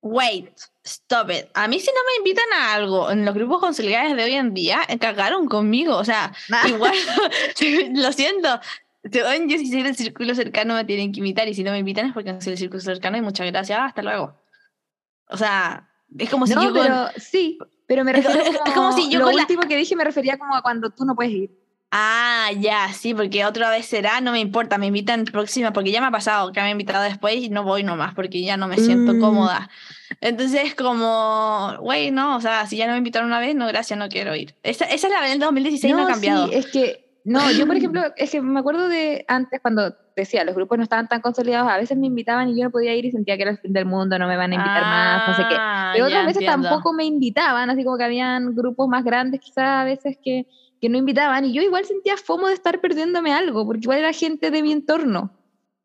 [0.03, 0.51] Wait,
[0.85, 1.49] stop it.
[1.55, 4.53] A mí si no me invitan a algo en los grupos conciliares de hoy en
[4.53, 5.97] día, cagaron conmigo.
[5.97, 6.67] O sea, nah.
[6.67, 6.93] igual,
[7.95, 8.61] lo siento.
[9.05, 12.07] Yo si soy del círculo cercano me tienen que invitar y si no me invitan
[12.07, 14.35] es porque no soy del círculo cercano y muchas gracias, hasta luego.
[15.29, 15.89] O sea,
[16.19, 16.73] es como si no, yo...
[16.73, 19.69] pero sí, pero me refiero es, como, es como si yo lo con último la...
[19.69, 21.62] que dije me refería como a cuando tú no puedes ir.
[21.95, 26.01] Ah, ya, sí, porque otra vez será, no me importa, me invitan próxima, porque ya
[26.01, 28.67] me ha pasado que me han invitado después y no voy nomás, porque ya no
[28.67, 29.19] me siento Mm.
[29.19, 29.69] cómoda.
[30.23, 33.99] Entonces, como, güey, no, o sea, si ya no me invitaron una vez, no, gracias,
[33.99, 34.55] no quiero ir.
[34.63, 36.47] Esa, esa es la del 2016, no, ha cambiado.
[36.49, 40.45] Sí, es que, no, yo por ejemplo, es que me acuerdo de antes cuando decía,
[40.45, 43.05] los grupos no estaban tan consolidados, a veces me invitaban y yo no podía ir
[43.05, 45.35] y sentía que era el fin del mundo, no me van a invitar más, no
[45.35, 45.57] sé qué.
[45.61, 46.69] Ah, Pero otras veces entiendo.
[46.71, 50.47] tampoco me invitaban, así como que habían grupos más grandes quizás a veces que,
[50.83, 54.13] que no invitaban y yo igual sentía fomo de estar perdiéndome algo, porque igual era
[54.13, 55.31] gente de mi entorno.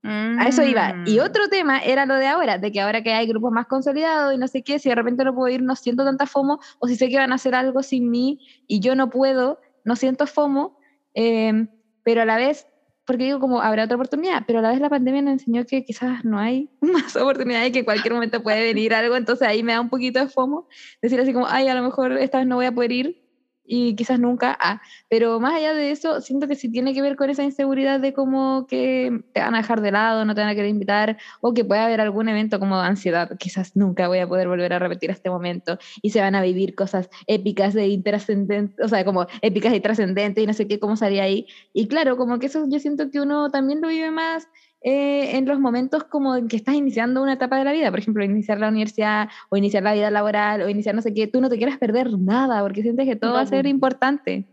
[0.04, 1.04] A eso iba.
[1.06, 1.24] Y Mm.
[1.24, 4.38] otro tema era lo de ahora, de que ahora que hay grupos más consolidados y
[4.38, 6.96] no sé qué, si de repente no puedo ir, no siento tanta FOMO, o si
[6.96, 10.80] sé que van a hacer algo sin mí y yo no puedo, no siento FOMO,
[11.14, 11.68] eh,
[12.04, 12.66] pero a la vez,
[13.06, 15.84] porque digo como habrá otra oportunidad, pero a la vez la pandemia nos enseñó que
[15.84, 19.74] quizás no hay más oportunidades, que en cualquier momento puede venir algo, entonces ahí me
[19.74, 20.68] da un poquito de FOMO,
[21.02, 23.27] decir así como, ay, a lo mejor esta vez no voy a poder ir
[23.68, 27.16] y quizás nunca, ah, pero más allá de eso, siento que sí tiene que ver
[27.16, 30.50] con esa inseguridad de cómo que te van a dejar de lado, no te van
[30.50, 34.28] a querer invitar, o que puede haber algún evento como ansiedad, quizás nunca voy a
[34.28, 38.86] poder volver a repetir este momento, y se van a vivir cosas épicas de intrascendentes,
[38.86, 41.46] o sea, como épicas y trascendentes, y no sé qué, cómo sería ahí.
[41.74, 44.48] Y claro, como que eso yo siento que uno también lo vive más
[44.90, 48.00] eh, en los momentos como en que estás iniciando una etapa de la vida, por
[48.00, 51.42] ejemplo, iniciar la universidad o iniciar la vida laboral o iniciar no sé qué, tú
[51.42, 54.48] no te quieres perder nada porque sientes que todo va a ser importante.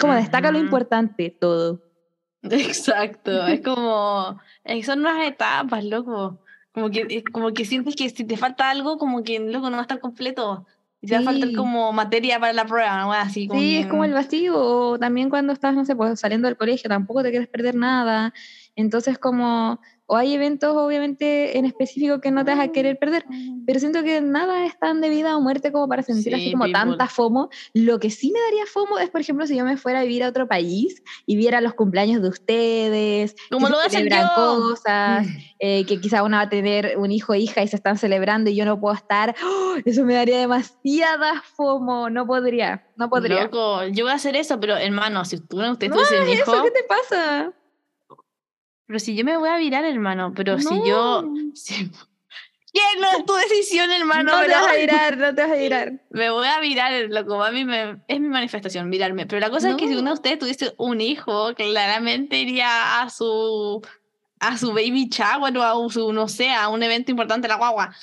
[0.00, 1.82] Como destaca lo importante, todo.
[2.42, 6.38] Exacto, es como, eh, son unas etapas, loco.
[6.70, 9.72] Como que, eh, como que sientes que si te falta algo, como que loco no
[9.72, 10.66] va a estar completo.
[11.00, 13.12] Y te va a faltar como materia para la prueba, ¿no?
[13.12, 16.46] Así como Sí, es como el vacío, o también cuando estás, no sé, pues saliendo
[16.46, 18.32] del colegio, tampoco te quieres perder nada.
[18.78, 23.24] Entonces, como, o hay eventos, obviamente, en específico que no te vas a querer perder,
[23.66, 26.52] pero siento que nada es tan de vida o muerte como para sentir así Sí,
[26.52, 26.80] como people.
[26.80, 27.50] tanta FOMO.
[27.74, 30.22] Lo que sí me daría FOMO es, por ejemplo, si yo me fuera a vivir
[30.22, 35.26] a otro país y viera los cumpleaños de ustedes, Como que lo se celebran cosas,
[35.58, 38.48] eh, que quizá una va a tener un hijo o hija y se están celebrando
[38.48, 39.34] y yo no puedo estar.
[39.44, 39.74] ¡Oh!
[39.84, 43.42] Eso me daría demasiada FOMO, no podría, no podría.
[43.42, 46.62] Loco, yo voy a hacer eso, pero hermano, si tú, usted No tuviese hijo, ¿Eso
[46.62, 47.52] qué te pasa?
[48.88, 50.84] Pero si yo me voy a virar, hermano, pero si No.
[50.84, 51.24] yo...
[51.54, 51.88] si-
[52.70, 52.80] ¿Qué?
[53.00, 54.24] No es tu decisión, hermano.
[54.32, 55.92] no te pero- vas a virar, no te vas a virar.
[56.10, 59.26] Me voy a virar, loco, a mí me, es mi manifestación, virarme.
[59.26, 60.00] Pero la cosa es que si No.
[60.00, 63.80] uno de ustedes tuviese un hijo, claramente iría a su
[64.40, 67.58] a su baby shower o a su, no sé, a un evento importante de la
[67.58, 67.94] guagua.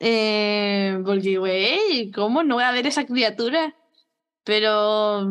[0.00, 3.74] Eh, porque, güey, ¿cómo no voy a ver esa criatura?
[4.42, 5.24] Pero,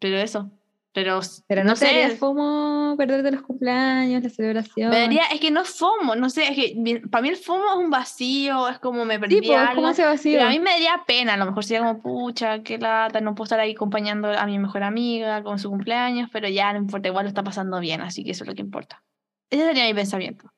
[0.00, 0.50] pero eso.
[0.92, 2.16] Pero, Pero no, no sé.
[2.16, 4.90] FOMO perderte los cumpleaños, la celebración.
[4.90, 7.64] Me daría, es que no es FOMO, no sé, es que para mí el FOMO
[7.72, 9.74] es un vacío, es como me perdí Sí, pues, es algo.
[9.76, 10.38] como ese vacío.
[10.38, 13.34] Pero a mí me daría pena, a lo mejor sería como, pucha, qué lata, no
[13.34, 17.08] puedo estar ahí acompañando a mi mejor amiga con su cumpleaños, pero ya no importa,
[17.08, 19.02] igual lo está pasando bien, así que eso es lo que importa.
[19.50, 20.50] Ese sería mi pensamiento.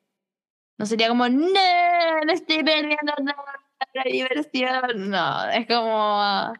[0.77, 1.49] No sería como, no,
[2.25, 3.43] no estoy perdiendo nada,
[3.93, 5.09] la diversión.
[5.11, 6.53] No, es como,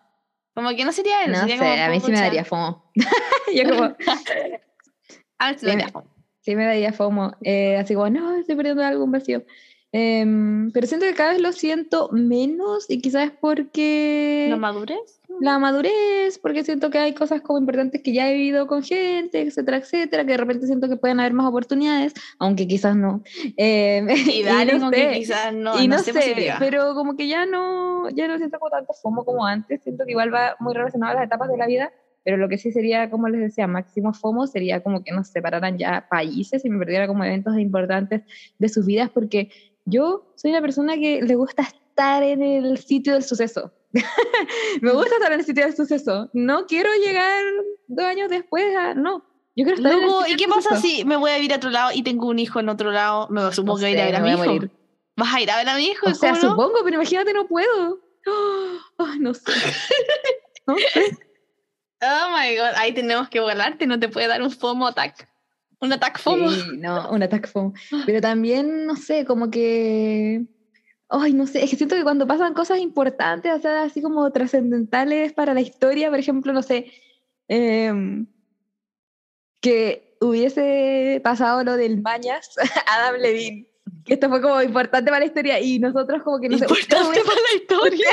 [0.53, 1.32] como que no sería eso.
[1.32, 2.91] No sería sé, como, a mí sí me daría FOMO.
[3.56, 3.84] Yo como,
[5.40, 6.07] A mí sí me Sí, daría me- FOMO.
[6.41, 7.32] sí me daría FOMO.
[7.44, 9.44] eh, así como, no, estoy perdiendo algo, un vacío.
[9.94, 15.20] Em, pero siento que cada vez lo siento menos y quizás es porque ¿La madurez?
[15.42, 19.42] la madurez, porque siento que hay cosas como importantes que ya he vivido con gente,
[19.42, 23.22] etcétera, etcétera, que de repente siento que pueden haber más oportunidades, aunque quizás no.
[23.58, 24.08] Em,
[24.40, 25.20] Y dale, no con que sé.
[25.20, 26.56] quizás no, y no, no, sé, sé, positiva.
[26.60, 30.12] pero como que ya no, ya no siento como tanto FOMO como antes, siento que
[30.12, 31.92] igual va muy relacionado a las etapas de la vida,
[32.24, 35.78] pero lo que sí sería, como les decía, máximo FOMO sería como que nos separaran
[35.78, 38.22] ya países y me perdiera como eventos importantes
[38.60, 39.50] de sus vidas, porque
[39.86, 43.74] yo soy una persona que le gusta estar en el sitio del suceso.
[44.82, 46.30] me gusta estar en el sitio del suceso.
[46.34, 47.44] No quiero llegar
[47.88, 48.94] dos años después a...
[48.94, 49.26] No,
[49.56, 50.95] yo quiero estar en el sitio ¿y qué del pasa suceso.
[50.95, 53.28] si me voy a vivir a otro lado y tengo un hijo en otro lado?
[53.30, 54.68] Me supongo No que a sé, ver a mi a hijo.
[55.18, 56.08] ¿Vas a ir a ver a mi hijo?
[56.10, 57.99] O sea, supongo, pero imagínate, no puedo.
[58.98, 59.44] Ay, no sé.
[60.68, 61.18] No sé.
[62.03, 65.28] Oh my god, ahí tenemos que volarte, no te puede dar un FOMO attack.
[65.82, 66.49] Un attack FOMO.
[66.52, 67.74] Sí, no, un ataque FOMO.
[68.06, 70.45] Pero también, no sé, como que.
[71.10, 74.32] Ay, no sé, es que siento que cuando pasan cosas importantes, o sea, así como
[74.32, 76.90] trascendentales para la historia, por ejemplo, no sé,
[77.49, 78.28] em,
[79.62, 82.52] que hubiese pasado lo del Mañas,
[82.88, 83.68] Adam Levine,
[84.06, 87.10] que esto fue como importante para la historia y nosotros como que no sé, Importante
[87.10, 88.10] hubiese- para la historia.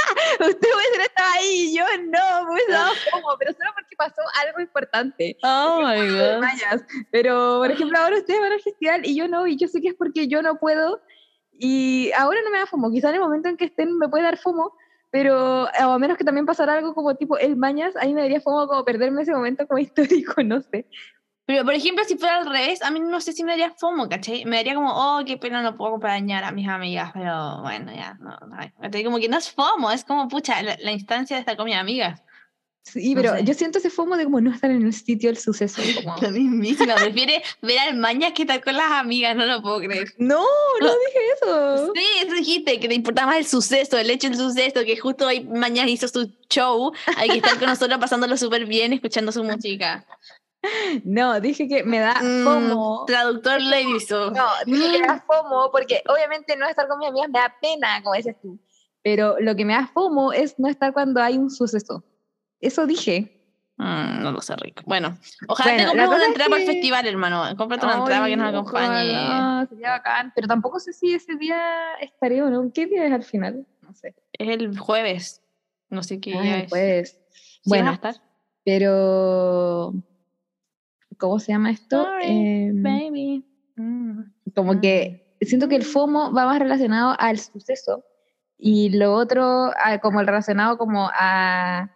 [0.40, 2.92] usted hubiese estado ahí y yo no, me hubiese dado
[3.38, 5.36] pero solo porque pasó algo importante.
[5.42, 6.80] Oh my god.
[7.10, 9.88] Pero, por ejemplo, ahora ustedes van al festival y yo no, y yo sé que
[9.88, 11.00] es porque yo no puedo.
[11.52, 12.90] Y ahora no me da FOMO.
[12.90, 14.74] Quizá en el momento en que estén me puede dar FOMO,
[15.10, 18.66] pero a menos que también pasara algo como tipo el Mañas, ahí me daría FOMO
[18.66, 20.86] como perderme ese momento como histórico, no sé.
[21.50, 24.08] Pero, por ejemplo, si fuera al revés, a mí no sé si me daría FOMO,
[24.08, 24.44] ¿cachai?
[24.44, 28.14] Me daría como, oh, qué pena, no puedo acompañar a mis amigas, pero bueno, ya,
[28.20, 29.04] no, no.
[29.04, 31.74] Como que no es FOMO, es como, pucha, la, la instancia de estar con mis
[31.74, 32.22] amigas.
[32.84, 33.44] Sí, No pero sé.
[33.44, 35.82] yo siento ese FOMO de como no estar en el sitio del suceso.
[36.04, 36.16] Como...
[36.20, 40.14] La mismísima, prefiere ver al mañas que estar con las amigas, no lo puedo creer.
[40.18, 40.44] No,
[40.80, 41.92] no dije eso.
[41.94, 45.26] Sí, eso dijiste, que te importaba más el suceso, el hecho del suceso, que justo
[45.26, 49.44] hoy mañana hizo su show, hay que estar con nosotros pasándolo súper bien, escuchando su
[49.44, 50.06] música.
[51.04, 53.04] No, dije que me da Mm, FOMO.
[53.06, 54.30] traductor Lady So.
[54.30, 57.54] No, dije que me da FOMO porque obviamente no estar con mis amigas me da
[57.60, 58.58] pena, como dices tú.
[59.02, 62.04] Pero lo que me da FOMO es no estar cuando hay un suceso.
[62.60, 63.36] Eso dije.
[63.78, 64.82] Mm, no lo sé, rico.
[64.84, 65.16] Bueno,
[65.48, 67.56] ojalá Bueno, te compres una entrada para el festival, hermano.
[67.56, 69.10] Cómprate una entrada que nos acompañe.
[69.10, 70.32] ojalá, sería bacán.
[70.34, 71.58] Pero tampoco sé si ese día
[72.02, 72.70] estaré o no.
[72.74, 73.66] ¿Qué día es al final?
[73.80, 74.14] No sé.
[74.34, 75.40] Es el jueves.
[75.88, 76.68] No sé qué Ah, día es.
[76.68, 77.18] jueves.
[77.32, 78.16] ¿Sí bueno, estar?
[78.62, 79.94] pero.
[81.20, 82.02] ¿Cómo se llama esto?
[82.02, 83.44] Sorry, Em, Baby.
[83.76, 84.22] Mm.
[84.54, 88.04] como que siento que el FOMO va más relacionado al suceso
[88.58, 91.90] y lo otro, a- como el relacionado como a,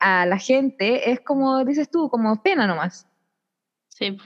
[0.00, 3.06] a la gente, es como dices tú, como pena nomás.
[3.88, 4.16] Sí.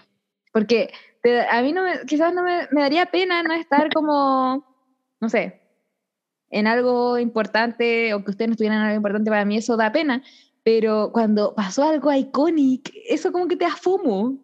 [0.52, 0.90] Porque
[1.22, 4.64] te- a mí no me, quizás no me, me daría pena no estar como,
[5.20, 5.60] no sé,
[6.50, 9.92] en algo importante o que ustedes no estuvieran en algo importante, para mí eso da
[9.92, 10.22] pena.
[10.68, 14.36] Pero cuando pasó algo icónico, eso como que te da FOMO.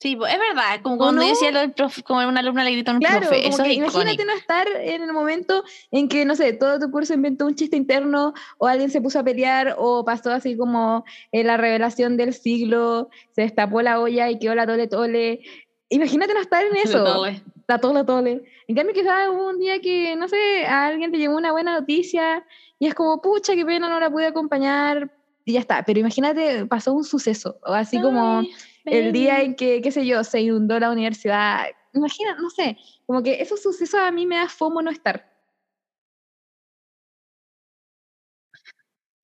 [0.00, 0.80] Sí, es verdad.
[0.82, 1.28] Como ¿O cuando no?
[1.28, 3.46] decía lo del profe, como una alumna le gritó a un Claro, profe.
[3.46, 7.12] Eso es imagínate no estar en el momento en que, no sé, todo tu curso
[7.12, 11.44] inventó un chiste interno o alguien se puso a pelear o pasó así como eh,
[11.44, 15.40] la revelación del siglo, se destapó la olla y quedó la tole tole.
[15.90, 17.04] Imagínate no estar en eso.
[17.04, 17.42] Tole.
[17.68, 18.44] La tole tole.
[18.66, 21.78] En cambio quizás hubo un día que, no sé, a alguien te llegó una buena
[21.78, 22.46] noticia
[22.78, 25.10] y es como, pucha, qué pena, no la pude acompañar
[25.44, 25.82] y ya está.
[25.84, 28.42] Pero imagínate, pasó un suceso o así como
[28.84, 31.66] el día en que, qué sé yo, se inundó la universidad.
[31.92, 32.76] Imagina, no sé,
[33.06, 35.32] como que esos sucesos a mí me da fomo no estar.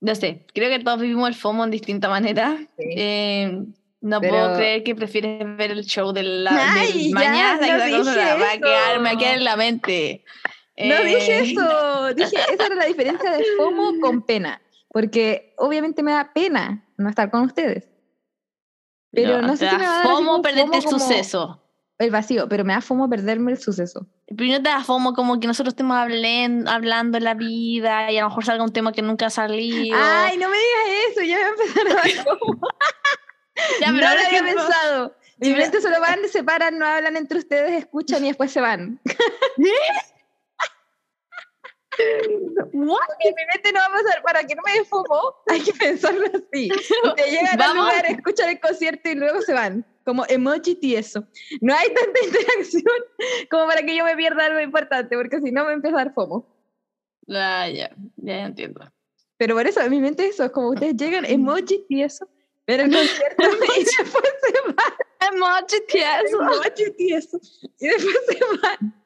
[0.01, 2.59] No sé, creo que todos vivimos el FOMO en distinta manera.
[2.79, 3.65] Eh,
[4.01, 7.55] no Pero- puedo creer que prefieres ver el show de la, Ay, del ya, mañana
[7.55, 9.19] no que esa dije cosa va a quedar, me va a eso.
[9.19, 10.25] quedar en la mente.
[10.79, 16.03] No Eh, dije eso, dije, esa era la diferencia de FOMO con pena, porque obviamente
[16.03, 17.89] me da pena no estar con ustedes.
[19.13, 21.57] Pero no, sé te si me va a dar FOMO perderte el suceso.
[21.99, 24.07] El vacío, pero me da fomo perderme el suceso.
[24.27, 28.17] Pero no te da FOMO como que nosotros estemos hablen- hablando en la vida y
[28.17, 29.99] a lo mejor salga un tema que nunca ha salido.
[30.01, 32.61] Ay, no me digas eso, ya me va a empezar a dar fomo.
[33.81, 35.17] Ya, no pero lo ahora había que- pensado.
[35.41, 39.01] Simplemente solo van, se paran, no hablan entre ustedes, escuchan y después se van.
[42.73, 42.99] What?
[43.21, 45.73] En mi mente no va a pasar, para que no me dé fomo, hay que
[45.73, 46.71] pensarlo así.
[47.05, 49.85] Ustedes llegan al lugar, escuchan el concierto y luego se van.
[50.05, 51.27] Como emoji tieso.
[51.61, 52.85] No hay tanta interacción
[53.51, 56.15] como para que yo me pierda algo importante, porque si no me empieza a dar
[56.15, 56.47] fomo.
[57.29, 58.91] Ah, ya, ya entiendo.
[59.37, 62.29] Pero por eso, en mi mente eso, es como ustedes llegan, emoji tieso,
[62.67, 63.43] ven el concierto
[63.77, 65.33] y después se van.
[65.33, 66.41] Emoji tieso.
[66.43, 67.41] Emoji tieso.
[67.79, 69.00] Y después se van.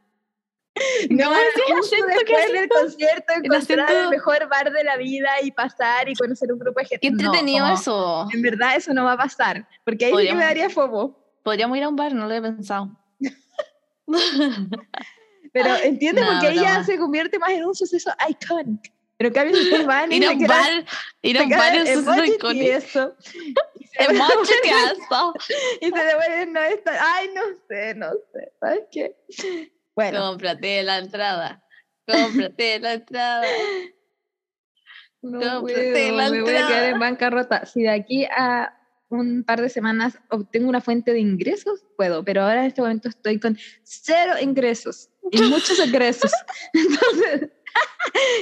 [1.11, 4.73] No, ¿Cómo es el acento que después haces del concierto encontrar el acento- mejor bar
[4.73, 7.01] de la vida y pasar y conocer un grupo de gente.
[7.07, 8.27] Qué No, entretenido como- eso.
[8.33, 11.17] En verdad eso no va a pasar, porque ahí sí que me daría fomo.
[11.45, 12.91] Podríamos ir a un bar, no lo he pensado.
[15.53, 16.85] Pero entiende No, porque broma.
[16.85, 18.93] se convierte más en un suceso iconic.
[19.17, 20.85] Pero en cambio ustedes van y ir a un bar,
[21.23, 22.53] ir a un bar es emoji icónico.
[22.53, 22.71] y
[23.87, 25.35] se Emoji tieso.
[25.81, 26.99] y se devuelven no estar.
[27.01, 28.53] Ay, no sé, no sé.
[28.59, 29.17] ¿Sabes qué?
[29.95, 31.65] Bueno, Cómprate la entrada.
[32.07, 33.47] Cómprate la entrada.
[35.23, 36.89] no cómprate puedo, la me voy a quedar entrada.
[36.89, 37.67] en bancarrota.
[37.67, 38.77] Si de aquí a
[39.09, 43.09] un par de semanas obtengo una fuente de ingresos, puedo, pero ahora en este momento
[43.09, 46.33] estoy con cero ingresos y muchos egresos.
[46.75, 47.51] Entonces,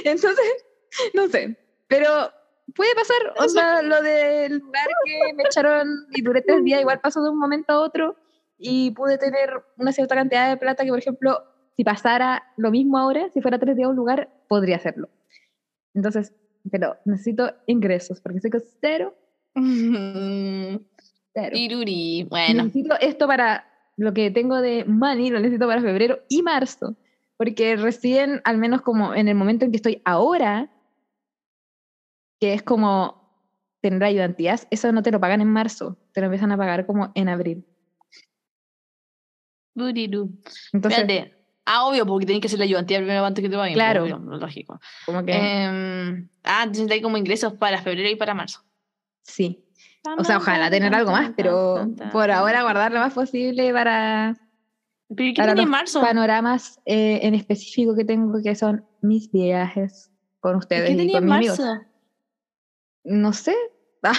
[0.03, 0.65] entonces,
[1.13, 1.57] no sé,
[1.87, 2.31] pero
[2.75, 6.99] puede pasar, o sea, lo del lugar que me echaron y duré tres días, igual
[6.99, 8.15] pasó de un momento a otro
[8.63, 11.43] y pude tener una cierta cantidad de plata que, por ejemplo,
[11.75, 15.09] si pasara lo mismo ahora, si fuera tres días a un lugar, podría hacerlo.
[15.93, 16.33] Entonces,
[16.71, 19.15] pero necesito ingresos, porque con cero,
[21.33, 21.51] cero.
[21.53, 22.25] Iruri.
[22.29, 23.67] Bueno, Necesito esto para
[23.97, 26.95] lo que tengo de money, lo necesito para febrero y marzo,
[27.37, 30.71] porque recién, al menos como en el momento en que estoy ahora,
[32.39, 33.21] que es como
[33.81, 37.11] tener ayudantías, eso no te lo pagan en marzo, te lo empiezan a pagar como
[37.15, 37.65] en abril.
[39.75, 40.29] Buriru.
[40.73, 41.35] Entonces, Espérate.
[41.65, 43.73] Ah, obvio, porque tenés que hacer la ayudantía primero antes que te paguen.
[43.73, 44.03] Claro.
[44.03, 44.79] obvio, lógico.
[45.05, 48.59] como que Em, ah, entonces hay como ingresos para febrero y para marzo.
[49.21, 49.59] sí.
[50.19, 54.35] O sea, ojalá tener algo más, pero por ahora guardar lo más posible para
[55.15, 56.01] ¿Pero qué para los marzo?
[56.01, 61.11] panoramas eh, en específico que tengo, que son mis viajes con ¿Y ustedes ¿Qué y,
[61.13, 61.59] con en mis amigos.
[61.59, 61.81] marzo?
[63.05, 63.55] No sé,
[64.03, 64.11] Ah,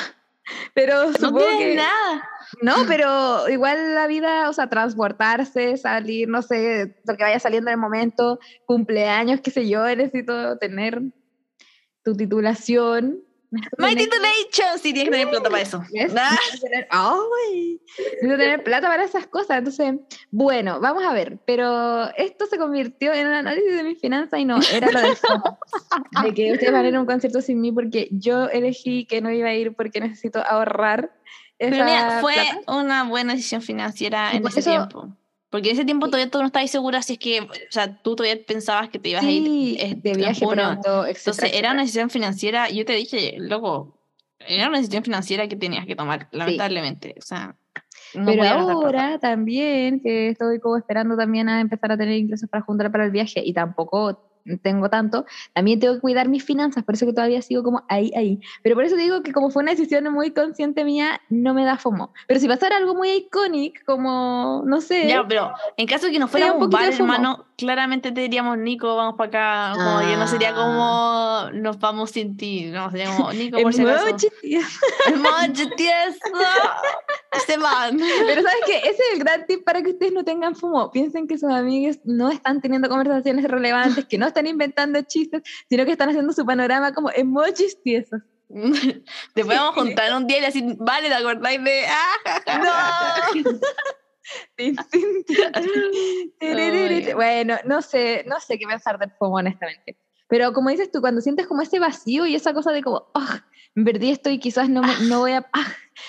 [0.73, 1.75] pero No supongo tienes que...
[1.77, 2.29] nada.
[2.63, 7.71] No, pero igual la vida, o sea, transportarse, salir, no sé, lo que vaya saliendo
[7.71, 11.01] en el momento, cumpleaños, qué sé yo, necesito tener
[12.03, 13.23] tu titulación.
[13.79, 14.79] My titulation.
[14.83, 15.81] Sí, tienes que tener plata para eso.
[15.95, 16.13] ¿Ves?
[16.17, 17.81] Ah, Necesito tener- ¡Ay!
[17.99, 19.59] Necesito tener plata para esas cosas.
[19.59, 19.95] Entonces,
[20.33, 21.39] bueno, vamos a ver.
[21.47, 25.15] Pero esto se convirtió en un análisis de mis finanzas y no, era lo de,
[26.25, 29.21] de que ustedes van a ir a un concierto sin mí porque yo elegí que
[29.21, 31.13] no iba a ir porque necesito ahorrar.
[31.71, 32.73] Pero mira, fue plata.
[32.79, 35.09] una buena decisión financiera en por ese eso- tiempo.
[35.51, 38.17] Porque en ese tiempo todavía tú no estabas segura si es que, o sea, tú
[38.17, 41.71] todavía pensabas que te ibas a Sí, ir eh, de viaje pronto, etcétera, Entonces era
[41.71, 43.97] una decisión financiera, yo te dije, loco,
[44.41, 47.15] era una decisión financiera que tenías que tomar, lamentablemente.
[47.19, 47.55] O sea,
[48.15, 52.65] no Pero ahora también, que estoy como esperando también a empezar a tener ingresos para
[52.65, 54.29] juntar para el viaje y tampoco
[54.63, 58.13] tengo tanto, también tengo que cuidar mis finanzas, por eso que todavía sigo como ahí,
[58.17, 58.41] ahí.
[58.63, 61.77] Pero por eso digo que como fue una decisión muy consciente mía, no me da
[61.79, 62.13] FOMO.
[62.27, 66.19] Pero si pasara algo muy icónico, como, no sé, Ya, pero en caso de que
[66.19, 69.79] no Sería fuera un un bar, hermano, claramente te diríamos, Nico, vamos para acá.
[69.79, 70.55] Como que no sería Ah.
[71.51, 72.67] como nos vamos sin ti.
[72.67, 74.17] No, sería como, Nico, por si acaso.
[75.07, 76.15] emoji, tía.
[77.47, 77.99] Se van.
[78.27, 80.91] Pero sabes que ese es el gran tip para que ustedes no tengan FOMO.
[80.91, 85.85] Piensen que sus amigos no están teniendo conversaciones relevantes, que no están inventando chistes, sino
[85.85, 88.21] que están haciendo su panorama como emojis tiesos.
[88.49, 91.85] Vamos a juntar un día y decir, vale, ¿te acordáis de.?
[91.89, 93.55] Ah, ja, ja, ja, ja"?
[96.41, 97.15] ¡No!
[97.15, 99.99] Bueno, no sé, no sé qué pensar del FOMO, honestamente.
[100.29, 103.45] Pero como dices tú, cuando sientes como ese vacío y esa cosa de como, "Ah,
[103.75, 105.67] me perdí esto y quizás no, me, no voy a, ah,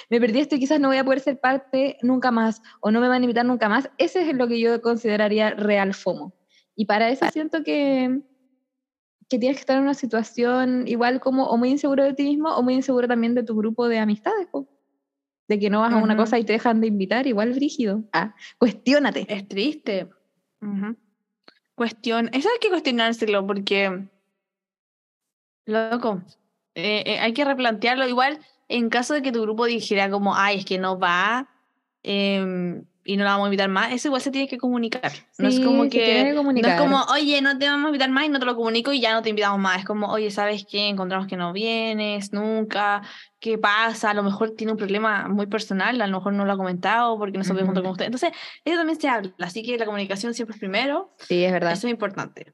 [0.09, 3.01] me perdí esto y quizás no voy a poder ser parte nunca más o no
[3.01, 6.33] me van a invitar nunca más, ese es lo que yo consideraría real FOMO.
[6.75, 8.21] Y para eso siento que,
[9.29, 12.49] que tienes que estar en una situación igual como o muy inseguro de ti mismo
[12.49, 14.47] o muy inseguro también de tu grupo de amistades.
[14.47, 14.67] po.
[15.47, 18.03] De que no vas a una cosa y te dejan de invitar, igual brígido.
[18.11, 19.25] Ah, cuestiónate.
[19.29, 20.09] Es triste.
[20.59, 20.97] Ujú.
[21.75, 22.29] Cuestión.
[22.33, 24.07] Eso hay que cuestionárselo porque.
[25.65, 26.23] Loco.
[26.75, 28.07] Eh, eh, hay que replantearlo.
[28.07, 31.49] Igual, en caso de que tu grupo dijera como, ay, es que no va.
[32.03, 35.11] em, y no la vamos a invitar más, eso igual se tiene que comunicar.
[35.37, 37.87] no es Sí, como se que, que no es como, oye, no te vamos a
[37.89, 39.77] invitar más y no te lo comunico y ya no te invitamos más.
[39.79, 40.87] Es como, oye, ¿sabes qué?
[40.87, 43.03] Encontramos que no vienes nunca.
[43.39, 44.09] ¿Qué pasa?
[44.09, 47.15] A lo mejor tiene un problema muy personal, a lo mejor no lo ha comentado
[47.19, 48.05] porque no se puede juntar con usted.
[48.05, 48.31] Entonces,
[48.63, 49.31] eso también se habla.
[49.39, 51.13] Así que la comunicación siempre es primero.
[51.19, 51.73] Sí, es verdad.
[51.73, 52.53] Eso es importante.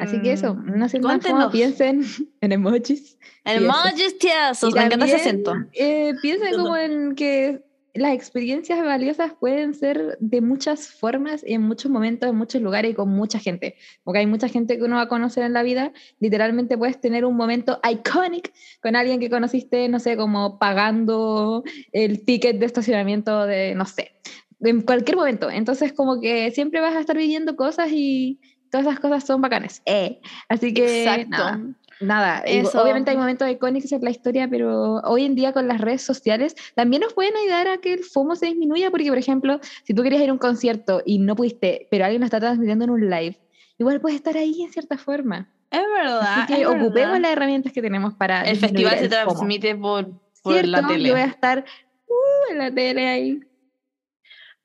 [0.00, 2.02] Así que eso, Em, no cómo piensen
[2.40, 3.18] en emojis.
[3.44, 3.64] Eso.
[3.64, 5.54] emojis tiesos, me encanta ese acento.
[5.74, 7.65] eh, piensen como en que
[7.98, 12.94] las experiencias valiosas pueden ser de muchas formas, en muchos momentos, en muchos lugares y
[12.94, 13.76] con mucha gente.
[14.04, 15.92] Porque hay mucha gente que uno va a conocer en la vida.
[16.20, 18.52] Literalmente puedes tener un momento iconic
[18.82, 24.12] con alguien que conociste, no sé, como pagando el ticket de estacionamiento de, no sé,
[24.60, 25.50] en cualquier momento.
[25.50, 28.40] Entonces, como que siempre vas a estar viviendo cosas y
[28.70, 29.82] todas esas cosas son bacanas.
[29.86, 30.20] Eh.
[30.48, 31.30] Así que, Exacto.
[31.30, 31.60] nada.
[32.00, 32.82] Nada, Eso.
[32.82, 36.54] obviamente hay momentos icónicos en la historia, pero hoy en día con las redes sociales
[36.74, 40.02] también nos pueden ayudar a que el FOMO se disminuya, porque por ejemplo, si tú
[40.02, 43.08] querías ir a un concierto y no pudiste, pero alguien lo está transmitiendo en un
[43.08, 43.38] live,
[43.78, 45.48] igual puedes estar ahí en cierta forma.
[45.70, 46.20] Es verdad.
[46.22, 47.20] Así que es ocupemos verdad.
[47.20, 49.32] las herramientas que tenemos para El festival se FOMO.
[49.32, 50.10] transmite por,
[50.42, 51.08] por la tele.
[51.08, 51.64] Yo voy a estar
[52.08, 53.40] uh, en la tele ahí.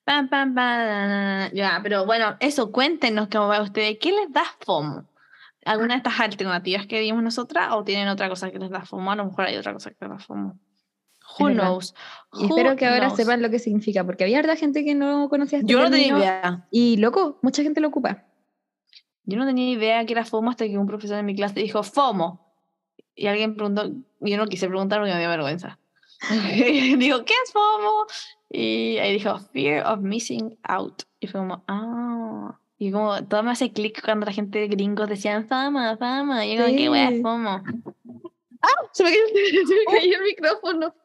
[0.03, 1.49] Pam, pam, pam.
[1.53, 3.97] Ya, pero bueno, eso, cuéntenos cómo va a ustedes.
[3.99, 5.05] ¿Qué les da FOMO?
[5.65, 9.11] ¿Alguna de estas alternativas que dimos nosotras o tienen otra cosa que les da FOMO?
[9.11, 10.59] A lo mejor hay otra cosa que les da FOMO.
[11.37, 11.63] Who verdad.
[11.63, 11.93] knows?
[12.33, 13.17] Y espero Who que ahora knows?
[13.17, 16.17] sepan lo que significa, porque había harta gente que no conocía este Yo no tenía
[16.17, 16.67] idea.
[16.71, 18.25] Y loco, mucha gente lo ocupa.
[19.23, 21.83] Yo no tenía idea que era FOMO hasta que un profesor en mi clase dijo
[21.83, 22.51] FOMO.
[23.15, 25.77] Y alguien preguntó, y yo no quise preguntar porque me dio vergüenza.
[26.97, 28.07] digo, ¿qué es FOMO?
[28.49, 31.03] Y ahí dijo, Fear of Missing Out.
[31.19, 32.57] Y fue como, ah.
[32.81, 36.47] Y como todo me hace clic cuando la gente de gringos decían fama, fama.
[36.47, 37.21] Y yo como, ¿qué wea Sí.
[37.21, 37.63] FOMO?
[38.59, 38.67] ¡Ah!
[38.91, 39.21] Se me cayó,
[39.67, 40.95] se me cayó el micrófono.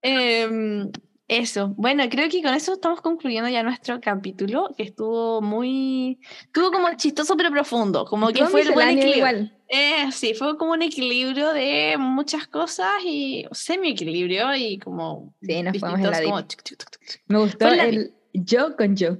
[0.00, 0.90] Em,
[1.28, 1.74] eso.
[1.76, 6.18] Bueno, creo que con eso estamos concluyendo ya nuestro capítulo, que estuvo muy...
[6.46, 8.06] Estuvo como chistoso pero profundo.
[8.06, 9.16] Como que fue el buen equilibrio.
[9.18, 9.58] igual.
[9.68, 15.34] Eh, sí, fue como un equilibrio de muchas cosas y semi-equilibrio y como.
[15.42, 16.42] Sí, nos en la como.
[17.26, 19.18] Me gustó el yo con yo.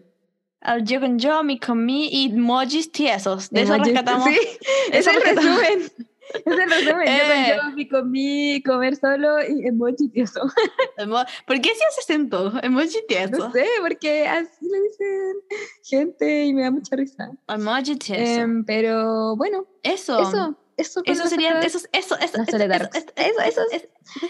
[0.60, 3.50] Al yo con yo, mi con mi y emojis tiesos.
[3.50, 4.24] De eso rescatamos.
[4.28, 4.38] Sí,
[4.92, 5.60] es el rescatamos.
[5.60, 5.92] resumen.
[6.34, 7.06] Es el resumen.
[7.06, 7.56] Yo Eh.
[7.56, 10.40] con yo, mi comí, comer solo y emoji tieso.
[11.46, 12.52] ¿Por qué si hace acento?
[12.62, 13.38] Emoji tieso.
[13.38, 15.36] No sé, porque así le dicen
[15.84, 17.30] gente y me da mucha risa.
[17.48, 18.40] Emoji tieso.
[18.42, 20.20] Em, pero bueno, eso.
[20.20, 21.60] eso, eso, Eso sería.
[21.60, 22.16] Eso, eso, eso.
[22.20, 23.86] Eso, Soledad eso, eso, eso, eso,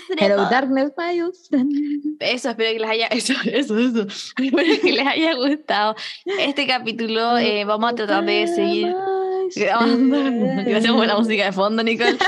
[0.08, 0.50] sería Hello todo.
[0.50, 1.20] Darkness, my.
[2.20, 4.02] Eso, espero que les haya, eso, eso, eso.
[4.42, 5.94] Espero que les haya gustado
[6.24, 7.36] este capítulo.
[7.38, 8.94] eh, vamos a tratar de seguir.
[9.54, 12.18] Gracias por la música de fondo, Nicole.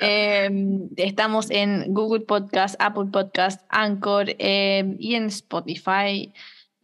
[0.00, 0.50] Eh,
[0.96, 6.32] estamos en Google Podcast, Apple Podcast, Anchor eh, y en Spotify.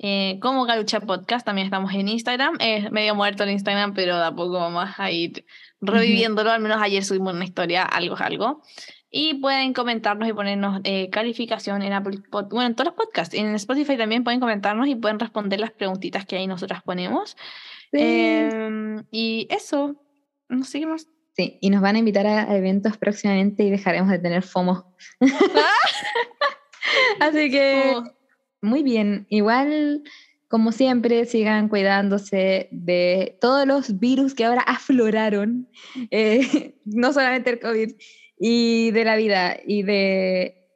[0.02, 2.56] Eh, como Galucha Podcast, también estamos en Instagram.
[2.58, 5.44] Es medio muerto el Instagram, pero de a poco vamos a ir
[5.82, 6.50] reviviéndolo.
[6.50, 8.62] Al menos ayer subimos una historia, algo es algo.
[9.10, 13.34] Y pueden comentarnos y ponernos eh, calificación en Apple Pod- bueno, en todos los podcasts.
[13.34, 17.36] En Spotify también pueden comentarnos y pueden responder las preguntitas que ahí nosotras ponemos.
[17.92, 17.98] Sí.
[18.00, 20.00] Em, y eso,
[20.48, 21.08] no sé qué más.
[21.36, 24.94] Sí, y nos van a invitar a eventos próximamente y dejaremos de tener FOMO.
[27.20, 28.04] Así que, Oh.
[28.62, 29.26] Muy bien.
[29.28, 30.02] Igual,
[30.48, 35.68] como siempre, sigan cuidándose de todos los virus que ahora afloraron,
[36.10, 37.92] eh, no solamente el COVID,
[38.38, 40.66] y de la vida, y de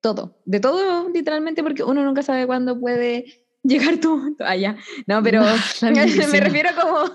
[0.00, 0.38] todo.
[0.44, 4.76] De todo, literalmente, porque uno nunca sabe cuándo puede llegar tú allá.
[5.06, 5.42] No, pero
[5.82, 7.14] me refiero como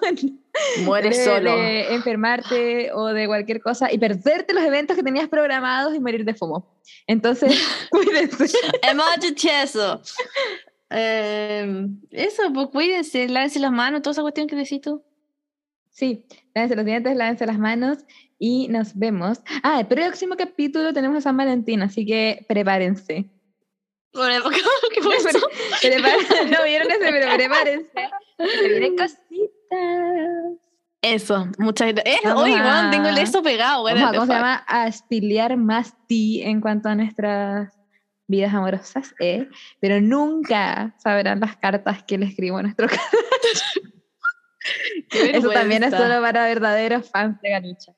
[0.84, 1.56] Mueres de, solo.
[1.56, 6.26] de enfermarte o de cualquier cosa y perderte los eventos que tenías programados y morir
[6.26, 6.80] de FOMO.
[7.08, 7.52] Entonces,
[7.92, 8.58] cuídense.
[8.84, 10.02] Emoji tieso.
[10.90, 15.04] Em, eso, pues cuídense, lávense las manos, toda esa cuestión que decís tú.
[15.92, 16.26] Sí,
[16.56, 18.00] lávense los dientes, lávense las manos
[18.40, 19.40] y nos vemos.
[19.64, 23.30] Ah, el próximo capítulo tenemos a San Valentín, así que prepárense.
[24.14, 24.44] El-
[24.94, 25.30] ¿Qué fue eso?
[25.82, 26.46] Prepárense.
[26.50, 27.92] no vieron ese, pero prepárense.
[28.38, 29.22] se vienen cositas.
[31.02, 32.16] Eso, muchas gracias.
[32.24, 33.84] Eh, a- tengo el eso pegado.
[33.84, 34.66] Vamos a, ¿cómo se llama?
[34.68, 37.74] A espilear más ti en cuanto a nuestras
[38.28, 39.48] vidas amorosas, ¿eh?
[39.80, 43.06] Pero nunca sabrán las cartas que le escribo a nuestro canal.
[45.34, 47.94] Eso también es solo para verdaderos fans de Galucha.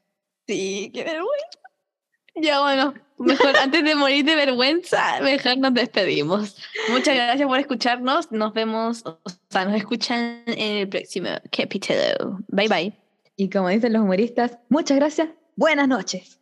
[0.47, 1.59] Sí, qué vergüenza.
[2.35, 6.57] Ya bueno, mejor antes de morir de vergüenza, mejor nos despedimos.
[6.89, 8.31] Muchas gracias por escucharnos.
[8.31, 9.19] Nos vemos, o
[9.49, 12.39] sea, nos escuchan en el próximo capítulo.
[12.47, 12.93] Bye bye.
[13.35, 16.39] Y como dicen los humoristas, muchas gracias, buenas noches.